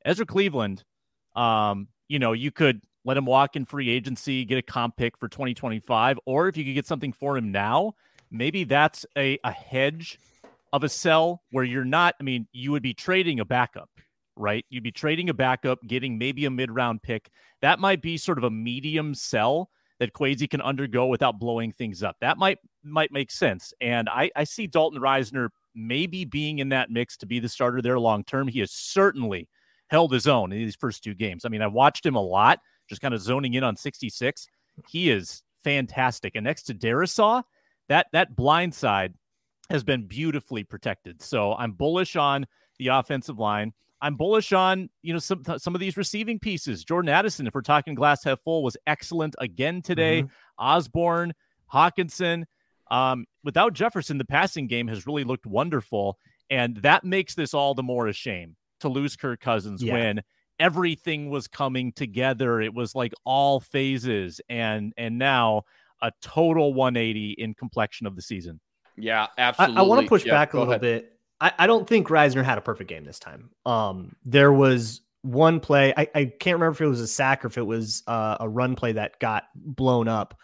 Ezra 0.04 0.24
Cleveland, 0.24 0.84
um, 1.40 1.88
you 2.08 2.18
know, 2.18 2.32
you 2.32 2.50
could 2.50 2.82
let 3.04 3.16
him 3.16 3.24
walk 3.24 3.56
in 3.56 3.64
free 3.64 3.88
agency, 3.88 4.44
get 4.44 4.58
a 4.58 4.62
comp 4.62 4.96
pick 4.96 5.16
for 5.18 5.28
2025, 5.28 6.18
or 6.26 6.48
if 6.48 6.56
you 6.56 6.64
could 6.64 6.74
get 6.74 6.86
something 6.86 7.12
for 7.12 7.36
him 7.36 7.50
now, 7.50 7.94
maybe 8.30 8.64
that's 8.64 9.06
a, 9.16 9.38
a 9.42 9.50
hedge 9.50 10.18
of 10.72 10.84
a 10.84 10.88
sell 10.88 11.42
where 11.50 11.64
you're 11.64 11.84
not, 11.84 12.14
I 12.20 12.24
mean, 12.24 12.46
you 12.52 12.72
would 12.72 12.82
be 12.82 12.92
trading 12.92 13.40
a 13.40 13.46
backup, 13.46 13.88
right? 14.36 14.66
You'd 14.68 14.84
be 14.84 14.92
trading 14.92 15.30
a 15.30 15.34
backup, 15.34 15.78
getting 15.86 16.18
maybe 16.18 16.44
a 16.44 16.50
mid 16.50 16.70
round 16.70 17.02
pick. 17.02 17.30
That 17.62 17.78
might 17.78 18.02
be 18.02 18.18
sort 18.18 18.36
of 18.36 18.44
a 18.44 18.50
medium 18.50 19.14
sell 19.14 19.70
that 19.98 20.12
Kwesi 20.12 20.48
can 20.48 20.60
undergo 20.60 21.06
without 21.06 21.38
blowing 21.38 21.72
things 21.72 22.02
up. 22.02 22.16
That 22.20 22.36
might 22.36 22.58
might 22.84 23.12
make 23.12 23.30
sense. 23.30 23.72
And 23.80 24.08
I, 24.08 24.30
I 24.36 24.44
see 24.44 24.66
Dalton 24.66 25.00
Risner 25.00 25.48
maybe 25.74 26.24
being 26.24 26.58
in 26.58 26.70
that 26.70 26.90
mix 26.90 27.16
to 27.18 27.26
be 27.26 27.38
the 27.38 27.48
starter 27.48 27.80
there 27.80 27.98
long 27.98 28.24
term. 28.24 28.48
He 28.48 28.60
is 28.60 28.72
certainly 28.72 29.48
held 29.90 30.12
his 30.12 30.28
own 30.28 30.52
in 30.52 30.58
these 30.58 30.76
first 30.76 31.02
two 31.02 31.14
games. 31.14 31.44
I 31.44 31.48
mean, 31.48 31.62
I 31.62 31.66
watched 31.66 32.06
him 32.06 32.14
a 32.14 32.22
lot, 32.22 32.60
just 32.88 33.02
kind 33.02 33.12
of 33.12 33.20
zoning 33.20 33.54
in 33.54 33.64
on 33.64 33.76
66. 33.76 34.46
He 34.88 35.10
is 35.10 35.42
fantastic. 35.64 36.36
And 36.36 36.44
next 36.44 36.62
to 36.64 36.74
Darrisaw, 36.74 37.42
that 37.88 38.06
that 38.12 38.36
blind 38.36 38.74
side 38.74 39.14
has 39.68 39.82
been 39.84 40.06
beautifully 40.06 40.64
protected. 40.64 41.20
So 41.20 41.54
I'm 41.54 41.72
bullish 41.72 42.16
on 42.16 42.46
the 42.78 42.88
offensive 42.88 43.38
line. 43.38 43.72
I'm 44.00 44.14
bullish 44.14 44.52
on 44.52 44.88
you 45.02 45.12
know 45.12 45.18
some 45.18 45.42
some 45.58 45.74
of 45.74 45.80
these 45.80 45.96
receiving 45.96 46.38
pieces. 46.38 46.84
Jordan 46.84 47.10
Addison, 47.10 47.46
if 47.46 47.54
we're 47.54 47.60
talking 47.60 47.94
glass 47.94 48.24
half 48.24 48.40
full, 48.40 48.62
was 48.62 48.76
excellent 48.86 49.34
again 49.38 49.82
today. 49.82 50.22
Mm-hmm. 50.22 50.32
Osborn, 50.64 51.34
Hockenson. 51.72 52.44
Um, 52.90 53.26
without 53.44 53.74
Jefferson, 53.74 54.18
the 54.18 54.24
passing 54.24 54.66
game 54.66 54.88
has 54.88 55.06
really 55.06 55.22
looked 55.24 55.46
wonderful, 55.46 56.18
and 56.48 56.76
that 56.78 57.04
makes 57.04 57.34
this 57.34 57.54
all 57.54 57.74
the 57.74 57.82
more 57.82 58.08
a 58.08 58.12
shame 58.12 58.56
to 58.80 58.88
lose 58.88 59.16
Kirk 59.16 59.40
Cousins 59.40 59.82
yeah. 59.82 59.94
when 59.94 60.22
everything 60.58 61.30
was 61.30 61.48
coming 61.48 61.92
together. 61.92 62.60
It 62.60 62.74
was 62.74 62.94
like 62.94 63.12
all 63.24 63.60
phases, 63.60 64.40
and 64.48 64.92
and 64.96 65.18
now 65.18 65.62
a 66.02 66.12
total 66.22 66.74
180 66.74 67.32
in 67.32 67.54
complexion 67.54 68.06
of 68.06 68.16
the 68.16 68.22
season. 68.22 68.60
Yeah, 68.96 69.26
absolutely. 69.38 69.76
I, 69.76 69.80
I 69.80 69.82
want 69.82 70.02
to 70.02 70.08
push 70.08 70.24
yeah, 70.24 70.32
back 70.32 70.54
a 70.54 70.58
little 70.58 70.72
ahead. 70.72 70.80
bit 70.80 71.16
I, 71.40 71.52
I 71.60 71.66
don't 71.66 71.88
think 71.88 72.08
Risner 72.08 72.44
had 72.44 72.58
a 72.58 72.60
perfect 72.60 72.88
game 72.88 73.04
this 73.04 73.18
time. 73.18 73.50
Um, 73.64 74.14
there 74.24 74.52
was 74.52 75.00
one 75.22 75.60
play. 75.60 75.94
I, 75.96 76.08
I 76.14 76.24
can't 76.26 76.54
remember 76.54 76.72
if 76.72 76.80
it 76.80 76.86
was 76.86 77.00
a 77.00 77.08
sack 77.08 77.44
or 77.44 77.48
if 77.48 77.58
it 77.58 77.66
was 77.66 78.02
uh, 78.06 78.36
a 78.40 78.48
run 78.48 78.76
play 78.76 78.92
that 78.92 79.18
got 79.20 79.44
blown 79.54 80.08
up 80.08 80.38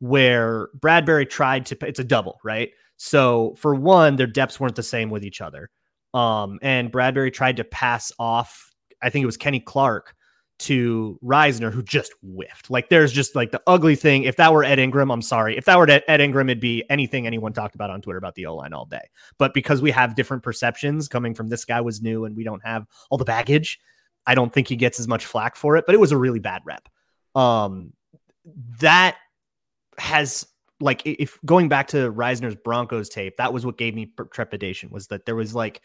where 0.00 0.68
Bradbury 0.74 1.26
tried 1.26 1.66
to, 1.66 1.76
it's 1.86 1.98
a 1.98 2.04
double, 2.04 2.40
right? 2.42 2.70
So 2.96 3.54
for 3.58 3.74
one, 3.74 4.16
their 4.16 4.26
depths 4.26 4.58
weren't 4.58 4.76
the 4.76 4.82
same 4.82 5.10
with 5.10 5.24
each 5.24 5.40
other. 5.40 5.70
Um, 6.14 6.58
and 6.62 6.90
Bradbury 6.90 7.30
tried 7.30 7.58
to 7.58 7.64
pass 7.64 8.12
off, 8.18 8.70
I 9.02 9.10
think 9.10 9.22
it 9.22 9.26
was 9.26 9.36
Kenny 9.36 9.60
Clark 9.60 10.14
to 10.60 11.18
Risner, 11.24 11.72
who 11.72 11.82
just 11.82 12.12
whiffed. 12.22 12.70
Like 12.70 12.90
there's 12.90 13.12
just 13.12 13.34
like 13.34 13.50
the 13.50 13.62
ugly 13.66 13.96
thing. 13.96 14.24
If 14.24 14.36
that 14.36 14.52
were 14.52 14.62
Ed 14.62 14.78
Ingram, 14.78 15.10
I'm 15.10 15.22
sorry. 15.22 15.56
If 15.56 15.64
that 15.64 15.78
were 15.78 15.88
Ed 15.88 16.20
Ingram, 16.20 16.50
it'd 16.50 16.60
be 16.60 16.84
anything 16.90 17.26
anyone 17.26 17.52
talked 17.52 17.74
about 17.74 17.90
on 17.90 18.02
Twitter 18.02 18.18
about 18.18 18.34
the 18.34 18.46
O 18.46 18.56
line 18.56 18.74
all 18.74 18.84
day. 18.84 19.08
But 19.38 19.54
because 19.54 19.80
we 19.80 19.90
have 19.90 20.14
different 20.14 20.42
perceptions 20.42 21.08
coming 21.08 21.34
from 21.34 21.48
this 21.48 21.64
guy 21.64 21.80
was 21.80 22.02
new 22.02 22.26
and 22.26 22.36
we 22.36 22.44
don't 22.44 22.64
have 22.64 22.86
all 23.08 23.16
the 23.16 23.24
baggage, 23.24 23.80
I 24.26 24.34
don't 24.34 24.52
think 24.52 24.68
he 24.68 24.76
gets 24.76 25.00
as 25.00 25.08
much 25.08 25.24
flack 25.24 25.56
for 25.56 25.76
it. 25.76 25.86
But 25.86 25.94
it 25.94 26.00
was 26.00 26.12
a 26.12 26.18
really 26.18 26.40
bad 26.40 26.60
rep. 26.66 26.86
Um, 27.34 27.94
that 28.80 29.16
has 29.96 30.46
like 30.80 31.02
if 31.04 31.38
going 31.44 31.68
back 31.68 31.88
to 31.88 32.10
Risner's 32.12 32.56
Broncos 32.56 33.08
tape, 33.08 33.36
that 33.36 33.52
was 33.52 33.66
what 33.66 33.78
gave 33.78 33.94
me 33.94 34.12
trepidation 34.32 34.90
was 34.90 35.08
that 35.08 35.26
there 35.26 35.36
was 35.36 35.54
like 35.54 35.82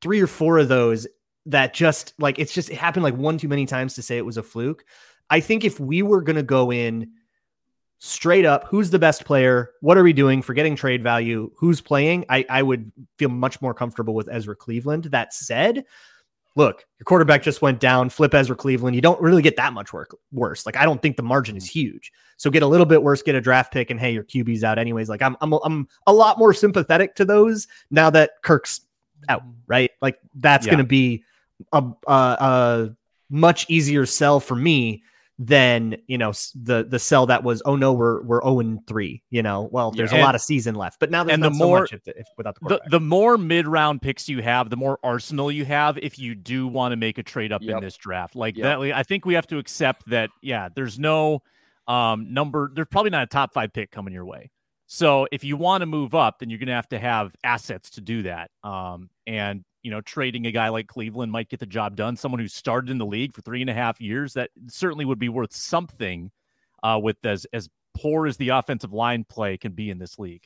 three 0.00 0.20
or 0.20 0.26
four 0.26 0.58
of 0.58 0.68
those 0.68 1.06
that 1.46 1.74
just 1.74 2.14
like 2.18 2.38
it's 2.38 2.52
just 2.52 2.70
it 2.70 2.76
happened 2.76 3.02
like 3.02 3.16
one 3.16 3.38
too 3.38 3.48
many 3.48 3.66
times 3.66 3.94
to 3.94 4.02
say 4.02 4.16
it 4.16 4.26
was 4.26 4.36
a 4.36 4.42
fluke. 4.42 4.84
I 5.30 5.40
think 5.40 5.64
if 5.64 5.78
we 5.80 6.02
were 6.02 6.22
going 6.22 6.36
to 6.36 6.42
go 6.42 6.72
in 6.72 7.12
straight 7.98 8.44
up, 8.44 8.66
who's 8.68 8.90
the 8.90 8.98
best 8.98 9.24
player? 9.24 9.70
What 9.80 9.96
are 9.96 10.02
we 10.02 10.12
doing 10.12 10.42
for 10.42 10.54
getting 10.54 10.76
trade 10.76 11.02
value? 11.02 11.50
Who's 11.56 11.80
playing? 11.80 12.26
I, 12.28 12.44
I 12.50 12.62
would 12.62 12.90
feel 13.16 13.28
much 13.28 13.62
more 13.62 13.74
comfortable 13.74 14.14
with 14.14 14.28
Ezra 14.30 14.56
Cleveland. 14.56 15.04
That 15.04 15.32
said, 15.32 15.84
look, 16.54 16.84
your 16.98 17.04
quarterback 17.04 17.42
just 17.42 17.62
went 17.62 17.80
down, 17.80 18.10
flip 18.10 18.34
Ezra 18.34 18.56
Cleveland. 18.56 18.94
You 18.94 19.02
don't 19.02 19.20
really 19.20 19.42
get 19.42 19.56
that 19.56 19.72
much 19.72 19.92
work 19.92 20.16
worse. 20.32 20.66
Like 20.66 20.76
I 20.76 20.84
don't 20.84 21.00
think 21.00 21.16
the 21.16 21.22
margin 21.22 21.56
is 21.56 21.64
mm. 21.64 21.72
huge. 21.72 22.12
So 22.36 22.50
get 22.50 22.62
a 22.62 22.66
little 22.66 22.86
bit 22.86 23.02
worse, 23.02 23.22
get 23.22 23.34
a 23.34 23.40
draft 23.40 23.72
pick, 23.72 23.90
and 23.90 23.98
hey, 23.98 24.12
your 24.12 24.24
QB's 24.24 24.64
out 24.64 24.78
anyways. 24.78 25.08
Like 25.08 25.22
I'm 25.22 25.36
I'm 25.40 25.52
I'm 25.64 25.88
a 26.06 26.12
lot 26.12 26.38
more 26.38 26.52
sympathetic 26.52 27.14
to 27.16 27.24
those 27.24 27.68
now 27.90 28.10
that 28.10 28.32
Kirk's 28.42 28.82
out, 29.28 29.46
mm. 29.46 29.54
right? 29.66 29.90
Like 30.00 30.18
that's 30.34 30.66
yeah. 30.66 30.72
gonna 30.72 30.84
be 30.84 31.24
a, 31.72 31.84
a, 32.06 32.12
a 32.12 32.96
much 33.30 33.68
easier 33.70 34.06
sell 34.06 34.40
for 34.40 34.54
me 34.54 35.02
than 35.38 35.96
you 36.06 36.18
know 36.18 36.32
the 36.54 36.84
the 36.88 36.98
sell 36.98 37.26
that 37.26 37.42
was 37.42 37.62
oh 37.64 37.74
no 37.74 37.92
we're 37.92 38.22
we're 38.22 38.42
0 38.42 38.60
and 38.60 38.86
3 38.86 39.22
you 39.30 39.42
know 39.42 39.68
well 39.72 39.90
there's 39.90 40.12
yeah. 40.12 40.20
a 40.20 40.22
lot 40.22 40.34
of 40.34 40.40
season 40.40 40.74
left 40.74 41.00
but 41.00 41.10
now 41.10 41.24
there's 41.24 41.34
and 41.34 41.42
the 41.42 41.50
more 41.50 41.86
so 41.86 41.96
if, 41.96 42.02
if, 42.06 42.26
without 42.36 42.54
the, 42.60 42.68
the, 42.68 42.90
the 42.90 43.00
more 43.00 43.38
mid 43.38 43.66
round 43.66 44.02
picks 44.02 44.28
you 44.28 44.42
have 44.42 44.68
the 44.68 44.76
more 44.76 44.98
arsenal 45.02 45.50
you 45.50 45.64
have 45.64 45.98
if 45.98 46.18
you 46.18 46.34
do 46.34 46.68
want 46.68 46.92
to 46.92 46.96
make 46.96 47.16
a 47.16 47.22
trade 47.22 47.50
up 47.50 47.62
yep. 47.62 47.76
in 47.76 47.82
this 47.82 47.96
draft 47.96 48.36
like 48.36 48.56
yep. 48.56 48.78
that 48.78 48.92
I 48.92 49.02
think 49.02 49.24
we 49.24 49.34
have 49.34 49.46
to 49.48 49.58
accept 49.58 50.08
that 50.10 50.30
yeah 50.42 50.68
there's 50.74 50.98
no 50.98 51.42
um 51.88 52.32
number 52.32 52.70
there's 52.74 52.88
probably 52.88 53.10
not 53.10 53.22
a 53.22 53.26
top 53.26 53.54
5 53.54 53.72
pick 53.72 53.90
coming 53.90 54.12
your 54.12 54.26
way 54.26 54.50
so 54.94 55.26
if 55.32 55.44
you 55.44 55.56
want 55.56 55.82
to 55.82 55.86
move 55.86 56.14
up 56.14 56.38
then 56.38 56.50
you're 56.50 56.58
going 56.58 56.68
to 56.68 56.74
have 56.74 56.88
to 56.88 56.98
have 56.98 57.34
assets 57.44 57.90
to 57.90 58.00
do 58.00 58.22
that 58.22 58.50
um 58.62 59.08
and 59.26 59.64
you 59.82 59.90
know, 59.90 60.00
trading 60.00 60.46
a 60.46 60.52
guy 60.52 60.68
like 60.68 60.86
Cleveland 60.86 61.32
might 61.32 61.48
get 61.48 61.60
the 61.60 61.66
job 61.66 61.96
done. 61.96 62.16
Someone 62.16 62.40
who 62.40 62.48
started 62.48 62.90
in 62.90 62.98
the 62.98 63.06
league 63.06 63.32
for 63.32 63.42
three 63.42 63.60
and 63.60 63.70
a 63.70 63.74
half 63.74 64.00
years, 64.00 64.34
that 64.34 64.50
certainly 64.68 65.04
would 65.04 65.18
be 65.18 65.28
worth 65.28 65.52
something 65.52 66.30
uh, 66.82 66.98
with 67.02 67.16
as 67.24 67.46
as 67.52 67.68
poor 67.94 68.26
as 68.26 68.36
the 68.36 68.50
offensive 68.50 68.92
line 68.92 69.24
play 69.24 69.56
can 69.56 69.72
be 69.72 69.90
in 69.90 69.98
this 69.98 70.18
league. 70.18 70.44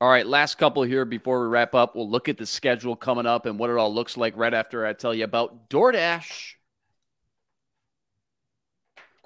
All 0.00 0.08
right, 0.08 0.26
last 0.26 0.58
couple 0.58 0.84
here 0.84 1.04
before 1.04 1.40
we 1.40 1.48
wrap 1.48 1.74
up. 1.74 1.96
We'll 1.96 2.08
look 2.08 2.28
at 2.28 2.38
the 2.38 2.46
schedule 2.46 2.94
coming 2.94 3.26
up 3.26 3.46
and 3.46 3.58
what 3.58 3.68
it 3.68 3.76
all 3.76 3.92
looks 3.92 4.16
like 4.16 4.36
right 4.36 4.54
after 4.54 4.86
I 4.86 4.92
tell 4.92 5.12
you 5.12 5.24
about 5.24 5.68
DoorDash. 5.68 6.54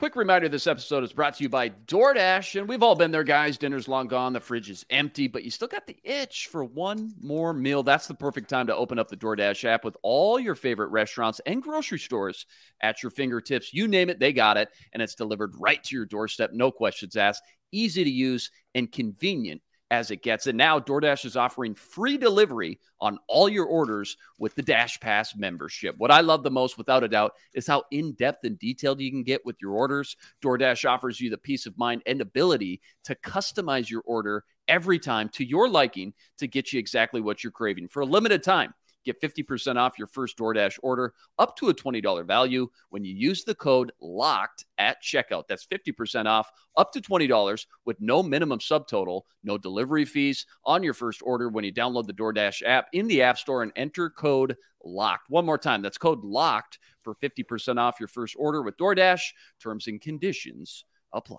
Quick 0.03 0.17
reminder 0.17 0.49
this 0.49 0.67
episode 0.67 1.05
is 1.05 1.13
brought 1.13 1.37
to 1.37 1.45
you 1.45 1.49
by 1.49 1.69
DoorDash. 1.69 2.59
And 2.59 2.69
we've 2.69 2.83
all 2.83 2.97
been 2.97 3.13
there, 3.13 3.23
guys. 3.23 3.57
Dinner's 3.57 3.87
long 3.87 4.09
gone. 4.09 4.33
The 4.33 4.41
fridge 4.41 4.69
is 4.69 4.85
empty, 4.91 5.29
but 5.29 5.45
you 5.45 5.51
still 5.53 5.69
got 5.69 5.87
the 5.87 5.97
itch 6.03 6.49
for 6.51 6.65
one 6.65 7.13
more 7.21 7.53
meal. 7.53 7.85
That's 7.85 8.09
the 8.09 8.15
perfect 8.15 8.51
time 8.51 8.67
to 8.67 8.75
open 8.75 8.99
up 8.99 9.07
the 9.07 9.17
DoorDash 9.17 9.65
app 9.65 9.85
with 9.85 9.97
all 10.03 10.41
your 10.41 10.57
favorite 10.57 10.89
restaurants 10.89 11.41
and 11.47 11.63
grocery 11.63 12.01
stores 12.01 12.47
at 12.81 13.01
your 13.01 13.11
fingertips. 13.11 13.73
You 13.73 13.87
name 13.87 14.11
it, 14.11 14.19
they 14.19 14.33
got 14.33 14.57
it. 14.57 14.71
And 14.93 15.01
it's 15.01 15.15
delivered 15.15 15.55
right 15.57 15.81
to 15.85 15.95
your 15.95 16.07
doorstep. 16.07 16.51
No 16.53 16.73
questions 16.73 17.15
asked. 17.15 17.45
Easy 17.71 18.03
to 18.03 18.11
use 18.11 18.51
and 18.75 18.91
convenient 18.91 19.63
as 19.93 20.11
it 20.11 20.23
gets. 20.23 20.47
And 20.47 20.57
now 20.57 20.81
DoorDash 20.81 21.27
is 21.27 21.37
offering 21.37 21.75
free 21.75 22.17
delivery 22.17 22.81
on 22.99 23.19
all 23.29 23.47
your 23.47 23.67
orders 23.67 24.17
with 24.39 24.55
the 24.55 24.63
Dash 24.63 24.99
Pass 24.99 25.37
membership. 25.37 25.95
What 25.99 26.11
I 26.11 26.23
love 26.23 26.43
the 26.43 26.51
most, 26.51 26.79
without 26.79 27.05
a 27.05 27.09
doubt, 27.09 27.35
is 27.53 27.67
how 27.67 27.85
in 27.91 28.13
depth 28.13 28.45
and 28.45 28.59
detailed 28.59 29.03
you 29.03 29.11
can 29.11 29.23
get 29.23 29.45
with 29.45 29.57
your 29.61 29.73
orders. 29.73 30.17
DoorDash 30.43 30.89
offers 30.89 31.21
you 31.21 31.29
the 31.29 31.37
peace 31.37 31.67
of 31.67 31.77
mind 31.77 32.03
and 32.07 32.23
ability 32.23 32.81
to 33.05 33.15
customize 33.17 33.91
your 33.91 34.01
order 34.07 34.45
every 34.67 34.99
time 34.99 35.29
to 35.29 35.45
your 35.45 35.69
liking 35.69 36.15
to 36.39 36.49
get 36.49 36.73
you 36.73 36.79
exactly 36.79 37.21
what 37.21 37.45
you're 37.45 37.51
craving 37.51 37.87
for 37.87 38.01
a 38.01 38.07
limited 38.07 38.43
time. 38.43 38.73
Get 39.05 39.21
50% 39.21 39.77
off 39.77 39.99
your 39.99 40.07
first 40.07 40.39
DoorDash 40.39 40.79
order 40.83 41.15
up 41.39 41.57
to 41.57 41.69
a 41.69 41.75
$20 41.75 42.27
value 42.27 42.69
when 42.91 43.05
you 43.05 43.15
use 43.15 43.45
the 43.45 43.55
code 43.55 43.93
LOCKED 44.01 44.65
at 44.79 45.03
checkout. 45.03 45.45
That's 45.49 45.67
50% 45.67 46.27
off 46.27 46.51
up 46.77 46.93
to 46.93 47.01
$20 47.01 47.67
with 47.85 48.01
no 48.01 48.23
minimum 48.23 48.59
subtotal, 48.59 49.23
no 49.43 49.59
delivery 49.59 50.05
fees 50.05 50.47
on 50.65 50.83
your 50.83 50.95
first 50.95 51.21
order 51.23 51.49
when 51.49 51.65
you 51.65 51.73
download 51.73 52.07
the 52.07 52.13
DoorDash 52.13 52.63
app 52.65 52.87
in 52.93 53.07
the 53.09 53.23
App 53.23 53.39
Store 53.39 53.63
and 53.63 53.73
enter 53.77 54.11
code 54.11 54.57
LOCKED. 54.85 55.23
One 55.29 55.47
more 55.47 55.59
time, 55.59 55.83
that's 55.83 55.99
code 55.99 56.23
LOCKED 56.23 56.79
for 57.03 57.15
50% 57.17 57.79
off 57.79 58.01
your 58.01 58.09
first 58.09 58.37
order 58.39 58.63
with 58.63 58.77
DoorDash. 58.77 59.23
Terms 59.61 59.87
and 59.87 60.01
conditions 60.01 60.85
apply. 61.13 61.39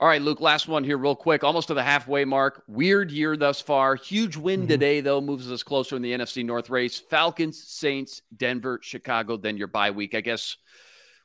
All 0.00 0.06
right, 0.06 0.22
Luke, 0.22 0.40
last 0.40 0.68
one 0.68 0.84
here, 0.84 0.96
real 0.96 1.16
quick. 1.16 1.42
Almost 1.42 1.68
to 1.68 1.74
the 1.74 1.82
halfway 1.82 2.24
mark. 2.24 2.62
Weird 2.68 3.10
year 3.10 3.36
thus 3.36 3.60
far. 3.60 3.96
Huge 3.96 4.36
win 4.36 4.60
mm-hmm. 4.60 4.68
today, 4.68 5.00
though, 5.00 5.20
moves 5.20 5.50
us 5.50 5.64
closer 5.64 5.96
in 5.96 6.02
the 6.02 6.12
NFC 6.12 6.44
North 6.44 6.70
race. 6.70 7.00
Falcons, 7.00 7.60
Saints, 7.60 8.22
Denver, 8.36 8.78
Chicago, 8.80 9.36
then 9.36 9.56
your 9.56 9.66
bye 9.66 9.90
week. 9.90 10.14
I 10.14 10.20
guess, 10.20 10.56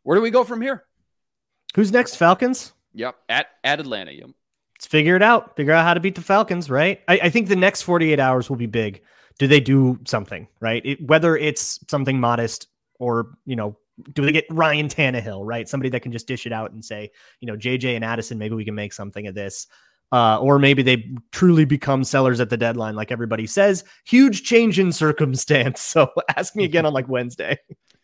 where 0.01 0.17
do 0.17 0.23
we 0.23 0.31
go 0.31 0.43
from 0.43 0.59
here? 0.59 0.85
Who's 1.75 1.91
next? 1.91 2.15
Falcons? 2.15 2.73
Yep, 2.93 3.15
at, 3.29 3.47
at 3.63 3.79
Atlanta. 3.79 4.11
Yep. 4.11 4.29
Let's 4.75 4.87
figure 4.87 5.15
it 5.15 5.21
out. 5.21 5.55
Figure 5.55 5.73
out 5.73 5.85
how 5.85 5.93
to 5.93 5.99
beat 5.99 6.15
the 6.15 6.21
Falcons, 6.21 6.67
right? 6.67 6.99
I, 7.07 7.19
I 7.23 7.29
think 7.29 7.49
the 7.49 7.55
next 7.55 7.83
48 7.83 8.19
hours 8.19 8.49
will 8.49 8.57
be 8.57 8.65
big. 8.65 9.03
Do 9.37 9.45
they 9.47 9.59
do 9.59 9.99
something, 10.05 10.47
right? 10.59 10.83
It, 10.83 11.07
whether 11.07 11.37
it's 11.37 11.79
something 11.87 12.19
modest 12.19 12.67
or, 12.99 13.37
you 13.45 13.55
know, 13.55 13.77
do 14.13 14.25
they 14.25 14.31
get 14.31 14.45
Ryan 14.49 14.87
Tannehill, 14.87 15.41
right? 15.45 15.67
Somebody 15.67 15.89
that 15.89 16.01
can 16.01 16.11
just 16.11 16.27
dish 16.27 16.45
it 16.45 16.53
out 16.53 16.71
and 16.71 16.83
say, 16.83 17.11
you 17.39 17.47
know, 17.47 17.55
JJ 17.55 17.95
and 17.95 18.03
Addison, 18.03 18.37
maybe 18.37 18.55
we 18.55 18.65
can 18.65 18.75
make 18.75 18.93
something 18.93 19.27
of 19.27 19.35
this. 19.35 19.67
Uh, 20.11 20.37
or 20.39 20.59
maybe 20.59 20.83
they 20.83 21.11
truly 21.31 21.65
become 21.65 22.03
sellers 22.03 22.39
at 22.39 22.49
the 22.49 22.57
deadline, 22.57 22.95
like 22.95 23.11
everybody 23.11 23.47
says. 23.47 23.83
Huge 24.05 24.43
change 24.43 24.79
in 24.79 24.91
circumstance. 24.91 25.81
So 25.93 26.11
ask 26.35 26.55
me 26.55 26.63
again 26.65 26.85
on 26.85 26.93
like 26.93 27.07
Wednesday. 27.07 27.57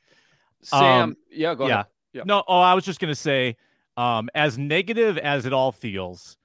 Sam, 0.61 0.81
um, 0.83 1.17
yeah, 1.31 1.55
go 1.55 1.67
yeah. 1.67 1.73
ahead. 1.73 1.85
Yeah. 2.13 2.23
No, 2.25 2.43
oh, 2.47 2.59
I 2.59 2.73
was 2.73 2.83
just 2.83 2.99
gonna 2.99 3.15
say, 3.15 3.55
um, 3.95 4.29
as 4.33 4.57
negative 4.57 5.17
as 5.17 5.45
it 5.45 5.53
all 5.53 5.71
feels, 5.71 6.37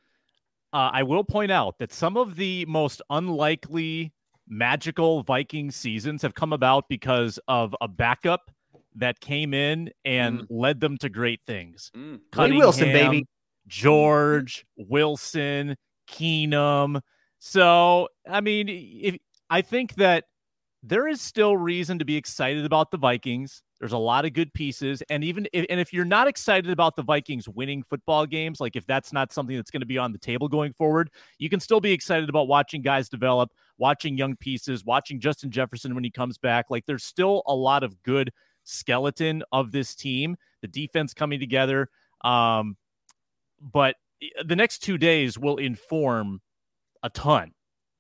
uh, 0.72 0.90
I 0.92 1.02
will 1.02 1.24
point 1.24 1.50
out 1.50 1.78
that 1.78 1.92
some 1.92 2.16
of 2.16 2.36
the 2.36 2.64
most 2.66 3.00
unlikely 3.10 4.12
magical 4.46 5.22
Viking 5.22 5.70
seasons 5.70 6.22
have 6.22 6.34
come 6.34 6.52
about 6.52 6.88
because 6.88 7.38
of 7.48 7.74
a 7.80 7.88
backup 7.88 8.50
that 8.96 9.20
came 9.20 9.54
in 9.54 9.90
and 10.04 10.40
mm. 10.40 10.46
led 10.50 10.80
them 10.80 10.96
to 10.98 11.08
great 11.08 11.40
things. 11.46 11.90
Mm. 11.96 12.20
Wilson, 12.56 12.92
baby. 12.92 13.26
George, 13.66 14.64
Wilson, 14.76 15.76
Keenum. 16.10 17.00
So, 17.38 18.08
I 18.28 18.40
mean, 18.40 18.68
if 18.68 19.16
I 19.50 19.62
think 19.62 19.94
that 19.96 20.24
there 20.86 21.08
is 21.08 21.22
still 21.22 21.56
reason 21.56 21.98
to 21.98 22.04
be 22.04 22.14
excited 22.14 22.64
about 22.66 22.90
the 22.90 22.98
Vikings. 22.98 23.62
There's 23.80 23.92
a 23.92 23.98
lot 23.98 24.26
of 24.26 24.34
good 24.34 24.52
pieces, 24.52 25.02
and 25.08 25.24
even 25.24 25.48
if, 25.52 25.66
and 25.68 25.80
if 25.80 25.92
you're 25.92 26.04
not 26.04 26.28
excited 26.28 26.70
about 26.70 26.94
the 26.94 27.02
Vikings 27.02 27.48
winning 27.48 27.82
football 27.82 28.24
games, 28.26 28.60
like 28.60 28.76
if 28.76 28.86
that's 28.86 29.12
not 29.12 29.32
something 29.32 29.56
that's 29.56 29.70
going 29.70 29.80
to 29.80 29.86
be 29.86 29.98
on 29.98 30.12
the 30.12 30.18
table 30.18 30.46
going 30.46 30.72
forward, 30.72 31.10
you 31.38 31.48
can 31.48 31.58
still 31.58 31.80
be 31.80 31.92
excited 31.92 32.28
about 32.28 32.48
watching 32.48 32.82
guys 32.82 33.08
develop, 33.08 33.50
watching 33.78 34.16
young 34.16 34.36
pieces, 34.36 34.84
watching 34.84 35.20
Justin 35.20 35.50
Jefferson 35.50 35.94
when 35.94 36.04
he 36.04 36.10
comes 36.10 36.38
back. 36.38 36.66
Like 36.68 36.84
there's 36.86 37.04
still 37.04 37.42
a 37.46 37.54
lot 37.54 37.82
of 37.82 38.00
good 38.02 38.30
skeleton 38.64 39.42
of 39.52 39.72
this 39.72 39.94
team, 39.94 40.36
the 40.62 40.68
defense 40.68 41.14
coming 41.14 41.40
together. 41.40 41.88
Um, 42.22 42.76
but 43.60 43.96
the 44.44 44.56
next 44.56 44.78
two 44.78 44.98
days 44.98 45.38
will 45.38 45.56
inform 45.58 46.40
a 47.02 47.10
ton 47.10 47.52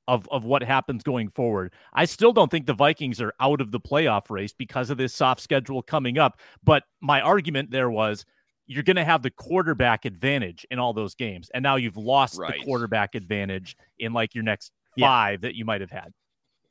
of, 0.08 0.28
of 0.30 0.44
what 0.44 0.62
happens 0.62 1.02
going 1.02 1.28
forward. 1.28 1.72
I 1.92 2.04
still 2.04 2.32
don't 2.32 2.50
think 2.50 2.66
the 2.66 2.74
Vikings 2.74 3.20
are 3.20 3.32
out 3.40 3.60
of 3.60 3.70
the 3.70 3.80
playoff 3.80 4.30
race 4.30 4.52
because 4.52 4.90
of 4.90 4.98
this 4.98 5.14
soft 5.14 5.40
schedule 5.40 5.82
coming 5.82 6.18
up. 6.18 6.40
But 6.62 6.84
my 7.00 7.20
argument 7.20 7.70
there 7.70 7.90
was 7.90 8.24
you're 8.66 8.82
going 8.82 8.96
to 8.96 9.04
have 9.04 9.22
the 9.22 9.30
quarterback 9.30 10.04
advantage 10.04 10.66
in 10.70 10.78
all 10.78 10.92
those 10.92 11.14
games. 11.14 11.50
And 11.52 11.62
now 11.62 11.76
you've 11.76 11.96
lost 11.96 12.38
right. 12.38 12.54
the 12.58 12.64
quarterback 12.64 13.14
advantage 13.14 13.76
in 13.98 14.12
like 14.12 14.34
your 14.34 14.44
next 14.44 14.72
five 14.98 15.40
yeah. 15.42 15.48
that 15.48 15.54
you 15.54 15.64
might 15.64 15.80
have 15.80 15.90
had. 15.90 16.12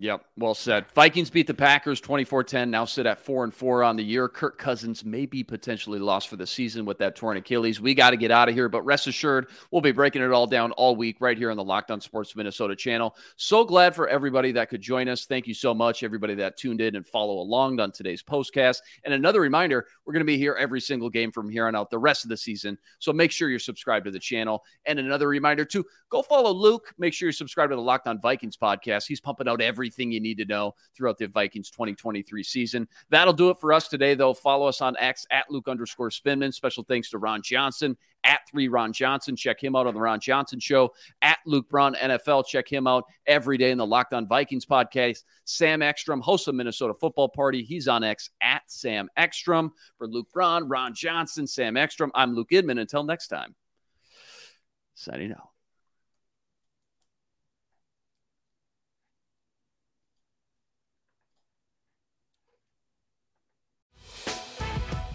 Yep, 0.03 0.25
well 0.35 0.53
said. 0.53 0.85
Vikings 0.93 1.29
beat 1.29 1.47
the 1.47 1.53
Packers 1.53 2.01
24-10, 2.01 2.67
now 2.67 2.83
sit 2.83 3.05
at 3.05 3.19
4 3.19 3.45
and 3.45 3.53
4 3.53 3.85
on 3.85 3.95
the 3.95 4.03
year. 4.03 4.27
Kirk 4.27 4.57
Cousins 4.57 5.05
may 5.05 5.25
be 5.25 5.45
potentially 5.45 5.97
lost 5.97 6.27
for 6.27 6.35
the 6.35 6.45
season 6.45 6.83
with 6.83 6.97
that 6.97 7.15
torn 7.15 7.37
Achilles. 7.37 7.79
We 7.79 7.93
got 7.93 8.09
to 8.09 8.17
get 8.17 8.29
out 8.29 8.49
of 8.49 8.53
here, 8.53 8.67
but 8.67 8.81
rest 8.81 9.07
assured, 9.07 9.47
we'll 9.71 9.81
be 9.81 9.93
breaking 9.93 10.21
it 10.21 10.33
all 10.33 10.45
down 10.45 10.73
all 10.73 10.97
week 10.97 11.21
right 11.21 11.37
here 11.37 11.49
on 11.49 11.55
the 11.55 11.63
Locked 11.63 11.89
On 11.89 12.01
Sports 12.01 12.35
Minnesota 12.35 12.75
channel. 12.75 13.15
So 13.37 13.63
glad 13.63 13.95
for 13.95 14.09
everybody 14.09 14.51
that 14.51 14.67
could 14.67 14.81
join 14.81 15.07
us. 15.07 15.23
Thank 15.23 15.47
you 15.47 15.53
so 15.53 15.73
much 15.73 16.03
everybody 16.03 16.35
that 16.35 16.57
tuned 16.57 16.81
in 16.81 16.97
and 16.97 17.07
follow 17.07 17.39
along 17.39 17.79
on 17.79 17.93
today's 17.93 18.21
postcast. 18.21 18.79
And 19.05 19.13
another 19.13 19.39
reminder, 19.39 19.87
we're 20.05 20.11
going 20.11 20.19
to 20.19 20.25
be 20.25 20.37
here 20.37 20.57
every 20.59 20.81
single 20.81 21.09
game 21.09 21.31
from 21.31 21.49
here 21.49 21.65
on 21.65 21.77
out 21.77 21.89
the 21.89 21.97
rest 21.97 22.25
of 22.25 22.29
the 22.29 22.35
season. 22.35 22.77
So 22.99 23.13
make 23.13 23.31
sure 23.31 23.47
you're 23.49 23.57
subscribed 23.57 24.03
to 24.03 24.11
the 24.11 24.19
channel. 24.19 24.65
And 24.85 24.99
another 24.99 25.29
reminder 25.29 25.63
too, 25.63 25.85
go 26.09 26.21
follow 26.21 26.51
Luke. 26.51 26.93
Make 26.97 27.13
sure 27.13 27.27
you're 27.27 27.31
subscribed 27.31 27.71
to 27.71 27.77
the 27.77 27.81
Locked 27.81 28.09
On 28.09 28.19
Vikings 28.19 28.57
podcast. 28.57 29.05
He's 29.07 29.21
pumping 29.21 29.47
out 29.47 29.61
everything 29.61 29.92
everything 29.93 30.11
you 30.11 30.19
need 30.19 30.37
to 30.37 30.45
know 30.45 30.75
throughout 30.95 31.17
the 31.17 31.27
Vikings 31.27 31.69
2023 31.69 32.43
season. 32.43 32.87
That'll 33.09 33.33
do 33.33 33.49
it 33.49 33.57
for 33.59 33.73
us 33.73 33.87
today, 33.87 34.15
though. 34.15 34.33
Follow 34.33 34.67
us 34.67 34.81
on 34.81 34.95
X 34.97 35.25
at 35.31 35.49
Luke 35.49 35.67
underscore 35.67 36.09
Spinman. 36.09 36.53
Special 36.53 36.83
thanks 36.83 37.09
to 37.11 37.17
Ron 37.17 37.41
Johnson 37.41 37.97
at 38.23 38.39
three 38.49 38.67
Ron 38.67 38.93
Johnson. 38.93 39.35
Check 39.35 39.61
him 39.63 39.75
out 39.75 39.87
on 39.87 39.93
the 39.93 39.99
Ron 39.99 40.19
Johnson 40.19 40.59
Show 40.59 40.93
at 41.21 41.39
Luke 41.45 41.69
Braun 41.69 41.95
NFL. 41.95 42.45
Check 42.47 42.71
him 42.71 42.87
out 42.87 43.05
every 43.27 43.57
day 43.57 43.71
in 43.71 43.77
the 43.77 43.85
Locked 43.85 44.13
On 44.13 44.27
Vikings 44.27 44.65
podcast. 44.65 45.23
Sam 45.45 45.81
Ekstrom, 45.81 46.21
host 46.21 46.47
of 46.47 46.55
Minnesota 46.55 46.93
Football 46.93 47.29
Party. 47.29 47.63
He's 47.63 47.87
on 47.87 48.03
X 48.03 48.29
at 48.41 48.63
Sam 48.67 49.09
Ekstrom. 49.17 49.71
For 49.97 50.07
Luke 50.07 50.27
Braun, 50.33 50.67
Ron 50.67 50.93
Johnson, 50.93 51.45
Sam 51.47 51.77
Ekstrom, 51.77 52.11
I'm 52.15 52.33
Luke 52.33 52.51
Inman. 52.51 52.79
Until 52.79 53.03
next 53.03 53.27
time, 53.27 53.55
signing 54.95 55.31
out. 55.31 55.52